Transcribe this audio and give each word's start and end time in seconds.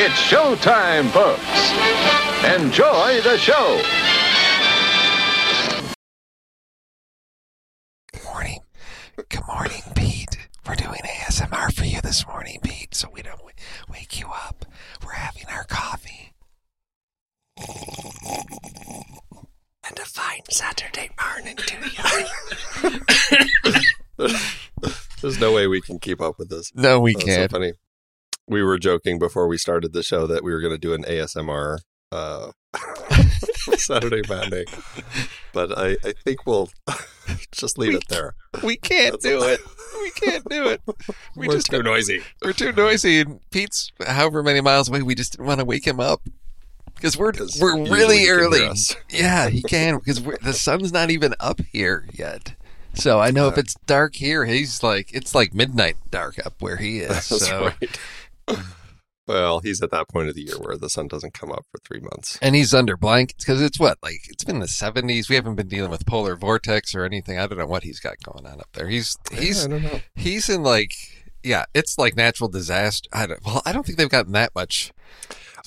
It's 0.00 0.14
showtime, 0.30 1.08
folks. 1.10 1.42
Enjoy 2.44 3.20
the 3.22 3.36
show. 3.36 3.82
Good 8.12 8.22
morning. 8.24 8.60
Good 9.28 9.46
morning, 9.48 9.82
Pete. 9.96 10.48
We're 10.66 10.76
doing 10.76 11.00
ASMR 11.04 11.72
for 11.74 11.84
you 11.84 12.00
this 12.00 12.24
morning, 12.28 12.60
Pete, 12.62 12.94
so 12.94 13.08
we 13.12 13.22
don't 13.22 13.38
w- 13.38 13.54
wake 13.90 14.20
you 14.20 14.28
up. 14.28 14.64
We're 15.04 15.12
having 15.12 15.46
our 15.50 15.64
coffee. 15.64 16.32
And 19.84 19.98
a 19.98 20.04
fine 20.04 20.42
Saturday 20.48 21.10
morning 21.20 21.56
to 21.56 21.76
you. 24.20 24.30
There's 25.22 25.40
no 25.40 25.52
way 25.52 25.66
we 25.66 25.80
can 25.80 25.98
keep 25.98 26.20
up 26.20 26.38
with 26.38 26.50
this. 26.50 26.72
no, 26.74 27.00
we 27.00 27.14
That's 27.14 27.24
can't. 27.24 27.50
so 27.50 27.56
funny. 27.58 27.72
We 28.48 28.62
were 28.62 28.78
joking 28.78 29.18
before 29.18 29.46
we 29.46 29.58
started 29.58 29.92
the 29.92 30.02
show 30.02 30.26
that 30.26 30.42
we 30.42 30.52
were 30.52 30.60
going 30.60 30.72
to 30.72 30.78
do 30.78 30.94
an 30.94 31.04
ASMR 31.04 31.78
uh, 32.10 32.50
Saturday 33.76 34.22
matinee, 34.28 34.64
but 35.52 35.76
I, 35.76 35.96
I 36.04 36.14
think 36.24 36.46
we'll 36.46 36.70
just 37.52 37.76
leave 37.78 37.94
it 37.94 38.08
there. 38.08 38.34
We 38.62 38.76
can't 38.76 39.12
That's 39.12 39.24
do 39.24 39.36
all. 39.38 39.44
it. 39.44 39.60
We 40.00 40.10
can't 40.10 40.48
do 40.48 40.68
it. 40.68 40.80
We 41.36 41.46
We're 41.46 41.54
just 41.54 41.70
too 41.70 41.82
noisy. 41.82 42.22
We're 42.42 42.52
too 42.52 42.72
noisy, 42.72 43.20
and 43.20 43.40
Pete's 43.50 43.92
however 44.06 44.42
many 44.42 44.60
miles 44.60 44.88
away. 44.88 45.02
We 45.02 45.14
just 45.14 45.32
didn't 45.32 45.46
want 45.46 45.60
to 45.60 45.64
wake 45.64 45.86
him 45.86 46.00
up 46.00 46.22
because 46.94 47.16
we're 47.16 47.32
'Cause 47.32 47.58
we're 47.60 47.76
really 47.76 48.18
he 48.20 48.26
can 48.26 48.38
hear 48.38 48.46
early. 48.46 48.70
Yeah, 49.10 49.48
he 49.50 49.62
can 49.62 49.98
because 49.98 50.22
the 50.22 50.52
sun's 50.52 50.92
not 50.92 51.10
even 51.10 51.34
up 51.38 51.60
here 51.72 52.06
yet. 52.12 52.54
So 52.94 53.20
I 53.20 53.30
know 53.30 53.46
if 53.48 53.56
it's 53.58 53.74
dark 53.86 54.16
here, 54.16 54.44
he's 54.46 54.82
like 54.82 55.10
it's 55.12 55.34
like 55.34 55.54
midnight 55.54 55.96
dark 56.10 56.44
up 56.44 56.54
where 56.60 56.76
he 56.78 57.00
is. 57.00 57.08
That's 57.10 57.46
so 57.46 57.66
right. 57.66 58.00
Well, 59.26 59.60
he's 59.60 59.82
at 59.82 59.90
that 59.90 60.08
point 60.08 60.30
of 60.30 60.34
the 60.34 60.40
year 60.40 60.58
where 60.58 60.78
the 60.78 60.88
sun 60.88 61.06
doesn't 61.06 61.34
come 61.34 61.52
up 61.52 61.66
for 61.70 61.78
three 61.84 62.00
months. 62.00 62.38
and 62.40 62.54
he's 62.54 62.72
under 62.72 62.96
blankets 62.96 63.44
because 63.44 63.60
it's 63.60 63.78
what 63.78 63.98
like 64.02 64.20
it's 64.30 64.42
been 64.42 64.60
the 64.60 64.66
seventies. 64.66 65.28
We 65.28 65.34
haven't 65.34 65.56
been 65.56 65.68
dealing 65.68 65.90
with 65.90 66.06
polar 66.06 66.34
vortex 66.34 66.94
or 66.94 67.04
anything. 67.04 67.38
I 67.38 67.46
don't 67.46 67.58
know 67.58 67.66
what 67.66 67.82
he's 67.82 68.00
got 68.00 68.14
going 68.22 68.46
on 68.46 68.58
up 68.58 68.68
there. 68.72 68.88
He's 68.88 69.18
he's 69.30 69.66
I 69.66 69.68
don't 69.68 69.82
know. 69.82 70.00
he's 70.14 70.48
in 70.48 70.62
like 70.62 70.92
yeah, 71.44 71.66
it's 71.74 71.98
like 71.98 72.16
natural 72.16 72.48
disaster. 72.48 73.08
I 73.12 73.26
don't, 73.26 73.44
well, 73.44 73.60
I 73.66 73.72
don't 73.72 73.84
think 73.84 73.98
they've 73.98 74.08
gotten 74.08 74.32
that 74.32 74.54
much 74.54 74.92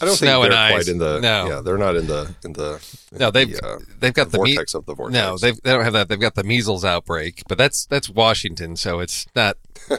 I 0.01 0.05
don't 0.05 0.15
snow 0.15 0.41
think 0.41 0.51
they're 0.53 0.71
quite 0.71 0.87
in 0.87 0.97
the. 0.97 1.19
no, 1.19 1.47
Yeah, 1.47 1.61
they're 1.61 1.77
not 1.77 1.95
in 1.95 2.07
the 2.07 2.33
in 2.43 2.53
the. 2.53 2.83
no, 3.11 3.29
they've 3.29 3.51
the, 3.51 3.65
uh, 3.65 3.79
they've 3.99 4.13
got 4.13 4.31
the, 4.31 4.39
me- 4.39 4.55
vortex 4.55 4.73
of 4.73 4.85
the 4.85 4.95
vortex. 4.95 5.13
No, 5.13 5.37
they've, 5.37 5.61
they 5.61 5.71
don't 5.71 5.83
have 5.83 5.93
that. 5.93 6.09
They've 6.09 6.19
got 6.19 6.35
the 6.35 6.43
measles 6.43 6.83
outbreak, 6.83 7.43
but 7.47 7.57
that's 7.57 7.85
that's 7.85 8.09
Washington, 8.09 8.75
so 8.75 8.99
it's 8.99 9.27
not. 9.35 9.57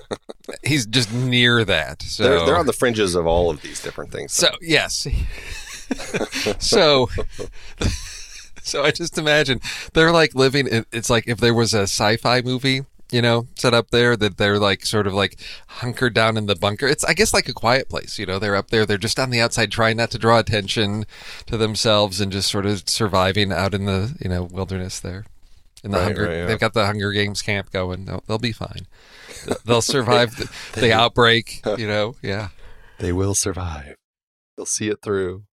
he's 0.64 0.86
just 0.86 1.12
near 1.12 1.64
that. 1.64 2.02
So 2.02 2.24
They're, 2.24 2.46
they're 2.46 2.56
on 2.56 2.66
the 2.66 2.72
fringes 2.72 3.14
of 3.14 3.26
all 3.26 3.50
of 3.50 3.62
these 3.62 3.82
different 3.82 4.10
things. 4.10 4.32
So 4.32 4.48
yes. 4.60 5.06
so 6.58 7.08
so 8.62 8.82
I 8.82 8.90
just 8.90 9.18
imagine 9.18 9.60
they're 9.92 10.12
like 10.12 10.34
living 10.34 10.66
in, 10.66 10.86
it's 10.92 11.10
like 11.10 11.28
if 11.28 11.38
there 11.38 11.54
was 11.54 11.74
a 11.74 11.82
sci-fi 11.82 12.40
movie, 12.42 12.84
you 13.12 13.20
know, 13.22 13.46
set 13.56 13.74
up 13.74 13.90
there 13.90 14.16
that 14.16 14.38
they're 14.38 14.58
like 14.58 14.86
sort 14.86 15.06
of 15.06 15.12
like 15.14 15.38
hunkered 15.68 16.14
down 16.14 16.36
in 16.36 16.46
the 16.46 16.56
bunker. 16.56 16.86
It's 16.86 17.04
I 17.04 17.12
guess 17.12 17.34
like 17.34 17.48
a 17.48 17.52
quiet 17.52 17.88
place, 17.88 18.18
you 18.18 18.26
know, 18.26 18.38
they're 18.38 18.56
up 18.56 18.70
there, 18.70 18.86
they're 18.86 18.98
just 18.98 19.20
on 19.20 19.30
the 19.30 19.40
outside 19.40 19.70
trying 19.70 19.98
not 19.98 20.10
to 20.12 20.18
draw 20.18 20.38
attention 20.38 21.04
to 21.46 21.56
themselves 21.56 22.20
and 22.20 22.32
just 22.32 22.50
sort 22.50 22.66
of 22.66 22.88
surviving 22.88 23.52
out 23.52 23.74
in 23.74 23.84
the, 23.84 24.16
you 24.20 24.30
know, 24.30 24.44
wilderness 24.44 24.98
there. 24.98 25.24
In 25.84 25.90
the 25.90 25.98
Right, 25.98 26.04
Hunger, 26.04 26.24
right, 26.26 26.36
yeah. 26.36 26.46
they've 26.46 26.60
got 26.60 26.74
the 26.74 26.86
Hunger 26.86 27.10
Games 27.12 27.42
camp 27.42 27.72
going. 27.72 28.04
They'll, 28.04 28.22
they'll 28.28 28.38
be 28.38 28.52
fine. 28.52 28.86
They'll 29.64 29.82
survive 29.82 30.36
the, 30.36 30.48
the 30.80 30.92
outbreak. 30.92 31.60
You 31.76 31.88
know, 31.88 32.14
yeah. 32.22 32.48
they 32.98 33.12
will 33.12 33.34
survive. 33.34 33.96
They'll 34.56 34.66
see 34.66 34.88
it 34.88 34.98
through. 35.02 35.44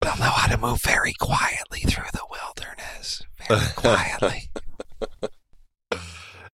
They'll 0.00 0.16
know 0.16 0.30
how 0.30 0.46
to 0.48 0.56
move 0.56 0.80
very 0.82 1.12
quietly 1.12 1.80
through 1.80 2.10
the 2.12 2.24
wilderness. 2.30 3.22
Very 3.48 3.60
quietly. 3.76 4.49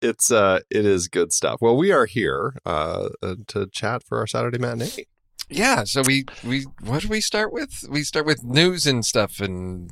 It's 0.04 0.30
uh, 0.30 0.60
it 0.70 0.84
is 0.86 1.08
good 1.08 1.32
stuff. 1.32 1.60
Well, 1.60 1.76
we 1.76 1.90
are 1.90 2.06
here 2.06 2.54
uh, 2.64 3.08
uh, 3.22 3.34
to 3.48 3.66
chat 3.66 4.02
for 4.02 4.18
our 4.18 4.26
Saturday 4.26 4.58
matinee. 4.58 5.06
Yeah, 5.48 5.84
so 5.84 6.02
we 6.02 6.24
we 6.44 6.66
what 6.82 7.02
do 7.02 7.08
we 7.08 7.20
start 7.20 7.52
with? 7.52 7.84
We 7.88 8.02
start 8.02 8.26
with 8.26 8.44
news 8.44 8.86
and 8.86 9.04
stuff 9.04 9.40
and 9.40 9.90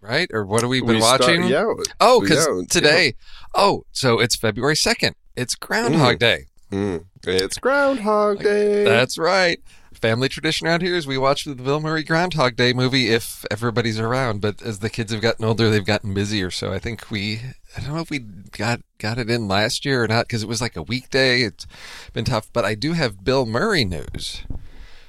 right 0.00 0.28
or 0.32 0.44
what 0.46 0.60
have 0.62 0.70
we 0.70 0.80
been 0.80 0.96
We 0.96 1.00
start- 1.00 1.20
watching? 1.20 1.44
yeah. 1.44 1.64
Oh, 2.00 2.20
because 2.20 2.46
yeah, 2.46 2.62
today. 2.68 3.14
Oh, 3.54 3.84
so 3.92 4.20
it's 4.20 4.36
February 4.36 4.76
second. 4.76 5.14
It's 5.36 5.54
Groundhog 5.54 6.18
Day. 6.18 6.46
Mm. 6.70 7.04
It's 7.26 7.58
Groundhog 7.58 8.42
Day. 8.42 8.84
That's 8.84 9.18
right. 9.18 9.60
Family 10.00 10.28
tradition 10.28 10.66
around 10.66 10.82
here 10.82 10.96
is 10.96 11.06
we 11.06 11.18
watch 11.18 11.44
the 11.44 11.54
Bill 11.54 11.80
Murray 11.80 12.02
Groundhog 12.02 12.56
Day 12.56 12.72
movie 12.72 13.10
if 13.10 13.44
everybody's 13.50 14.00
around. 14.00 14.40
But 14.40 14.62
as 14.62 14.78
the 14.78 14.88
kids 14.88 15.12
have 15.12 15.20
gotten 15.20 15.44
older, 15.44 15.68
they've 15.68 15.84
gotten 15.84 16.14
busier. 16.14 16.50
So 16.50 16.72
I 16.72 16.78
think 16.78 17.10
we, 17.10 17.40
I 17.76 17.80
don't 17.80 17.94
know 17.94 18.00
if 18.00 18.10
we 18.10 18.20
got 18.20 18.80
got 18.98 19.18
it 19.18 19.28
in 19.28 19.46
last 19.46 19.84
year 19.84 20.04
or 20.04 20.08
not 20.08 20.26
because 20.26 20.42
it 20.42 20.48
was 20.48 20.60
like 20.60 20.76
a 20.76 20.82
weekday. 20.82 21.42
It's 21.42 21.66
been 22.12 22.24
tough. 22.24 22.50
But 22.52 22.64
I 22.64 22.74
do 22.74 22.94
have 22.94 23.24
Bill 23.24 23.44
Murray 23.44 23.84
news. 23.84 24.42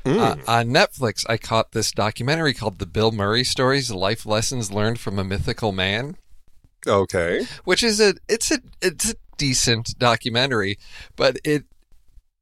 Uh, 0.03 0.35
on 0.47 0.69
Netflix, 0.69 1.23
I 1.29 1.37
caught 1.37 1.73
this 1.73 1.91
documentary 1.91 2.53
called 2.53 2.79
"The 2.79 2.85
Bill 2.85 3.11
Murray 3.11 3.43
Stories: 3.43 3.91
Life 3.91 4.25
Lessons 4.25 4.71
Learned 4.71 4.99
from 4.99 5.19
a 5.19 5.23
Mythical 5.23 5.71
Man." 5.71 6.17
okay. 6.87 7.45
which 7.63 7.83
is 7.83 7.99
a 7.99 8.15
it's 8.27 8.51
a 8.51 8.59
it's 8.81 9.11
a 9.11 9.15
decent 9.37 9.97
documentary, 9.97 10.77
but 11.15 11.37
it 11.43 11.65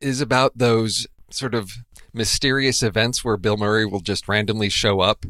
is 0.02 0.22
about 0.22 0.58
those 0.58 1.08
sort 1.32 1.54
of 1.54 1.72
mysterious 2.14 2.84
events 2.84 3.24
where 3.24 3.38
Bill 3.38 3.58
Murray 3.58 3.86
will 3.86 4.00
just 4.00 4.28
randomly 4.28 4.70
show 4.70 5.00
up 5.02 5.26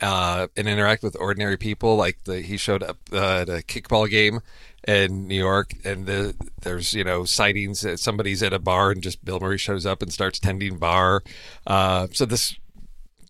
uh, 0.00 0.46
and 0.56 0.68
interact 0.68 1.02
with 1.02 1.16
ordinary 1.20 1.56
people. 1.56 1.96
Like 1.96 2.24
the, 2.24 2.40
he 2.40 2.56
showed 2.56 2.82
up 2.82 2.98
uh, 3.12 3.40
at 3.40 3.48
a 3.48 3.62
kickball 3.62 4.08
game 4.08 4.40
in 4.86 5.28
New 5.28 5.36
York, 5.36 5.72
and 5.84 6.06
the, 6.06 6.34
there's 6.62 6.94
you 6.94 7.04
know 7.04 7.24
sightings. 7.24 7.82
That 7.82 8.00
somebody's 8.00 8.42
at 8.42 8.52
a 8.52 8.58
bar, 8.58 8.90
and 8.90 9.02
just 9.02 9.24
Bill 9.24 9.40
Murray 9.40 9.58
shows 9.58 9.86
up 9.86 10.02
and 10.02 10.12
starts 10.12 10.38
tending 10.38 10.78
bar. 10.78 11.22
Uh, 11.66 12.08
so 12.12 12.24
this 12.24 12.56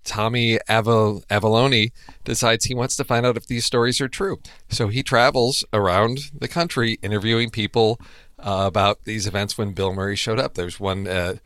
Tommy 0.04 0.58
Aval- 0.68 1.24
Avallone 1.26 1.92
decides 2.24 2.64
he 2.64 2.74
wants 2.74 2.96
to 2.96 3.04
find 3.04 3.26
out 3.26 3.36
if 3.36 3.46
these 3.46 3.64
stories 3.64 4.00
are 4.00 4.08
true. 4.08 4.40
So 4.68 4.88
he 4.88 5.02
travels 5.02 5.64
around 5.72 6.30
the 6.36 6.48
country 6.48 6.98
interviewing 7.02 7.50
people 7.50 8.00
uh, 8.38 8.64
about 8.66 9.04
these 9.04 9.26
events 9.26 9.58
when 9.58 9.72
Bill 9.72 9.92
Murray 9.92 10.16
showed 10.16 10.38
up. 10.38 10.54
There's 10.54 10.80
one 10.80 11.06
uh, 11.06 11.36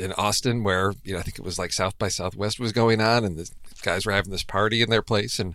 in 0.00 0.12
Austin 0.14 0.64
where, 0.64 0.94
you 1.04 1.12
know, 1.12 1.18
I 1.18 1.22
think 1.22 1.38
it 1.38 1.44
was 1.44 1.58
like 1.58 1.72
South 1.72 1.98
by 1.98 2.08
Southwest 2.08 2.58
was 2.58 2.72
going 2.72 3.00
on 3.00 3.24
and 3.24 3.36
the 3.36 3.50
guys 3.82 4.06
were 4.06 4.12
having 4.12 4.32
this 4.32 4.42
party 4.42 4.82
in 4.82 4.90
their 4.90 5.02
place 5.02 5.38
and 5.38 5.54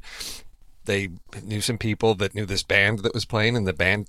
they 0.86 1.10
knew 1.44 1.62
some 1.62 1.78
people 1.78 2.16
that 2.16 2.36
knew 2.36 2.46
this 2.46 2.64
band 2.64 3.00
that 3.00 3.14
was 3.14 3.26
playing 3.26 3.58
and 3.58 3.68
the 3.68 3.74
band 3.74 4.08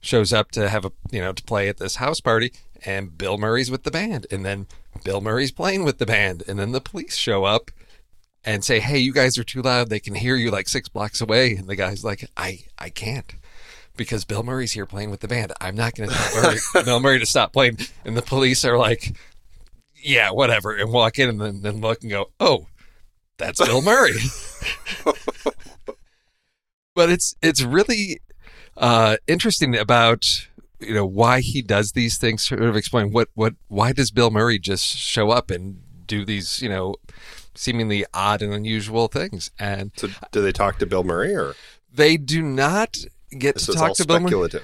shows 0.00 0.32
up 0.32 0.50
to 0.52 0.68
have 0.68 0.84
a 0.84 0.92
you 1.10 1.20
know 1.20 1.32
to 1.32 1.42
play 1.42 1.68
at 1.68 1.78
this 1.78 1.96
house 1.96 2.20
party 2.20 2.52
and 2.84 3.16
Bill 3.18 3.38
Murray's 3.38 3.70
with 3.70 3.82
the 3.82 3.90
band 3.90 4.26
and 4.30 4.44
then 4.44 4.66
Bill 5.04 5.20
Murray's 5.20 5.50
playing 5.50 5.84
with 5.84 5.98
the 5.98 6.06
band 6.06 6.44
and 6.46 6.58
then 6.58 6.72
the 6.72 6.80
police 6.80 7.16
show 7.16 7.44
up 7.44 7.70
and 8.44 8.62
say 8.62 8.78
hey 8.78 8.98
you 8.98 9.12
guys 9.12 9.38
are 9.38 9.44
too 9.44 9.62
loud. 9.62 9.88
They 9.88 10.00
can 10.00 10.14
hear 10.14 10.36
you 10.36 10.50
like 10.50 10.68
6 10.68 10.88
blocks 10.90 11.20
away. 11.20 11.56
And 11.56 11.66
the 11.66 11.76
guy's 11.76 12.04
like 12.04 12.28
I 12.36 12.60
I 12.78 12.90
can't 12.90 13.34
because 13.98 14.24
Bill 14.24 14.42
Murray's 14.42 14.72
here 14.72 14.86
playing 14.86 15.10
with 15.10 15.20
the 15.20 15.28
band. 15.28 15.52
I'm 15.60 15.74
not 15.76 15.94
going 15.94 16.08
to 16.08 16.14
tell 16.14 16.84
Bill 16.84 17.00
Murray 17.00 17.18
to 17.18 17.26
stop 17.26 17.52
playing. 17.52 17.78
And 18.04 18.16
the 18.16 18.22
police 18.22 18.64
are 18.64 18.78
like 18.78 19.14
yeah 20.02 20.30
whatever 20.30 20.74
and 20.74 20.92
walk 20.92 21.18
in 21.18 21.28
and 21.28 21.40
then, 21.40 21.62
then 21.62 21.80
look 21.80 22.02
and 22.02 22.10
go 22.10 22.26
oh 22.40 22.66
that's 23.36 23.64
Bill 23.64 23.82
Murray 23.82 24.14
but 26.98 27.10
it's 27.10 27.36
it's 27.40 27.62
really 27.62 28.20
uh, 28.76 29.16
interesting 29.28 29.76
about 29.76 30.48
you 30.80 30.94
know 30.94 31.06
why 31.06 31.40
he 31.40 31.62
does 31.62 31.92
these 31.92 32.18
things. 32.18 32.42
Sort 32.44 32.60
of 32.60 32.76
explain 32.76 33.12
what 33.12 33.28
what 33.34 33.54
why 33.68 33.92
does 33.92 34.10
Bill 34.10 34.30
Murray 34.32 34.58
just 34.58 34.84
show 34.84 35.30
up 35.30 35.50
and 35.50 35.80
do 36.06 36.24
these 36.24 36.60
you 36.60 36.68
know 36.68 36.96
seemingly 37.54 38.04
odd 38.12 38.42
and 38.42 38.52
unusual 38.52 39.06
things, 39.06 39.52
and 39.60 39.92
So, 39.96 40.08
do 40.32 40.42
they 40.42 40.50
talk 40.50 40.78
to 40.78 40.86
Bill 40.86 41.04
Murray 41.04 41.34
or 41.34 41.54
they 41.92 42.16
do 42.16 42.42
not 42.42 42.98
get 43.30 43.60
so 43.60 43.72
to 43.72 43.78
talk 43.78 43.94
to 43.94 44.06
Bill 44.06 44.20
Murray. 44.20 44.60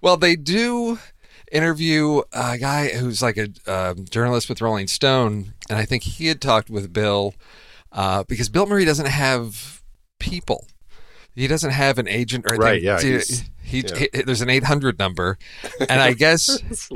Well, 0.00 0.16
they 0.16 0.36
do 0.36 0.98
interview 1.52 2.22
a 2.32 2.58
guy 2.58 2.88
who's 2.88 3.22
like 3.22 3.36
a 3.36 3.48
um 3.66 4.04
journalist 4.04 4.48
with 4.48 4.60
Rolling 4.60 4.86
Stone, 4.88 5.54
and 5.68 5.78
I 5.78 5.84
think 5.84 6.02
he 6.02 6.26
had 6.26 6.40
talked 6.40 6.70
with 6.70 6.92
Bill 6.92 7.34
uh, 7.92 8.24
because 8.24 8.48
Bill 8.48 8.66
Murray 8.66 8.84
doesn't 8.84 9.06
have 9.08 9.82
people. 10.18 10.66
He 11.34 11.46
doesn't 11.46 11.70
have 11.70 11.98
an 11.98 12.08
agent 12.08 12.50
or 12.50 12.56
Right, 12.56 12.82
yeah, 12.82 13.00
he's- 13.00 13.44
he, 13.62 13.80
yeah. 13.86 13.96
he- 14.12 14.22
there's 14.22 14.40
an 14.40 14.48
800 14.50 14.98
number, 14.98 15.38
and 15.78 16.00
I 16.00 16.12
guess 16.14 16.58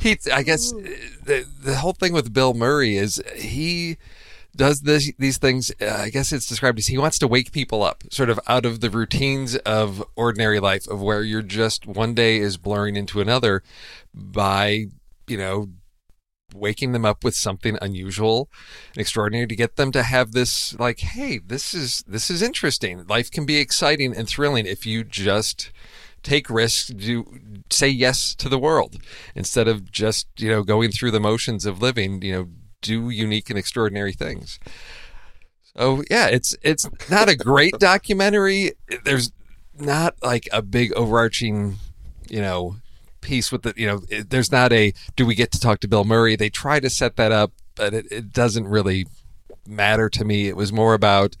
he. 0.00 0.16
I 0.32 0.42
guess 0.42 0.72
the 0.72 1.46
the 1.62 1.76
whole 1.76 1.92
thing 1.92 2.12
with 2.12 2.32
Bill 2.32 2.54
Murray 2.54 2.96
is 2.96 3.22
he 3.36 3.98
does 4.58 4.82
this 4.82 5.10
these 5.18 5.38
things 5.38 5.72
uh, 5.80 5.86
i 5.86 6.10
guess 6.10 6.32
it's 6.32 6.46
described 6.46 6.78
as 6.78 6.88
he 6.88 6.98
wants 6.98 7.18
to 7.18 7.28
wake 7.28 7.52
people 7.52 7.82
up 7.82 8.04
sort 8.10 8.28
of 8.28 8.38
out 8.46 8.66
of 8.66 8.80
the 8.80 8.90
routines 8.90 9.56
of 9.58 10.04
ordinary 10.16 10.60
life 10.60 10.86
of 10.88 11.00
where 11.00 11.22
you're 11.22 11.42
just 11.42 11.86
one 11.86 12.12
day 12.12 12.36
is 12.38 12.56
blurring 12.56 12.96
into 12.96 13.20
another 13.20 13.62
by 14.12 14.86
you 15.26 15.38
know 15.38 15.68
waking 16.54 16.92
them 16.92 17.04
up 17.04 17.24
with 17.24 17.34
something 17.34 17.76
unusual 17.82 18.48
and 18.94 19.00
extraordinary 19.00 19.46
to 19.46 19.56
get 19.56 19.76
them 19.76 19.92
to 19.92 20.02
have 20.02 20.32
this 20.32 20.78
like 20.78 21.00
hey 21.00 21.38
this 21.38 21.74
is 21.74 22.02
this 22.06 22.30
is 22.30 22.42
interesting. 22.42 23.06
Life 23.06 23.30
can 23.30 23.44
be 23.44 23.58
exciting 23.58 24.16
and 24.16 24.28
thrilling 24.28 24.66
if 24.66 24.86
you 24.86 25.04
just 25.04 25.70
take 26.22 26.50
risks 26.50 26.88
do 26.88 27.38
say 27.70 27.88
yes 27.88 28.34
to 28.34 28.48
the 28.48 28.58
world 28.58 28.96
instead 29.34 29.68
of 29.68 29.90
just 29.90 30.26
you 30.36 30.48
know 30.48 30.62
going 30.62 30.90
through 30.90 31.12
the 31.12 31.20
motions 31.20 31.64
of 31.64 31.80
living 31.80 32.20
you 32.22 32.32
know 32.32 32.48
do 32.82 33.10
unique 33.10 33.50
and 33.50 33.58
extraordinary 33.58 34.12
things. 34.12 34.58
So 35.76 36.02
yeah 36.10 36.26
it's 36.26 36.56
it's 36.62 36.88
not 37.10 37.28
a 37.28 37.36
great 37.36 37.74
documentary. 37.78 38.72
There's 39.04 39.32
not 39.78 40.14
like 40.22 40.48
a 40.52 40.62
big 40.62 40.92
overarching 40.94 41.76
you 42.28 42.40
know 42.40 42.76
piece 43.20 43.50
with 43.50 43.62
the 43.62 43.74
you 43.76 43.86
know 43.86 44.02
it, 44.08 44.30
there's 44.30 44.52
not 44.52 44.72
a 44.72 44.92
do 45.16 45.26
we 45.26 45.34
get 45.34 45.52
to 45.52 45.60
talk 45.60 45.80
to 45.80 45.88
bill 45.88 46.04
murray? 46.04 46.36
They 46.36 46.50
try 46.50 46.80
to 46.80 46.90
set 46.90 47.16
that 47.16 47.32
up 47.32 47.52
but 47.78 47.94
it, 47.94 48.06
it 48.10 48.32
doesn't 48.32 48.66
really 48.68 49.06
matter 49.66 50.10
to 50.10 50.24
me. 50.24 50.48
It 50.48 50.56
was 50.56 50.72
more 50.72 50.94
about 50.94 51.36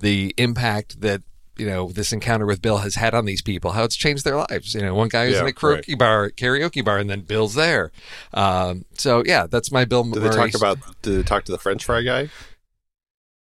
the 0.00 0.32
impact 0.38 1.00
that 1.02 1.22
you 1.56 1.66
know 1.66 1.88
this 1.90 2.12
encounter 2.12 2.46
with 2.46 2.60
bill 2.62 2.78
has 2.78 2.94
had 2.96 3.14
on 3.14 3.24
these 3.24 3.42
people 3.42 3.72
how 3.72 3.84
it's 3.84 3.96
changed 3.96 4.24
their 4.24 4.36
lives 4.36 4.74
you 4.74 4.80
know 4.82 4.94
one 4.94 5.08
guy 5.08 5.26
was 5.26 5.34
Yeah, 5.34 5.40
in 5.42 5.46
a 5.48 5.52
karaoke 5.52 5.98
bar 5.98 6.30
karaoke 6.30 6.84
bar 6.84 6.98
and 6.98 7.08
then 7.08 7.20
bill's 7.22 7.54
there 7.54 7.92
um, 8.32 8.84
so 8.98 9.22
yeah 9.26 9.46
that's 9.46 9.70
my 9.72 9.84
bill 9.84 10.02
Do 10.04 10.18
murray 10.20 10.30
they 10.30 10.36
talk 10.36 10.54
about? 10.54 10.78
Do 11.02 11.16
they 11.16 11.22
talk 11.22 11.44
to 11.44 11.52
the 11.52 11.58
French 11.58 11.84
fry 11.84 12.02
guy? 12.02 12.28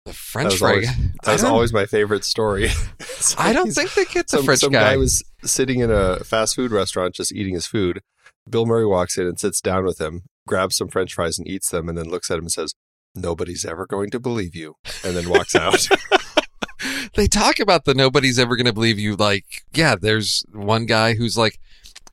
the 0.07 0.13
That 0.13 0.15
french 0.15 0.57
fry 0.57 0.71
always, 0.71 0.87
guy. 0.91 0.97
that 1.25 1.33
was 1.35 1.45
always 1.45 1.73
my 1.73 1.85
favorite 1.87 2.25
story. 2.25 2.71
I 3.39 3.53
don't 3.53 3.71
think 3.71 3.93
they 3.95 4.07
get 4.07 4.29
the 4.29 4.39
some, 4.39 4.45
French 4.47 4.61
some 4.61 4.73
guy. 4.73 4.93
guy 4.93 4.97
was 4.97 5.23
sitting 5.43 5.81
in 5.81 5.91
a 5.91 6.21
fast 6.25 6.57
food 6.57 6.71
restaurant 6.73 7.15
just 7.15 7.33
eating 7.35 7.53
his 7.55 7.67
food. 7.67 8.01
Bill 8.49 8.65
Murray 8.65 8.87
walks 8.87 9.19
in 9.19 9.27
and 9.27 9.39
sits 9.39 9.61
down 9.61 9.85
with 9.85 10.01
him, 10.01 10.23
grabs 10.47 10.77
some 10.77 10.89
French 10.89 11.13
fries 11.15 11.39
and 11.39 11.47
eats 11.47 11.69
them, 11.69 11.87
and 11.89 11.99
then 11.99 12.07
looks 12.09 12.31
at 12.31 12.39
him 12.39 12.45
and 12.45 12.51
says, 12.53 12.73
"Nobody's 13.15 13.65
ever 13.67 13.87
going 13.87 14.09
to 14.11 14.19
believe 14.19 14.57
you," 14.57 14.77
and 15.05 15.15
then 15.15 15.29
walks 15.29 15.55
out. 15.55 15.87
they 17.21 17.29
talk 17.29 17.61
about 17.61 17.85
the 17.85 17.93
nobody's 17.93 18.39
ever 18.39 18.57
going 18.57 18.65
to 18.67 18.73
believe 18.73 18.99
you. 18.99 19.15
Like, 19.15 19.65
yeah, 19.75 19.95
there's 19.95 20.43
one 20.53 20.87
guy 20.87 21.15
who's 21.15 21.37
like, 21.37 21.61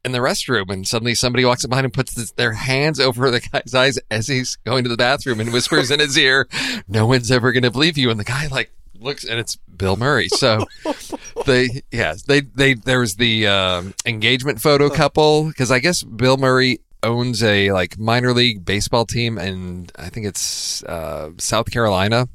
in 0.03 0.11
the 0.11 0.19
restroom, 0.19 0.69
and 0.69 0.87
suddenly 0.87 1.15
somebody 1.15 1.43
walks 1.43 1.63
up 1.63 1.69
behind 1.69 1.85
him, 1.85 1.91
puts 1.91 2.13
this, 2.13 2.31
their 2.31 2.53
hands 2.53 2.99
over 2.99 3.31
the 3.31 3.39
guy's 3.39 3.73
eyes 3.73 3.99
as 4.11 4.27
he's 4.27 4.57
going 4.65 4.83
to 4.83 4.89
the 4.89 4.97
bathroom, 4.97 5.39
and 5.39 5.51
whispers 5.51 5.91
in 5.91 5.99
his 5.99 6.17
ear, 6.17 6.47
"No 6.87 7.07
one's 7.07 7.31
ever 7.31 7.51
going 7.51 7.63
to 7.63 7.71
believe 7.71 7.97
you." 7.97 8.09
And 8.09 8.19
the 8.19 8.25
guy 8.25 8.47
like 8.47 8.71
looks, 8.99 9.25
and 9.25 9.39
it's 9.39 9.55
Bill 9.55 9.97
Murray. 9.97 10.29
So 10.29 10.65
they, 11.45 11.81
yeah, 11.91 12.15
they, 12.25 12.41
they, 12.41 12.75
there 12.75 12.99
was 12.99 13.15
the 13.15 13.47
um, 13.47 13.93
engagement 14.05 14.61
photo 14.61 14.89
couple 14.89 15.45
because 15.45 15.71
I 15.71 15.79
guess 15.79 16.03
Bill 16.03 16.37
Murray 16.37 16.79
owns 17.03 17.43
a 17.43 17.71
like 17.71 17.97
minor 17.97 18.33
league 18.33 18.63
baseball 18.63 19.05
team, 19.05 19.37
and 19.37 19.91
I 19.97 20.09
think 20.09 20.25
it's 20.25 20.83
uh, 20.83 21.31
South 21.37 21.69
Carolina. 21.71 22.29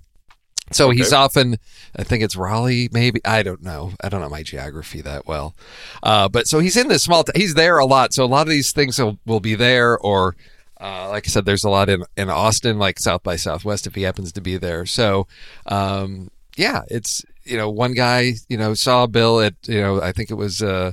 So 0.73 0.91
he's 0.91 1.12
often, 1.12 1.59
I 1.97 2.05
think 2.05 2.23
it's 2.23 2.37
Raleigh, 2.37 2.88
maybe. 2.93 3.21
I 3.25 3.43
don't 3.43 3.62
know. 3.62 3.93
I 4.02 4.09
don't 4.09 4.21
know 4.21 4.29
my 4.29 4.43
geography 4.43 5.00
that 5.02 5.26
well. 5.26 5.55
Uh, 6.02 6.29
but 6.29 6.47
so 6.47 6.59
he's 6.59 6.76
in 6.76 6.88
this 6.88 7.02
small, 7.02 7.25
t- 7.25 7.33
he's 7.38 7.55
there 7.55 7.79
a 7.79 7.87
lot. 7.87 8.12
So 8.12 8.25
a 8.25 8.26
lot 8.26 8.43
of 8.43 8.50
these 8.50 8.73
things 8.73 8.99
will, 8.99 9.19
will 9.26 9.41
be 9.41 9.55
there. 9.55 9.99
Or, 9.99 10.37
uh, 10.81 11.09
like 11.11 11.26
I 11.26 11.29
said, 11.29 11.45
there's 11.45 11.64
a 11.64 11.71
lot 11.71 11.88
in, 11.88 12.05
in 12.17 12.29
Austin, 12.31 12.79
like 12.79 12.99
South 12.99 13.23
by 13.23 13.37
Southwest, 13.37 13.87
if 13.87 13.95
he 13.95 14.02
happens 14.02 14.33
to 14.33 14.41
be 14.41 14.57
there. 14.57 14.87
So, 14.87 15.26
um, 15.67 16.31
yeah, 16.57 16.83
it's, 16.88 17.25
you 17.45 17.57
know, 17.57 17.71
one 17.71 17.93
guy, 17.93 18.35
you 18.49 18.57
know, 18.57 18.75
saw 18.75 19.07
Bill 19.07 19.41
at, 19.41 19.55
you 19.67 19.81
know, 19.81 20.00
I 20.00 20.12
think 20.12 20.31
it 20.31 20.35
was, 20.35 20.62
uh, 20.62 20.93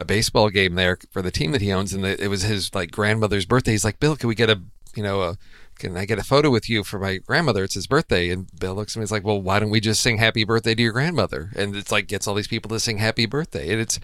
a 0.00 0.04
baseball 0.04 0.48
game 0.48 0.76
there 0.76 0.96
for 1.10 1.22
the 1.22 1.32
team 1.32 1.50
that 1.50 1.60
he 1.60 1.72
owns, 1.72 1.92
and 1.92 2.04
the, 2.04 2.22
it 2.22 2.28
was 2.28 2.42
his 2.42 2.72
like 2.72 2.92
grandmother's 2.92 3.44
birthday. 3.44 3.72
He's 3.72 3.84
like, 3.84 3.98
Bill, 3.98 4.14
can 4.14 4.28
we 4.28 4.36
get 4.36 4.48
a 4.48 4.62
you 4.94 5.02
know 5.02 5.22
a 5.22 5.36
can 5.78 5.96
I 5.96 6.04
get 6.04 6.18
a 6.18 6.24
photo 6.24 6.50
with 6.50 6.68
you 6.68 6.84
for 6.84 6.98
my 6.98 7.18
grandmother? 7.18 7.64
It's 7.64 7.74
his 7.74 7.86
birthday, 7.86 8.30
and 8.30 8.48
Bill 8.58 8.74
looks 8.74 8.96
at 8.96 9.00
me. 9.00 9.02
He's 9.02 9.12
like, 9.12 9.24
well, 9.24 9.40
why 9.40 9.58
don't 9.58 9.70
we 9.70 9.80
just 9.80 10.00
sing 10.00 10.18
happy 10.18 10.44
birthday 10.44 10.74
to 10.74 10.82
your 10.82 10.92
grandmother? 10.92 11.50
And 11.56 11.76
it's 11.76 11.92
like 11.92 12.08
gets 12.08 12.26
all 12.26 12.34
these 12.34 12.48
people 12.48 12.68
to 12.70 12.80
sing 12.80 12.98
happy 12.98 13.26
birthday, 13.26 13.72
and 13.72 13.80
it's 13.80 14.00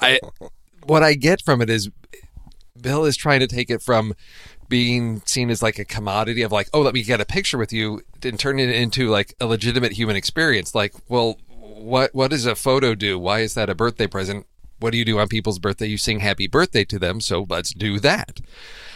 I 0.00 0.20
what 0.84 1.02
I 1.02 1.14
get 1.14 1.42
from 1.42 1.62
it 1.62 1.70
is 1.70 1.90
Bill 2.80 3.04
is 3.04 3.16
trying 3.16 3.40
to 3.40 3.46
take 3.46 3.70
it 3.70 3.82
from 3.82 4.14
being 4.68 5.22
seen 5.26 5.50
as 5.50 5.62
like 5.62 5.78
a 5.78 5.84
commodity 5.84 6.42
of 6.42 6.50
like, 6.52 6.68
oh, 6.72 6.80
let 6.80 6.94
me 6.94 7.02
get 7.02 7.20
a 7.20 7.26
picture 7.26 7.58
with 7.58 7.72
you, 7.72 8.02
and 8.22 8.38
turn 8.38 8.58
it 8.58 8.70
into 8.70 9.08
like 9.08 9.34
a 9.40 9.46
legitimate 9.46 9.92
human 9.92 10.16
experience. 10.16 10.74
Like, 10.74 10.94
well, 11.08 11.38
what 11.48 12.14
what 12.14 12.30
does 12.30 12.46
a 12.46 12.54
photo 12.54 12.94
do? 12.94 13.18
Why 13.18 13.40
is 13.40 13.54
that 13.54 13.70
a 13.70 13.74
birthday 13.74 14.06
present? 14.06 14.46
What 14.78 14.90
do 14.92 14.98
you 14.98 15.04
do 15.04 15.18
on 15.18 15.28
people's 15.28 15.58
birthday? 15.58 15.86
You 15.86 15.98
sing 15.98 16.20
happy 16.20 16.48
birthday 16.48 16.84
to 16.86 16.98
them, 16.98 17.20
so 17.20 17.46
let's 17.48 17.72
do 17.72 18.00
that. 18.00 18.40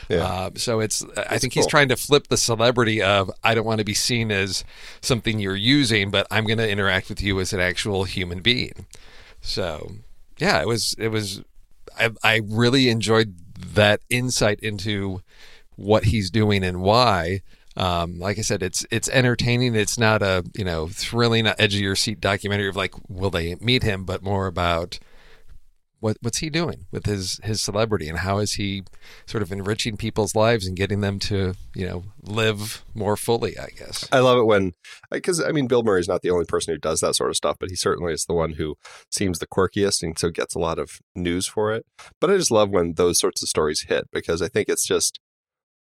Yeah. 0.09 0.25
Uh, 0.25 0.51
so 0.55 0.81
it's 0.81 1.05
I 1.17 1.39
think 1.39 1.53
he's 1.53 1.67
trying 1.67 1.89
to 1.89 1.97
flip 1.97 2.29
the 2.29 2.37
celebrity 2.37 3.03
of 3.03 3.31
I 3.43 3.55
don't 3.55 3.67
want 3.67 3.79
to 3.79 3.85
be 3.85 3.95
seen 3.95 4.31
as 4.31 4.65
something 5.01 5.39
you're 5.39 5.57
using, 5.57 6.11
but 6.11 6.27
I'm 6.31 6.45
going 6.45 6.59
to 6.59 6.71
interact 6.71 7.09
with 7.09 7.23
you 7.23 7.41
as 7.41 7.53
an 7.53 7.61
actual 7.61 8.05
human 8.05 8.41
being. 8.41 8.87
So 9.41 9.91
yeah, 10.39 10.61
it 10.61 10.67
was 10.69 10.95
it 10.99 11.09
was 11.09 11.43
I, 11.99 12.11
I 12.23 12.41
really 12.45 12.89
enjoyed 12.89 13.37
that 13.75 14.01
insight 14.11 14.61
into 14.61 15.23
what 15.77 16.05
he's 16.05 16.31
doing 16.31 16.63
and 16.65 16.81
why. 16.81 17.43
Um, 17.77 18.19
like 18.19 18.39
I 18.39 18.43
said, 18.43 18.63
it's 18.63 18.87
it's 18.91 19.09
entertaining. 19.11 19.75
It's 19.75 19.99
not 19.99 20.23
a 20.23 20.45
you 20.57 20.65
know 20.65 20.89
thrilling, 20.89 21.47
edge 21.47 21.75
of 21.75 21.81
your 21.81 21.97
seat 21.97 22.21
documentary 22.21 22.69
of 22.69 22.77
like 22.77 22.95
will 23.09 23.31
they 23.31 23.55
meet 23.57 23.83
him, 23.83 24.05
but 24.05 24.23
more 24.23 24.47
about 24.47 24.99
what 26.01 26.17
what's 26.21 26.39
he 26.39 26.51
doing 26.51 26.87
with 26.91 27.07
his 27.07 27.41
his 27.43 27.63
celebrity 27.63 28.09
and 28.09 28.19
how 28.19 28.39
is 28.39 28.55
he 28.55 28.85
sort 29.27 29.43
of 29.43 29.51
enriching 29.51 29.97
people's 29.97 30.35
lives 30.35 30.67
and 30.67 30.77
getting 30.77 31.01
them 31.01 31.19
to 31.19 31.55
you 31.75 31.87
know 31.87 32.05
live 32.23 32.85
more 32.95 33.17
fully. 33.17 33.59
I 33.59 33.69
guess. 33.77 34.09
I 34.13 34.21
love 34.21 34.39
it 34.39 34.45
when, 34.45 34.73
because 35.11 35.41
I 35.41 35.53
mean, 35.53 35.67
Bill 35.67 35.83
murray 35.83 36.01
is 36.01 36.09
not 36.09 36.23
the 36.23 36.31
only 36.31 36.45
person 36.45 36.75
who 36.75 36.79
does 36.79 37.01
that 37.01 37.15
sort 37.15 37.31
of 37.31 37.37
stuff, 37.37 37.57
but 37.59 37.71
he 37.71 37.77
certainly 37.77 38.13
is 38.13 38.25
the 38.25 38.35
one 38.35 38.55
who 38.55 38.77
seems 39.11 39.39
the 39.39 39.47
quirkiest 39.47 40.03
and 40.03 40.19
so 40.19 40.31
gets 40.31 40.55
a 40.55 40.59
lot 40.59 40.79
of 40.79 41.01
news 41.15 41.47
for 41.47 41.73
it. 41.73 41.87
But 42.21 42.31
I 42.31 42.37
just 42.37 42.51
love 42.51 42.71
when 42.71 42.95
those 42.95 43.19
sorts 43.19 43.43
of 43.43 43.49
stories 43.49 43.83
hit 43.89 44.09
because 44.13 44.43
I 44.43 44.49
think 44.49 44.69
it's 44.69 44.87
just, 44.87 45.21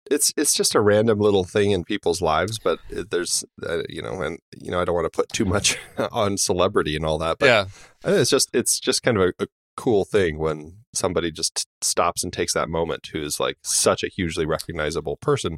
it's 0.10 0.32
it's 0.38 0.54
just 0.54 0.76
a 0.76 0.82
random 0.82 1.20
little 1.20 1.44
thing 1.44 1.72
in 1.72 1.84
people's 1.84 2.22
lives, 2.22 2.58
but 2.58 2.80
there's, 2.90 3.44
uh, 3.68 3.84
you 3.90 4.02
know, 4.02 4.22
and 4.22 4.40
you 4.58 4.72
know, 4.72 4.80
I 4.80 4.86
don't 4.86 4.96
want 4.96 5.06
to 5.06 5.16
put 5.16 5.30
too 5.30 5.46
much 5.46 5.78
on 6.12 6.38
celebrity 6.38 6.96
and 6.96 7.06
all 7.06 7.18
that, 7.20 7.38
but 7.40 7.46
yeah. 7.46 7.66
It's 8.06 8.30
just 8.30 8.50
it's 8.54 8.80
just 8.80 9.04
kind 9.04 9.18
of 9.18 9.24
a, 9.24 9.44
a 9.44 9.48
cool 9.80 10.04
thing 10.06 10.38
when 10.38 10.74
somebody 10.94 11.32
just 11.32 11.66
stops 11.82 12.24
and 12.24 12.34
takes 12.34 12.54
that 12.54 12.68
moment 12.68 13.08
who's 13.14 13.40
like 13.40 13.58
such 13.64 14.04
a 14.04 14.08
hugely 14.10 14.46
recognizable 14.46 15.16
person 15.18 15.58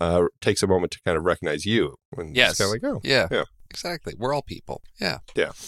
uh, 0.00 0.22
takes 0.40 0.62
a 0.62 0.66
moment 0.68 0.92
to 0.92 1.00
kind 1.04 1.18
of 1.18 1.24
recognize 1.24 1.66
you 1.66 1.96
and 2.16 2.36
Yes. 2.36 2.58
kind 2.58 2.68
of 2.68 2.72
like 2.82 2.84
oh 2.94 3.00
Yeah. 3.02 3.26
Yeah. 3.30 3.44
Exactly. 3.70 4.14
We're 4.16 4.32
all 4.32 4.42
people. 4.42 4.82
Yeah. 5.00 5.18
very 5.34 5.48
have 5.48 5.56
a- 5.58 5.64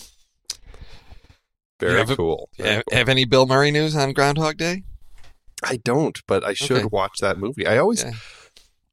Very 1.80 1.98
Have, 1.98 2.16
cool. 2.16 2.48
have 2.92 3.08
any 3.08 3.24
Bill 3.24 3.46
Murray 3.46 3.70
news 3.70 3.96
on 3.96 4.12
Groundhog 4.12 4.56
Day? 4.56 4.84
I 5.62 5.76
don't 5.78 6.18
but 6.26 6.44
I 6.44 6.52
should 6.54 6.78
Okay. 6.78 6.88
watch 6.92 7.18
that 7.20 7.38
movie 7.38 7.66
I 7.66 7.78
always 7.78 8.02
Yeah. 8.04 8.12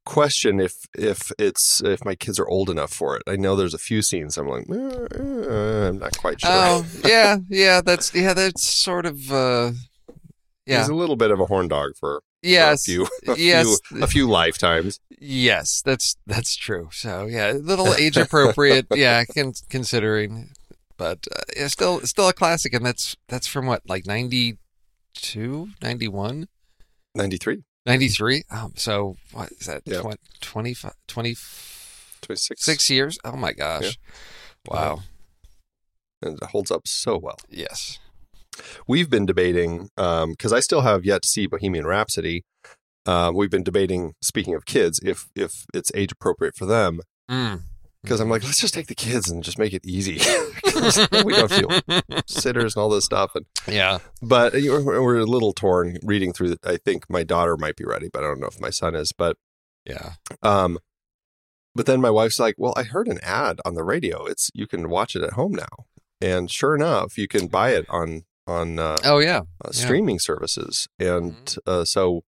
Question 0.06 0.60
if 0.60 0.86
if 0.96 1.30
it's 1.38 1.82
if 1.82 2.04
my 2.04 2.14
kids 2.14 2.38
are 2.38 2.48
old 2.48 2.70
enough 2.70 2.92
for 2.92 3.16
it 3.16 3.22
I 3.26 3.36
know 3.36 3.54
there's 3.56 3.74
a 3.74 3.78
few 3.78 4.00
scenes 4.00 4.38
I'm 4.38 4.48
like 4.48 4.64
eh, 4.70 5.88
I'm 5.88 5.98
not 5.98 6.16
quite 6.16 6.40
sure 6.40 6.50
Oh, 6.52 6.86
yeah, 7.04 7.36
yeah. 7.50 7.80
That's 7.82 8.14
yeah. 8.14 8.32
That's 8.32 8.66
sort 8.66 9.04
of 9.04 9.30
uh, 9.30 9.72
yeah. 10.64 10.78
he's 10.78 10.88
a 10.88 10.94
little 10.94 11.16
bit 11.16 11.30
of 11.30 11.40
a 11.40 11.46
horn 11.46 11.68
dog 11.68 11.90
for, 12.00 12.20
for 12.20 12.22
Yes. 12.42 12.82
a 12.88 12.90
few 12.90 13.06
a 13.28 13.36
yes. 13.36 13.80
few 13.88 14.02
a 14.02 14.06
few 14.06 14.28
lifetimes 14.28 15.00
Yes. 15.18 15.82
That's 15.84 16.16
that's 16.26 16.54
true. 16.56 16.88
So 16.92 17.26
yeah, 17.26 17.52
a 17.52 17.54
little 17.54 17.92
age 17.98 18.16
appropriate. 18.16 18.86
yeah, 18.94 19.24
con- 19.24 19.54
considering, 19.70 20.50
but 20.96 21.26
uh, 21.34 21.40
yeah, 21.56 21.68
still 21.68 22.00
still 22.02 22.28
a 22.28 22.32
classic, 22.32 22.72
and 22.74 22.84
that's 22.84 23.16
that's 23.28 23.46
from 23.46 23.66
what 23.66 23.82
like 23.88 24.06
92, 24.06 25.68
91? 25.82 26.48
93 27.14 27.62
93? 27.86 28.42
Um, 28.50 28.72
so 28.76 29.16
what 29.32 29.50
is 29.52 29.66
that? 29.66 29.82
Yeah. 29.86 30.00
Twen- 30.00 30.16
25, 30.40 30.92
26 31.08 32.20
26 32.22 32.90
years? 32.90 33.18
Oh 33.24 33.36
my 33.36 33.52
gosh! 33.52 33.96
Wow. 34.66 35.00
and 36.22 36.36
it 36.42 36.48
holds 36.48 36.70
up 36.70 36.88
so 36.88 37.16
well 37.18 37.38
Yes. 37.48 37.98
we've 38.88 39.08
been 39.10 39.26
debating 39.26 39.90
because 39.96 40.52
I 40.52 40.60
still 40.60 40.80
have 40.80 41.04
yet 41.04 41.22
to 41.22 41.28
see 41.28 41.46
Bohemian 41.46 41.86
Rhapsody. 41.86 42.42
Um, 43.04 43.36
we've 43.36 43.50
been 43.50 43.62
debating, 43.62 44.14
speaking 44.20 44.54
of 44.54 44.66
kids, 44.66 44.98
if 45.04 45.26
if 45.36 45.52
it's 45.72 45.92
age 45.94 46.10
appropriate 46.12 46.56
for 46.56 46.66
them. 46.66 47.00
Mm. 47.30 47.62
Because 48.06 48.20
I'm 48.20 48.30
like, 48.30 48.44
let's 48.44 48.60
just 48.60 48.72
take 48.72 48.86
the 48.86 48.94
kids 48.94 49.28
and 49.28 49.42
just 49.42 49.58
make 49.58 49.72
it 49.72 49.84
easy. 49.84 50.14
we 51.24 51.34
don't 51.34 51.50
feel 51.50 51.70
sitters 52.26 52.76
and 52.76 52.80
all 52.82 52.88
this 52.88 53.04
stuff. 53.04 53.34
And 53.34 53.46
yeah. 53.66 53.98
but 54.22 54.52
we're, 54.52 55.18
a 55.18 55.24
little 55.24 55.52
torn 55.52 55.98
reading 56.04 56.32
through. 56.32 56.52
it. 56.52 56.60
I 56.64 56.76
think 56.76 57.10
my 57.10 57.24
daughter 57.24 57.56
might 57.56 57.74
be 57.76 57.84
ready, 57.84 58.08
but 58.12 58.22
I 58.22 58.28
don't 58.28 58.38
know 58.40 58.46
if 58.46 58.60
my 58.60 58.70
son 58.70 58.94
is. 58.94 59.12
But 59.12 59.36
Yeah. 59.84 60.12
um, 60.42 60.78
but 61.74 61.86
then 61.86 62.00
my 62.00 62.10
wife's 62.10 62.38
like, 62.38 62.54
well, 62.56 62.72
I 62.76 62.84
heard 62.84 63.08
an 63.08 63.18
ad 63.22 63.60
on 63.64 63.74
the 63.74 63.84
radio. 63.84 64.24
It's 64.24 64.50
you 64.54 64.66
can 64.66 64.88
watch 64.88 65.14
it 65.16 65.22
at 65.22 65.32
home 65.34 65.52
now, 65.52 65.84
and 66.20 66.50
sure 66.50 66.74
enough, 66.74 67.18
you 67.18 67.26
can 67.28 67.48
buy 67.48 67.70
it 67.70 67.84
on 67.90 68.22
on 68.46 68.78
uh, 68.78 68.96
Oh 69.04 69.18
yeah. 69.18 69.38
uh, 69.64 69.70
Yeah. 69.72 69.84
streaming 69.84 70.18
services, 70.20 70.86
and 70.98 71.56
uh, 71.66 71.84
so 71.84 72.22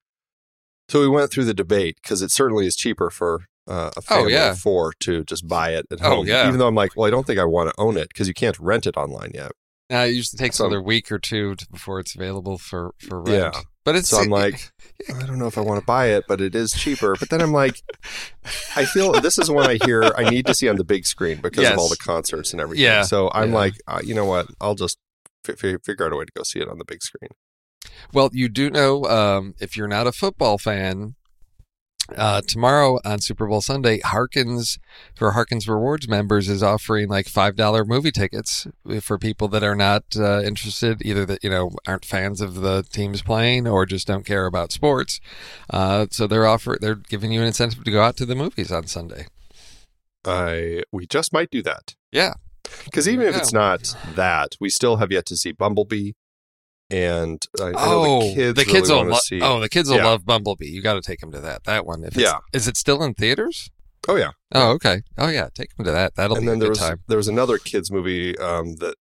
so 0.90 1.00
we 1.00 1.08
went 1.08 1.30
through 1.30 1.44
the 1.44 1.54
debate 1.54 1.98
because 2.02 2.20
it 2.22 2.30
certainly 2.30 2.66
is 2.66 2.74
cheaper 2.76 3.08
for 3.10 3.44
uh, 3.68 3.90
a 3.96 4.00
family 4.02 4.32
yeah. 4.32 4.50
of 4.50 4.58
four 4.58 4.92
to 5.00 5.22
just 5.24 5.46
buy 5.46 5.70
it 5.74 5.86
at 5.90 5.98
Oh, 6.02 6.16
home. 6.16 6.26
yeah. 6.26 6.46
Even 6.48 6.58
though 6.58 6.66
I'm 6.66 6.74
like, 6.74 6.96
well, 6.96 7.06
I 7.06 7.10
don't 7.10 7.26
think 7.26 7.38
I 7.38 7.44
want 7.44 7.68
to 7.70 7.74
own 7.80 7.96
it 7.96 8.08
because 8.08 8.26
you 8.28 8.34
can't 8.34 8.58
rent 8.58 8.86
it 8.86 8.96
online 8.96 9.30
yet. 9.34 9.52
Uh, 9.92 10.06
it 10.08 10.14
usually 10.14 10.38
takes 10.38 10.56
So- 10.56 10.66
another 10.66 10.82
week 10.82 11.10
or 11.12 11.18
two 11.18 11.54
to, 11.54 11.66
before 11.70 12.00
it's 12.00 12.14
available 12.14 12.58
for 12.58 12.92
for 12.98 13.22
rent. 13.22 13.54
Yeah. 13.54 13.60
But 13.84 13.96
it's 13.96 14.08
So 14.10 14.18
I'm 14.18 14.28
like, 14.28 14.70
I 15.08 15.24
don't 15.24 15.38
know 15.38 15.46
if 15.46 15.56
I 15.56 15.62
want 15.62 15.80
to 15.80 15.86
buy 15.86 16.08
it, 16.08 16.24
but 16.28 16.42
it 16.42 16.54
is 16.54 16.72
cheaper. 16.72 17.14
But 17.18 17.30
then 17.30 17.40
I'm 17.40 17.52
like, 17.52 17.82
I 18.76 18.84
feel 18.84 19.12
this 19.12 19.38
is 19.38 19.50
one 19.50 19.66
I 19.66 19.78
hear 19.86 20.02
I 20.16 20.28
need 20.28 20.44
to 20.46 20.52
see 20.54 20.68
on 20.68 20.76
the 20.76 20.84
big 20.84 21.06
screen 21.06 21.40
because 21.40 21.62
Yes. 21.62 21.72
of 21.72 21.78
all 21.78 21.88
the 21.88 21.96
concerts 21.96 22.52
and 22.52 22.60
everything. 22.60 22.84
Yeah. 22.84 23.02
So 23.02 23.30
I'm 23.32 23.50
Yeah. 23.50 23.54
like, 23.56 23.74
uh, 23.86 24.00
you 24.04 24.14
know 24.14 24.26
what? 24.26 24.48
I'll 24.60 24.74
just 24.74 24.98
f- 25.48 25.64
f- 25.64 25.80
figure 25.84 26.04
out 26.04 26.12
a 26.12 26.16
way 26.16 26.26
to 26.26 26.32
go 26.36 26.42
see 26.42 26.58
it 26.60 26.68
on 26.68 26.76
the 26.76 26.84
big 26.84 27.02
screen. 27.02 27.30
Well, 28.12 28.28
you 28.32 28.50
do 28.50 28.68
know 28.68 29.04
um, 29.04 29.54
if 29.58 29.74
you're 29.76 29.88
not 29.88 30.06
a 30.06 30.12
football 30.12 30.58
fan, 30.58 31.14
uh, 32.16 32.40
tomorrow 32.40 32.98
on 33.04 33.20
Super 33.20 33.46
Bowl 33.46 33.60
Sunday, 33.60 34.00
Harkins 34.00 34.78
for 35.14 35.32
Harkins 35.32 35.68
Rewards 35.68 36.08
members 36.08 36.48
is 36.48 36.62
offering 36.62 37.08
like 37.08 37.28
five 37.28 37.56
dollar 37.56 37.84
movie 37.84 38.10
tickets 38.10 38.66
for 39.00 39.18
people 39.18 39.48
that 39.48 39.62
are 39.62 39.74
not 39.74 40.04
uh, 40.16 40.42
interested, 40.42 41.02
either 41.04 41.26
that 41.26 41.44
you 41.44 41.50
know 41.50 41.70
aren't 41.86 42.04
fans 42.04 42.40
of 42.40 42.56
the 42.56 42.82
teams 42.82 43.22
playing 43.22 43.66
or 43.66 43.86
just 43.86 44.06
don't 44.06 44.24
care 44.26 44.46
about 44.46 44.72
sports. 44.72 45.20
Uh, 45.70 46.06
so 46.10 46.26
they're 46.26 46.46
offer 46.46 46.78
they're 46.80 46.94
giving 46.94 47.32
you 47.32 47.40
an 47.40 47.46
incentive 47.46 47.84
to 47.84 47.90
go 47.90 48.02
out 48.02 48.16
to 48.16 48.26
the 48.26 48.34
movies 48.34 48.72
on 48.72 48.86
Sunday. 48.86 49.26
I 50.24 50.82
we 50.92 51.06
just 51.06 51.32
might 51.32 51.50
do 51.50 51.62
that. 51.62 51.94
Yeah. 52.12 52.34
Because 52.84 53.08
even 53.08 53.26
if 53.26 53.36
it's 53.36 53.52
not 53.52 53.94
that, 54.14 54.56
we 54.60 54.68
still 54.68 54.96
have 54.96 55.10
yet 55.10 55.24
to 55.26 55.36
see 55.36 55.52
Bumblebee, 55.52 56.12
and 56.90 57.44
I, 57.60 57.64
I 57.66 57.70
know 57.72 57.76
Oh, 57.76 58.20
the 58.28 58.34
kids 58.34 58.54
the 58.58 58.64
kids 58.64 58.88
really 58.90 59.04
will 59.04 59.10
lo- 59.12 59.18
see. 59.18 59.40
oh 59.42 59.60
the 59.60 59.68
kids 59.68 59.88
will 59.90 59.98
Yeah. 59.98 60.06
love 60.06 60.24
Bumblebee. 60.24 60.68
You 60.68 60.82
got 60.82 60.94
to 60.94 61.02
take 61.02 61.20
them 61.20 61.30
to 61.32 61.40
that 61.40 61.64
that 61.64 61.84
one. 61.86 62.02
If 62.04 62.16
it's, 62.16 62.18
Yeah. 62.22 62.38
is 62.52 62.66
it 62.68 62.76
still 62.76 63.02
in 63.02 63.14
theaters? 63.14 63.70
oh 64.08 64.16
yeah. 64.16 64.30
Oh 64.54 64.70
okay. 64.72 65.02
Oh 65.18 65.28
yeah, 65.28 65.48
take 65.54 65.74
them 65.76 65.84
to 65.84 65.92
that. 65.92 66.14
That'll 66.14 66.36
and 66.36 66.44
be 66.46 66.50
then 66.50 66.58
there 66.60 66.68
good 66.68 66.70
was 66.70 66.78
time. 66.78 67.00
there 67.08 67.16
was 67.18 67.28
another 67.28 67.58
kids 67.58 67.90
movie 67.90 68.36
um, 68.38 68.76
that 68.76 68.94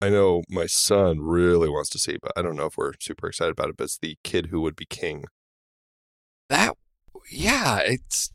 I 0.00 0.08
know 0.10 0.42
my 0.48 0.66
son 0.66 1.20
really 1.20 1.68
wants 1.68 1.90
to 1.90 1.98
see, 1.98 2.18
but 2.22 2.32
I 2.36 2.42
don't 2.42 2.56
know 2.56 2.66
if 2.66 2.76
we're 2.76 2.92
super 3.00 3.28
excited 3.28 3.52
about 3.52 3.68
it. 3.70 3.76
But 3.76 3.84
it's 3.84 3.98
the 3.98 4.16
kid 4.24 4.46
who 4.46 4.60
would 4.62 4.74
be 4.76 4.84
king. 4.86 5.24
That, 6.48 6.74
yeah, 7.30 7.78
it's. 7.80 8.32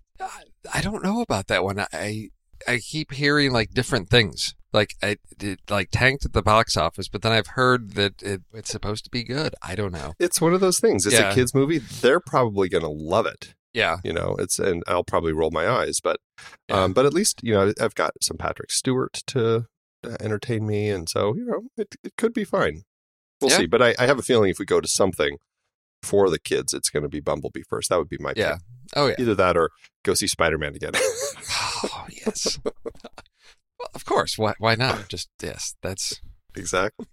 I 0.74 0.82
don't 0.82 1.04
know 1.04 1.22
about 1.22 1.48
that 1.48 1.64
one. 1.64 1.80
I 1.92 2.30
I 2.68 2.78
keep 2.78 3.12
hearing 3.14 3.52
like 3.52 3.72
different 3.74 4.10
things. 4.10 4.54
Like 4.74 4.96
I, 5.04 5.18
it 5.40 5.60
like 5.70 5.90
tanked 5.92 6.26
at 6.26 6.34
the 6.34 6.42
box 6.42 6.76
office, 6.76 7.08
but 7.08 7.22
then 7.22 7.32
I've 7.32 7.48
heard 7.48 7.92
that 7.92 8.22
it, 8.24 8.42
it's 8.54 8.72
supposed 8.72 9.04
to 9.06 9.12
be 9.12 9.24
good. 9.24 9.54
I 9.62 9.76
don't 9.76 9.94
know. 9.94 10.14
It's 10.20 10.42
one 10.42 10.54
of 10.54 10.62
those 10.62 10.80
things. 10.80 11.06
It's 11.06 11.16
Yeah. 11.16 11.32
a 11.32 11.36
kids 11.36 11.54
movie. 11.54 11.78
They're 11.78 12.20
probably 12.20 12.70
going 12.70 12.84
to 12.84 12.90
love 12.90 13.26
it. 13.28 13.54
Yeah, 13.74 13.98
You 14.04 14.14
know, 14.14 14.36
it's 14.38 14.60
and 14.60 14.84
I'll 14.88 15.04
probably 15.04 15.32
roll 15.34 15.50
my 15.52 15.68
eyes, 15.68 16.00
but 16.04 16.18
Yeah. 16.70 16.84
um, 16.84 16.94
but 16.94 17.06
at 17.08 17.14
least 17.14 17.40
you 17.44 17.54
know 17.54 17.72
I've 17.82 17.96
got 17.96 18.12
some 18.22 18.38
Patrick 18.38 18.72
Stewart 18.72 19.14
to 19.28 19.66
uh, 20.06 20.16
entertain 20.20 20.68
me, 20.68 20.90
and 20.90 21.08
so 21.10 21.36
you 21.36 21.46
know 21.46 21.62
it 21.78 21.96
it 22.04 22.14
could 22.18 22.34
be 22.34 22.44
fine. 22.44 22.84
We'll 23.42 23.50
Yeah. 23.52 23.58
see. 23.58 23.66
But 23.66 23.82
I, 23.82 23.96
I 23.98 24.06
have 24.06 24.20
a 24.20 24.24
feeling 24.24 24.50
if 24.52 24.60
we 24.60 24.66
go 24.66 24.80
to 24.82 24.88
something 24.88 25.38
for 26.04 26.30
the 26.30 26.38
kids, 26.40 26.74
it's 26.74 26.90
going 26.90 27.04
to 27.04 27.10
be 27.10 27.20
Bumblebee 27.20 27.64
first. 27.68 27.90
That 27.90 27.98
would 27.98 28.10
be 28.10 28.18
my 28.20 28.34
yeah. 28.36 28.54
pick. 28.54 28.62
Oh 28.96 29.08
yeah. 29.08 29.16
Either 29.18 29.34
that 29.36 29.58
or 29.58 29.72
go 30.04 30.14
see 30.14 30.28
Spider 30.28 30.58
Man 30.58 30.76
again. 30.76 30.94
Oh 31.86 32.06
yes. 32.10 32.60
well, 33.84 33.92
of 33.94 34.06
course. 34.06 34.38
Why? 34.38 34.54
Why 34.58 34.76
not? 34.76 35.10
Just 35.10 35.30
yes. 35.42 35.76
That's 35.82 36.22
exactly, 36.56 37.08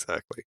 exactly. 0.00 0.44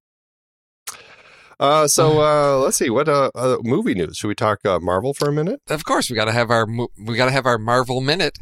Uh, 1.60 1.88
so 1.88 2.22
uh, 2.22 2.58
let's 2.58 2.78
see 2.78 2.90
what 2.90 3.08
uh, 3.08 3.32
uh, 3.36 3.58
movie 3.64 3.94
news. 3.94 4.18
Should 4.18 4.28
we 4.28 4.36
talk 4.36 4.66
uh, 4.66 4.80
Marvel 4.80 5.14
for 5.14 5.30
a 5.30 5.34
minute? 5.34 5.62
of 5.70 5.86
course 5.86 6.10
we 6.10 6.16
got 6.16 6.26
to 6.26 6.32
have 6.32 6.50
our 6.50 6.66
mo- 6.66 6.90
we 6.98 7.16
got 7.16 7.26
to 7.26 7.32
have 7.32 7.46
our 7.46 7.58
Marvel 7.58 8.02
minute. 8.02 8.38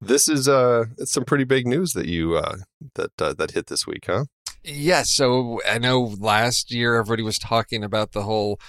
This 0.00 0.28
is 0.28 0.48
uh, 0.48 0.84
it's 0.98 1.12
some 1.12 1.24
pretty 1.24 1.44
big 1.44 1.66
news 1.66 1.92
that 1.94 2.06
you 2.06 2.36
uh, 2.36 2.56
that 2.94 3.10
uh, 3.20 3.32
that 3.34 3.52
hit 3.52 3.66
this 3.66 3.86
week, 3.86 4.04
huh? 4.06 4.26
Yes. 4.62 5.10
So 5.10 5.60
I 5.68 5.78
know 5.78 6.14
last 6.18 6.72
year 6.72 6.96
everybody 6.96 7.22
was 7.22 7.38
talking 7.38 7.84
about 7.84 8.12
the 8.12 8.22
whole 8.22 8.60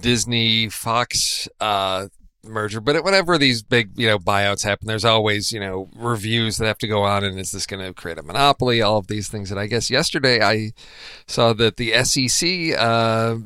Disney 0.00 0.68
Fox 0.68 1.48
uh, 1.60 2.08
merger, 2.44 2.80
but 2.80 3.02
whenever 3.04 3.38
these 3.38 3.62
big 3.62 3.90
you 3.96 4.06
know 4.06 4.18
buyouts 4.18 4.64
happen, 4.64 4.86
there's 4.86 5.04
always 5.04 5.52
you 5.52 5.60
know 5.60 5.88
reviews 5.94 6.56
that 6.56 6.66
have 6.66 6.78
to 6.78 6.88
go 6.88 7.02
on, 7.02 7.24
and 7.24 7.38
is 7.38 7.52
this 7.52 7.66
going 7.66 7.84
to 7.84 7.94
create 7.94 8.18
a 8.18 8.22
monopoly? 8.22 8.82
All 8.82 8.98
of 8.98 9.06
these 9.06 9.28
things. 9.28 9.50
And 9.50 9.60
I 9.60 9.66
guess 9.66 9.90
yesterday 9.90 10.42
I 10.42 10.72
saw 11.26 11.52
that 11.54 11.76
the 11.76 11.92
SEC 12.04 12.78
uh, 12.78 13.36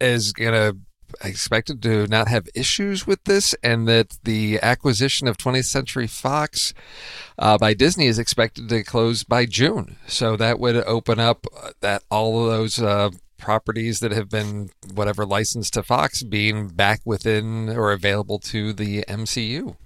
is 0.00 0.32
going 0.32 0.52
to. 0.52 0.78
Expected 1.24 1.82
to 1.84 2.06
not 2.06 2.28
have 2.28 2.50
issues 2.54 3.06
with 3.06 3.24
this, 3.24 3.54
and 3.62 3.88
that 3.88 4.18
the 4.24 4.60
acquisition 4.62 5.26
of 5.26 5.38
20th 5.38 5.64
Century 5.64 6.06
Fox 6.06 6.74
uh, 7.38 7.56
by 7.56 7.72
Disney 7.72 8.08
is 8.08 8.18
expected 8.18 8.68
to 8.68 8.84
close 8.84 9.24
by 9.24 9.46
June. 9.46 9.96
So 10.06 10.36
that 10.36 10.60
would 10.60 10.76
open 10.76 11.18
up 11.18 11.46
uh, 11.56 11.70
that 11.80 12.02
all 12.10 12.44
of 12.44 12.50
those 12.50 12.78
uh, 12.78 13.08
properties 13.38 14.00
that 14.00 14.12
have 14.12 14.28
been 14.28 14.70
whatever 14.92 15.24
licensed 15.24 15.74
to 15.74 15.82
Fox 15.82 16.22
being 16.22 16.68
back 16.68 17.00
within 17.04 17.68
or 17.70 17.92
available 17.92 18.38
to 18.40 18.72
the 18.72 19.04
MCU. 19.08 19.76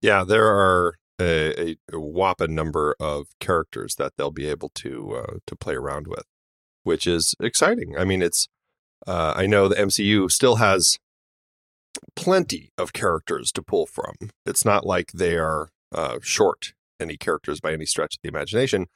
Yeah, 0.00 0.24
there 0.24 0.46
are 0.46 0.94
a, 1.20 1.76
a 1.92 1.98
whopping 1.98 2.54
number 2.54 2.94
of 3.00 3.26
characters 3.40 3.94
that 3.96 4.12
they'll 4.16 4.30
be 4.30 4.46
able 4.46 4.70
to 4.76 5.16
uh, 5.16 5.34
to 5.46 5.56
play 5.56 5.74
around 5.74 6.06
with, 6.06 6.24
which 6.84 7.06
is 7.06 7.34
exciting. 7.40 7.96
I 7.98 8.04
mean, 8.04 8.22
it's 8.22 8.48
uh, 9.06 9.34
I 9.36 9.46
know 9.46 9.68
the 9.68 9.76
MCU 9.76 10.30
still 10.30 10.56
has 10.56 10.98
plenty 12.14 12.70
of 12.76 12.92
characters 12.92 13.50
to 13.52 13.62
pull 13.62 13.86
from. 13.86 14.14
It's 14.44 14.64
not 14.64 14.86
like 14.86 15.12
they 15.12 15.36
are 15.36 15.68
uh, 15.92 16.18
short 16.22 16.72
any 16.98 17.16
characters 17.16 17.60
by 17.60 17.72
any 17.72 17.86
stretch 17.86 18.16
of 18.16 18.22
the 18.22 18.28
imagination, 18.28 18.86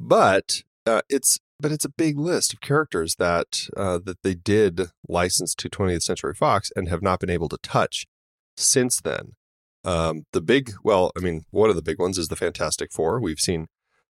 but 0.00 0.62
uh, 0.86 1.02
it's 1.08 1.38
but 1.60 1.72
it's 1.72 1.84
a 1.84 1.88
big 1.90 2.18
list 2.18 2.52
of 2.52 2.60
characters 2.60 3.14
that 3.16 3.68
uh, 3.76 3.98
that 4.04 4.22
they 4.22 4.34
did 4.34 4.88
license 5.08 5.54
to 5.56 5.68
20th 5.70 6.02
Century 6.02 6.34
Fox 6.34 6.70
and 6.76 6.88
have 6.88 7.02
not 7.02 7.20
been 7.20 7.30
able 7.30 7.48
to 7.48 7.58
touch 7.62 8.06
since 8.56 9.00
then. 9.00 9.32
Um, 9.84 10.24
the 10.32 10.40
big, 10.40 10.72
well, 10.82 11.12
I 11.16 11.20
mean, 11.20 11.44
one 11.50 11.68
of 11.70 11.76
the 11.76 11.82
big 11.82 11.98
ones 11.98 12.16
is 12.18 12.28
the 12.28 12.36
Fantastic 12.36 12.90
Four. 12.92 13.20
We've 13.20 13.38
seen 13.38 13.66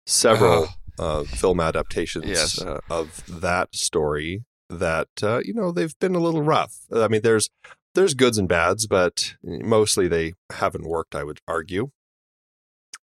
several 0.06 0.68
uh, 0.98 1.24
film 1.24 1.58
adaptations 1.60 2.26
Yes. 2.26 2.60
uh, 2.60 2.80
of 2.90 3.24
that 3.40 3.74
story 3.74 4.44
that 4.68 5.08
uh, 5.22 5.40
you 5.44 5.54
know 5.54 5.72
they've 5.72 5.98
been 5.98 6.14
a 6.14 6.20
little 6.20 6.42
rough. 6.42 6.76
I 6.94 7.08
mean, 7.08 7.22
there's 7.22 7.48
there's 7.94 8.14
goods 8.14 8.38
and 8.38 8.48
bads, 8.48 8.86
but 8.86 9.34
mostly 9.42 10.06
they 10.08 10.34
haven't 10.52 10.84
worked. 10.86 11.14
I 11.14 11.24
would 11.24 11.40
argue. 11.48 11.90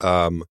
Um, 0.01 0.43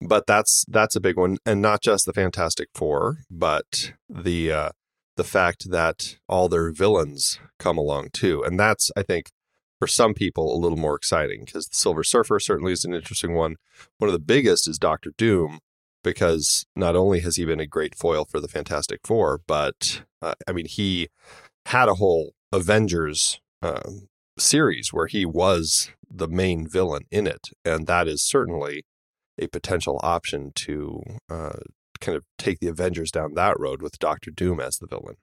but 0.00 0.26
that's 0.26 0.64
that's 0.68 0.96
a 0.96 1.00
big 1.00 1.16
one, 1.16 1.38
and 1.44 1.60
not 1.60 1.82
just 1.82 2.06
the 2.06 2.12
Fantastic 2.12 2.68
Four, 2.74 3.18
but 3.30 3.92
the 4.08 4.52
uh, 4.52 4.70
the 5.16 5.24
fact 5.24 5.70
that 5.70 6.16
all 6.28 6.48
their 6.48 6.72
villains 6.72 7.38
come 7.58 7.76
along 7.76 8.08
too, 8.12 8.42
and 8.42 8.58
that's 8.58 8.90
I 8.96 9.02
think 9.02 9.30
for 9.78 9.86
some 9.86 10.14
people 10.14 10.54
a 10.54 10.60
little 10.60 10.78
more 10.78 10.96
exciting 10.96 11.44
because 11.44 11.66
the 11.66 11.74
Silver 11.74 12.04
Surfer 12.04 12.38
certainly 12.40 12.72
is 12.72 12.84
an 12.84 12.94
interesting 12.94 13.34
one. 13.34 13.56
One 13.98 14.08
of 14.08 14.12
the 14.12 14.18
biggest 14.18 14.68
is 14.68 14.78
Doctor 14.78 15.12
Doom 15.16 15.58
because 16.02 16.64
not 16.74 16.96
only 16.96 17.20
has 17.20 17.36
he 17.36 17.44
been 17.44 17.60
a 17.60 17.66
great 17.66 17.94
foil 17.94 18.24
for 18.24 18.40
the 18.40 18.48
Fantastic 18.48 19.00
Four, 19.04 19.40
but 19.46 20.02
uh, 20.22 20.34
I 20.48 20.52
mean 20.52 20.66
he 20.66 21.08
had 21.66 21.88
a 21.88 21.94
whole 21.94 22.32
Avengers 22.52 23.40
um, 23.62 24.08
series 24.38 24.92
where 24.92 25.06
he 25.06 25.26
was 25.26 25.90
the 26.10 26.28
main 26.28 26.66
villain 26.66 27.04
in 27.10 27.26
it, 27.26 27.48
and 27.64 27.86
that 27.86 28.08
is 28.08 28.22
certainly 28.22 28.84
a 29.40 29.48
potential 29.48 29.98
option 30.02 30.52
to 30.54 31.02
uh, 31.28 31.58
kind 32.00 32.16
of 32.16 32.24
take 32.38 32.60
the 32.60 32.68
Avengers 32.68 33.10
down 33.10 33.34
that 33.34 33.58
road 33.58 33.82
with 33.82 33.98
Doctor 33.98 34.30
Doom 34.30 34.60
as 34.60 34.76
the 34.76 34.86
villain, 34.86 35.16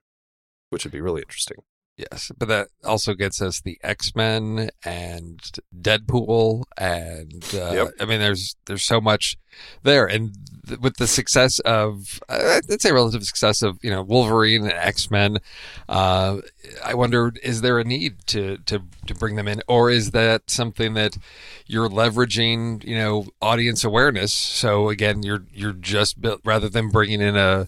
which 0.70 0.84
would 0.84 0.92
be 0.92 1.00
really 1.00 1.22
interesting. 1.22 1.58
Yes, 1.98 2.30
but 2.38 2.46
that 2.46 2.68
also 2.84 3.12
gets 3.14 3.42
us 3.42 3.60
the 3.60 3.76
X 3.82 4.14
Men 4.14 4.70
and 4.84 5.40
Deadpool, 5.76 6.62
and 6.76 7.44
uh, 7.52 7.72
Yep. 7.72 7.88
I 7.98 8.04
mean, 8.04 8.20
there's 8.20 8.54
there's 8.66 8.84
so 8.84 9.00
much 9.00 9.36
there, 9.82 10.06
and 10.06 10.32
th- 10.68 10.78
with 10.78 10.98
the 10.98 11.08
success 11.08 11.58
of 11.58 12.20
uh, 12.28 12.60
I'd 12.70 12.80
say 12.80 12.92
relative 12.92 13.24
success 13.24 13.62
of 13.62 13.80
you 13.82 13.90
know 13.90 14.02
Wolverine 14.02 14.62
and 14.62 14.74
X 14.74 15.10
Men, 15.10 15.38
uh, 15.88 16.36
I 16.84 16.94
wonder 16.94 17.32
is 17.42 17.62
there 17.62 17.80
a 17.80 17.84
need 17.84 18.24
to 18.28 18.58
to 18.58 18.80
to 19.08 19.14
bring 19.16 19.34
them 19.34 19.48
in, 19.48 19.60
or 19.66 19.90
is 19.90 20.12
that 20.12 20.52
something 20.52 20.94
that 20.94 21.18
you're 21.66 21.88
leveraging 21.88 22.84
you 22.84 22.96
know 22.96 23.26
audience 23.42 23.82
awareness? 23.82 24.32
So 24.32 24.88
again, 24.88 25.24
you're 25.24 25.46
you're 25.52 25.72
just 25.72 26.20
built 26.20 26.42
rather 26.44 26.68
than 26.68 26.90
bringing 26.90 27.20
in 27.20 27.36
a 27.36 27.66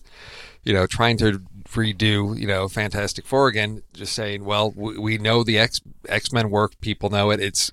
you 0.63 0.75
know, 0.75 0.87
trying 0.87 1.17
to 1.19 1.41
redo, 1.73 2.39
you 2.39 2.47
know, 2.47 2.69
Fantastic 2.69 3.27
Four 3.27 3.49
again, 3.49 3.83
just 3.93 4.13
saying, 4.13 4.45
well, 4.45 4.73
we, 4.75 4.99
we 4.99 5.19
know 5.19 5.43
the 5.43 5.59
X 5.59 5.81
X 6.09 6.33
Men 6.33 6.51
work, 6.51 6.81
people 6.81 7.11
know 7.11 7.31
it. 7.31 7.41
It's 7.41 7.71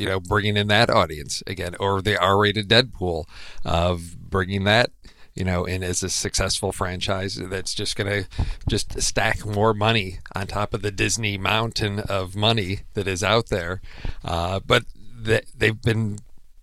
you 0.00 0.06
know, 0.06 0.18
bringing 0.18 0.56
in 0.56 0.68
that 0.68 0.88
audience 0.88 1.42
again, 1.46 1.76
or 1.78 2.00
the 2.00 2.18
R-rated 2.18 2.66
Deadpool 2.68 3.26
of 3.66 4.16
bringing 4.18 4.64
that, 4.64 4.90
you 5.34 5.44
know, 5.44 5.66
in 5.66 5.82
as 5.82 6.02
a 6.02 6.08
successful 6.08 6.72
franchise 6.72 7.34
that's 7.34 7.74
just 7.74 7.96
going 7.96 8.24
to 8.24 8.28
just 8.66 8.98
stack 9.02 9.44
more 9.44 9.74
money 9.74 10.20
on 10.34 10.46
top 10.46 10.72
of 10.72 10.80
the 10.80 10.90
Disney 10.90 11.36
mountain 11.36 11.98
of 12.00 12.34
money 12.34 12.80
that 12.94 13.06
is 13.06 13.22
out 13.22 13.50
there. 13.50 13.82
Uh, 14.24 14.60
but 14.66 14.84
they, 15.14 15.42
they've 15.54 15.82
been 15.82 16.18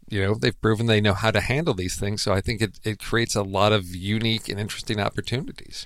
you 0.10 0.22
know 0.24 0.34
they've 0.34 0.60
proven 0.60 0.88
they 0.88 1.02
know 1.02 1.14
how 1.14 1.30
to 1.30 1.42
handle 1.42 1.74
these 1.74 2.00
things 2.00 2.22
so 2.22 2.32
i 2.32 2.40
think 2.40 2.62
it, 2.62 2.80
it 2.86 2.98
creates 2.98 3.36
a 3.36 3.42
lot 3.44 3.74
of 3.74 3.94
unique 3.94 4.48
and 4.48 4.58
interesting 4.58 5.02
opportunities 5.02 5.86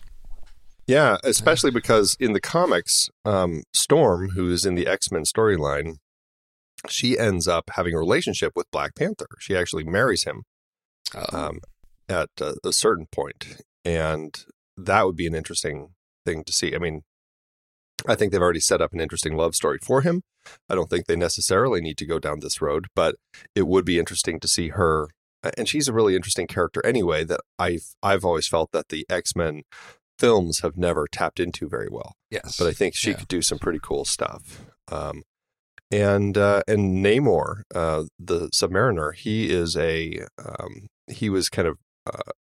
Yeah, 0.92 1.20
especially 1.24 1.72
because 1.72 2.18
in 2.20 2.34
the 2.34 2.42
comics, 2.42 3.08
um, 3.24 3.64
Storm, 3.74 4.32
who 4.32 4.52
is 4.52 4.66
in 4.66 4.76
the 4.76 4.88
X 4.88 5.10
Men 5.10 5.24
storyline, 5.24 5.96
she 6.90 7.18
ends 7.18 7.48
up 7.48 7.70
having 7.76 7.94
a 7.94 7.98
relationship 7.98 8.52
with 8.58 8.70
Black 8.72 8.94
Panther. 8.96 9.28
She 9.40 9.56
actually 9.56 9.86
marries 9.86 10.26
him 10.26 10.44
uh, 11.16 11.28
um, 11.32 11.60
at 12.10 12.28
a, 12.42 12.56
a 12.66 12.74
certain 12.74 13.06
point, 13.10 13.62
and 13.86 14.38
that 14.76 15.06
would 15.06 15.16
be 15.16 15.28
an 15.28 15.34
interesting 15.34 15.92
thing 16.26 16.44
to 16.44 16.52
see. 16.52 16.76
I 16.76 16.78
mean, 16.78 17.04
I 18.06 18.16
think 18.16 18.34
they've 18.34 18.42
already 18.42 18.60
set 18.60 18.82
up 18.82 18.92
an 18.92 19.00
interesting 19.00 19.38
love 19.38 19.56
story 19.56 19.80
for 19.82 20.02
him. 20.02 20.24
I 20.68 20.76
don't 20.76 20.90
think 20.90 21.06
they 21.06 21.16
necessarily 21.16 21.80
need 21.80 21.98
to 22.00 22.06
go 22.06 22.20
down 22.20 22.42
this 22.42 22.62
road, 22.62 22.88
but 22.98 23.16
it 23.56 23.66
would 23.66 23.86
be 23.86 23.98
interesting 23.98 24.42
to 24.42 24.48
see 24.48 24.70
her. 24.70 25.08
And 25.58 25.70
she's 25.70 25.88
a 25.88 25.94
really 25.94 26.18
interesting 26.18 26.48
character 26.48 26.86
anyway. 26.86 27.24
That 27.24 27.40
I've 27.58 27.96
I've 28.04 28.26
always 28.26 28.50
felt 28.50 28.74
that 28.74 28.90
the 28.90 29.06
X 29.10 29.38
Men 29.38 29.62
films 30.22 30.60
have 30.64 30.76
never 30.78 31.04
tapped 31.18 31.40
into 31.46 31.64
very 31.76 31.90
well 31.98 32.12
yes 32.30 32.58
but 32.60 32.68
I 32.68 32.74
think 32.80 32.92
she 32.96 33.12
Yeah. 33.12 33.18
could 33.18 33.28
do 33.38 33.42
some 33.42 33.60
pretty 33.66 33.80
cool 33.90 34.06
stuff. 34.06 34.44
Um, 34.98 35.18
and 35.92 36.38
uh, 36.38 36.62
and 36.68 37.04
Namor, 37.06 37.64
uh, 37.76 38.04
the 38.18 38.50
Submariner, 38.60 39.14
he 39.14 39.38
is 39.62 39.76
a 39.76 40.26
um, 40.50 40.74
he 41.20 41.30
was 41.30 41.50
kind 41.50 41.68
of 41.68 41.76
uh, 42.12 42.32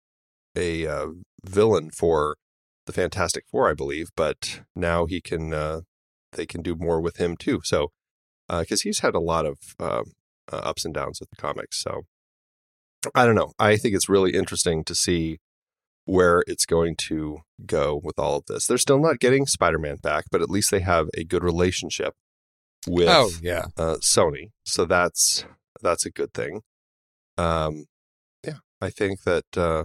a 0.56 0.86
uh, 0.86 1.06
villain 1.44 1.90
for 1.90 2.36
the 2.86 2.92
Fantastic 2.92 3.44
Four, 3.50 3.68
I 3.68 3.74
believe, 3.74 4.08
but 4.16 4.60
now 4.76 5.06
he 5.06 5.20
can 5.20 5.52
uh, 5.52 5.80
they 6.36 6.46
can 6.46 6.62
do 6.62 6.74
more 6.76 7.00
with 7.00 7.16
him 7.16 7.36
too. 7.36 7.60
So 7.64 7.88
because 8.48 8.82
he's 8.82 9.00
had 9.00 9.14
a 9.14 9.20
lot 9.32 9.46
of 9.46 9.56
um, 9.78 10.04
uh, 10.52 10.62
ups 10.70 10.84
and 10.84 10.94
downs 10.94 11.18
with 11.20 11.30
the 11.30 11.36
comics, 11.46 11.76
so 11.82 12.02
I 13.14 13.26
don't 13.26 13.34
know. 13.40 13.52
I 13.58 13.76
think 13.76 13.94
it's 13.96 14.08
really 14.08 14.32
interesting 14.34 14.84
to 14.84 14.94
see 14.94 15.38
where 16.10 16.42
it's 16.48 16.66
going 16.66 16.96
to 16.96 17.38
go 17.66 18.00
with 18.02 18.18
all 18.18 18.36
of 18.38 18.46
this. 18.46 18.66
They're 18.66 18.78
still 18.78 18.98
not 18.98 19.20
getting 19.20 19.46
Spider-Man 19.46 19.98
back, 20.02 20.24
but 20.32 20.42
at 20.42 20.50
least 20.50 20.72
they 20.72 20.80
have 20.80 21.08
a 21.14 21.22
good 21.22 21.44
relationship 21.44 22.14
with 22.88 23.08
Oh 23.08 23.30
yeah, 23.40 23.66
uh, 23.76 23.96
Sony. 24.02 24.50
So 24.64 24.86
that's 24.86 25.44
that's 25.80 26.04
a 26.04 26.10
good 26.10 26.34
thing. 26.34 26.62
Um, 27.38 27.86
yeah, 28.44 28.58
I 28.80 28.90
think 28.90 29.22
that 29.22 29.44
uh, 29.56 29.84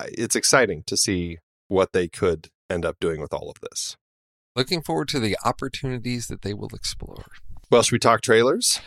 it's 0.00 0.34
exciting 0.34 0.82
to 0.88 0.96
see 0.96 1.38
what 1.68 1.92
they 1.92 2.08
could 2.08 2.48
end 2.68 2.84
up 2.84 2.96
doing 3.00 3.20
with 3.20 3.32
all 3.32 3.48
of 3.48 3.60
this. 3.60 3.96
looking 4.56 4.82
forward 4.82 5.06
to 5.08 5.20
the 5.20 5.36
opportunities 5.44 6.26
that 6.26 6.42
they 6.42 6.54
will 6.54 6.74
explore. 6.74 7.26
Well, 7.70 7.82
should 7.82 7.92
we 7.92 7.98
talk 8.00 8.22
trailers? 8.22 8.80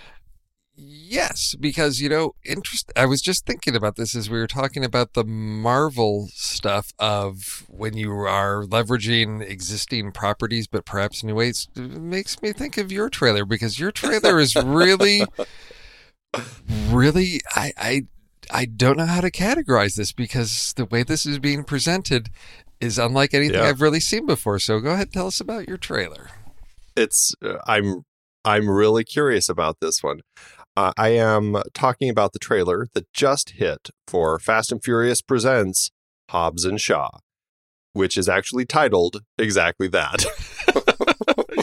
Yes, 0.79 1.55
because 1.59 1.99
you 2.01 2.07
know, 2.07 2.35
interest. 2.45 2.91
I 2.95 3.07
was 3.07 3.19
just 3.19 3.47
thinking 3.47 3.75
about 3.75 3.95
this 3.95 4.15
as 4.15 4.29
we 4.29 4.37
were 4.37 4.45
talking 4.45 4.85
about 4.85 5.13
the 5.13 5.23
Marvel 5.23 6.29
stuff 6.33 6.91
of 6.99 7.65
when 7.67 7.97
you 7.97 8.11
are 8.11 8.63
leveraging 8.63 9.41
existing 9.41 10.11
properties, 10.11 10.67
but 10.67 10.85
perhaps 10.85 11.23
new 11.23 11.33
ways. 11.33 11.67
It 11.75 11.81
makes 11.81 12.43
me 12.43 12.53
think 12.53 12.77
of 12.77 12.91
your 12.91 13.09
trailer 13.09 13.43
because 13.43 13.79
your 13.79 13.91
trailer 13.91 14.39
is 14.39 14.55
really, 14.55 15.23
really. 16.89 17.41
I 17.55 17.73
I 17.75 18.01
I 18.51 18.65
don't 18.65 18.97
know 18.97 19.07
how 19.07 19.21
to 19.21 19.31
categorize 19.31 19.95
this 19.95 20.11
because 20.11 20.73
the 20.73 20.85
way 20.85 21.01
this 21.01 21.25
is 21.25 21.39
being 21.39 21.63
presented 21.63 22.29
is 22.79 22.99
unlike 22.99 23.33
anything 23.33 23.55
Yeah. 23.55 23.67
I've 23.67 23.81
really 23.81 23.99
seen 23.99 24.27
before. 24.27 24.59
So 24.59 24.79
go 24.79 24.91
ahead, 24.91 25.11
tell 25.11 25.25
us 25.25 25.39
about 25.39 25.67
your 25.67 25.77
trailer. 25.77 26.29
It's 26.95 27.33
uh, 27.43 27.57
I'm 27.65 28.05
I'm 28.45 28.69
really 28.69 29.03
curious 29.03 29.49
about 29.49 29.81
this 29.81 30.01
one. 30.01 30.21
Uh, 30.77 30.91
I 30.95 31.09
am 31.09 31.57
talking 31.73 32.07
about 32.07 32.33
the 32.33 32.39
trailer 32.39 32.85
that 32.93 33.11
just 33.11 33.49
hit 33.55 33.89
for 34.07 34.37
Fast 34.37 34.71
and 34.71 34.79
Furious 34.83 35.23
presents 35.23 35.89
Hobbs 36.29 36.65
and 36.65 36.79
Shaw, 36.79 37.09
which 37.93 38.15
is 38.15 38.29
actually 38.29 38.65
titled 38.67 39.23
exactly 39.39 39.87
that. 39.87 40.23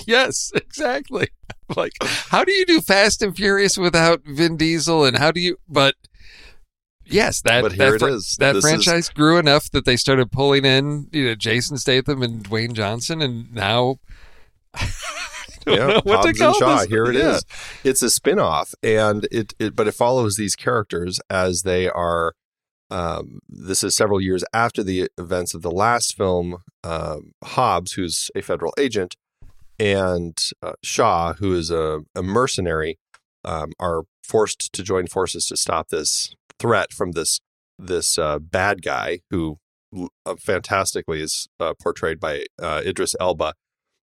yes, 0.09 0.51
exactly. 0.57 1.29
Like, 1.77 1.93
how 2.03 2.43
do 2.43 2.51
you 2.51 2.67
do 2.67 2.81
Fast 2.81 3.23
and 3.23 3.37
Furious 3.37 3.79
without 3.79 4.23
Vin 4.25 4.57
Diesel? 4.57 5.05
And 5.05 5.17
how 5.17 5.31
do 5.31 5.39
you? 5.39 5.59
But 5.69 5.95
yes, 7.07 7.41
that 7.43 7.63
But 7.63 7.75
here 7.75 7.91
that, 7.91 7.95
it 7.95 7.99
fr- 8.01 8.09
is. 8.09 8.35
that 8.41 8.55
This 8.55 8.65
is- 8.65 8.69
franchise 8.69 9.09
grew 9.11 9.39
enough 9.39 9.71
that 9.71 9.85
they 9.85 9.97
started 9.97 10.33
pulling 10.33 10.65
in, 10.65 11.07
you 11.13 11.27
know, 11.27 11.35
Jason 11.37 11.79
Statham 11.79 12.21
and 12.21 12.43
Dwayne 12.43 12.73
Johnson, 12.73 13.23
and 13.23 13.55
now. 13.55 14.01
Don't 15.65 15.77
yeah, 15.79 15.87
know 15.87 16.01
what 16.05 16.25
Hobbs 16.25 16.39
to 16.39 16.45
call 16.45 16.49
and 16.49 16.57
Shaw. 16.57 16.77
this. 16.79 16.87
Here 16.89 17.05
it 17.07 17.17
is. 17.17 17.45
Yeah. 17.49 17.91
It's 17.91 18.03
a 18.03 18.11
spin-off 18.11 18.75
and 18.83 19.27
it, 19.31 19.55
it 19.59 19.77
but 19.77 19.89
it 19.89 19.93
follows 19.93 20.37
these 20.37 20.57
characters 20.57 21.21
as 21.31 21.63
they 21.63 21.89
are 21.89 22.35
um, 22.91 23.41
this 23.49 23.83
is 23.83 23.97
several 23.97 24.21
years 24.21 24.45
after 24.53 24.83
the 24.83 25.09
events 25.19 25.55
of 25.55 25.63
the 25.63 25.71
last 25.71 26.17
film 26.17 26.59
um, 26.85 27.33
Hobbs 27.43 27.93
who's 27.93 28.31
a 28.35 28.43
federal 28.43 28.75
agent 28.79 29.17
and 29.79 30.39
uh, 30.63 30.75
Shaw 30.83 31.35
who 31.35 31.55
is 31.55 31.71
a, 31.71 32.01
a 32.15 32.23
mercenary 32.23 32.99
um, 33.45 33.73
are 33.81 34.03
forced 34.23 34.73
to 34.73 34.83
join 34.83 35.07
forces 35.07 35.47
to 35.47 35.57
stop 35.57 35.89
this 35.89 36.35
threat 36.59 36.93
from 36.93 37.13
this 37.13 37.41
this 37.79 38.19
uh, 38.19 38.39
bad 38.39 38.83
guy 38.83 39.21
who 39.31 39.59
uh, 40.27 40.37
fantastically 40.39 41.21
is 41.21 41.49
uh, 41.61 41.75
portrayed 41.81 42.21
by 42.21 42.45
uh, 42.61 42.83
Idris 42.85 43.15
Elba 43.21 43.55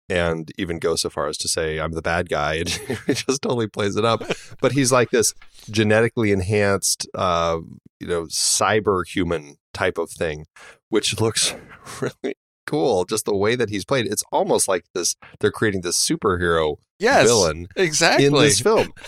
and 0.09 0.51
even 0.57 0.79
go 0.79 0.95
so 0.95 1.09
far 1.09 1.27
as 1.27 1.37
to 1.39 1.47
say 1.47 1.79
I'm 1.79 1.91
the 1.91 2.01
bad 2.01 2.29
guy 2.29 2.53
and 2.59 2.69
he 2.69 3.13
just 3.13 3.41
totally 3.41 3.67
plays 3.67 3.95
it 3.95 4.05
up. 4.05 4.23
But 4.61 4.71
he's 4.71 4.91
like 4.91 5.09
this 5.11 5.33
genetically 5.69 6.31
enhanced 6.31 7.07
uh 7.13 7.59
you 7.99 8.07
know 8.07 8.23
cyber 8.23 9.05
human 9.05 9.57
type 9.73 9.97
of 9.97 10.09
thing 10.09 10.45
which 10.89 11.19
looks 11.19 11.53
really 12.01 12.35
cool 12.65 13.05
just 13.05 13.25
the 13.25 13.35
way 13.35 13.55
that 13.55 13.69
he's 13.69 13.85
played. 13.85 14.05
It's 14.07 14.23
almost 14.31 14.67
like 14.67 14.85
this 14.93 15.15
they're 15.39 15.51
creating 15.51 15.81
this 15.81 15.97
superhero 15.97 16.77
Yes, 16.99 17.27
villain 17.27 17.67
exactly. 17.75 18.25
in 18.25 18.33
this 18.33 18.59
film. 18.59 18.91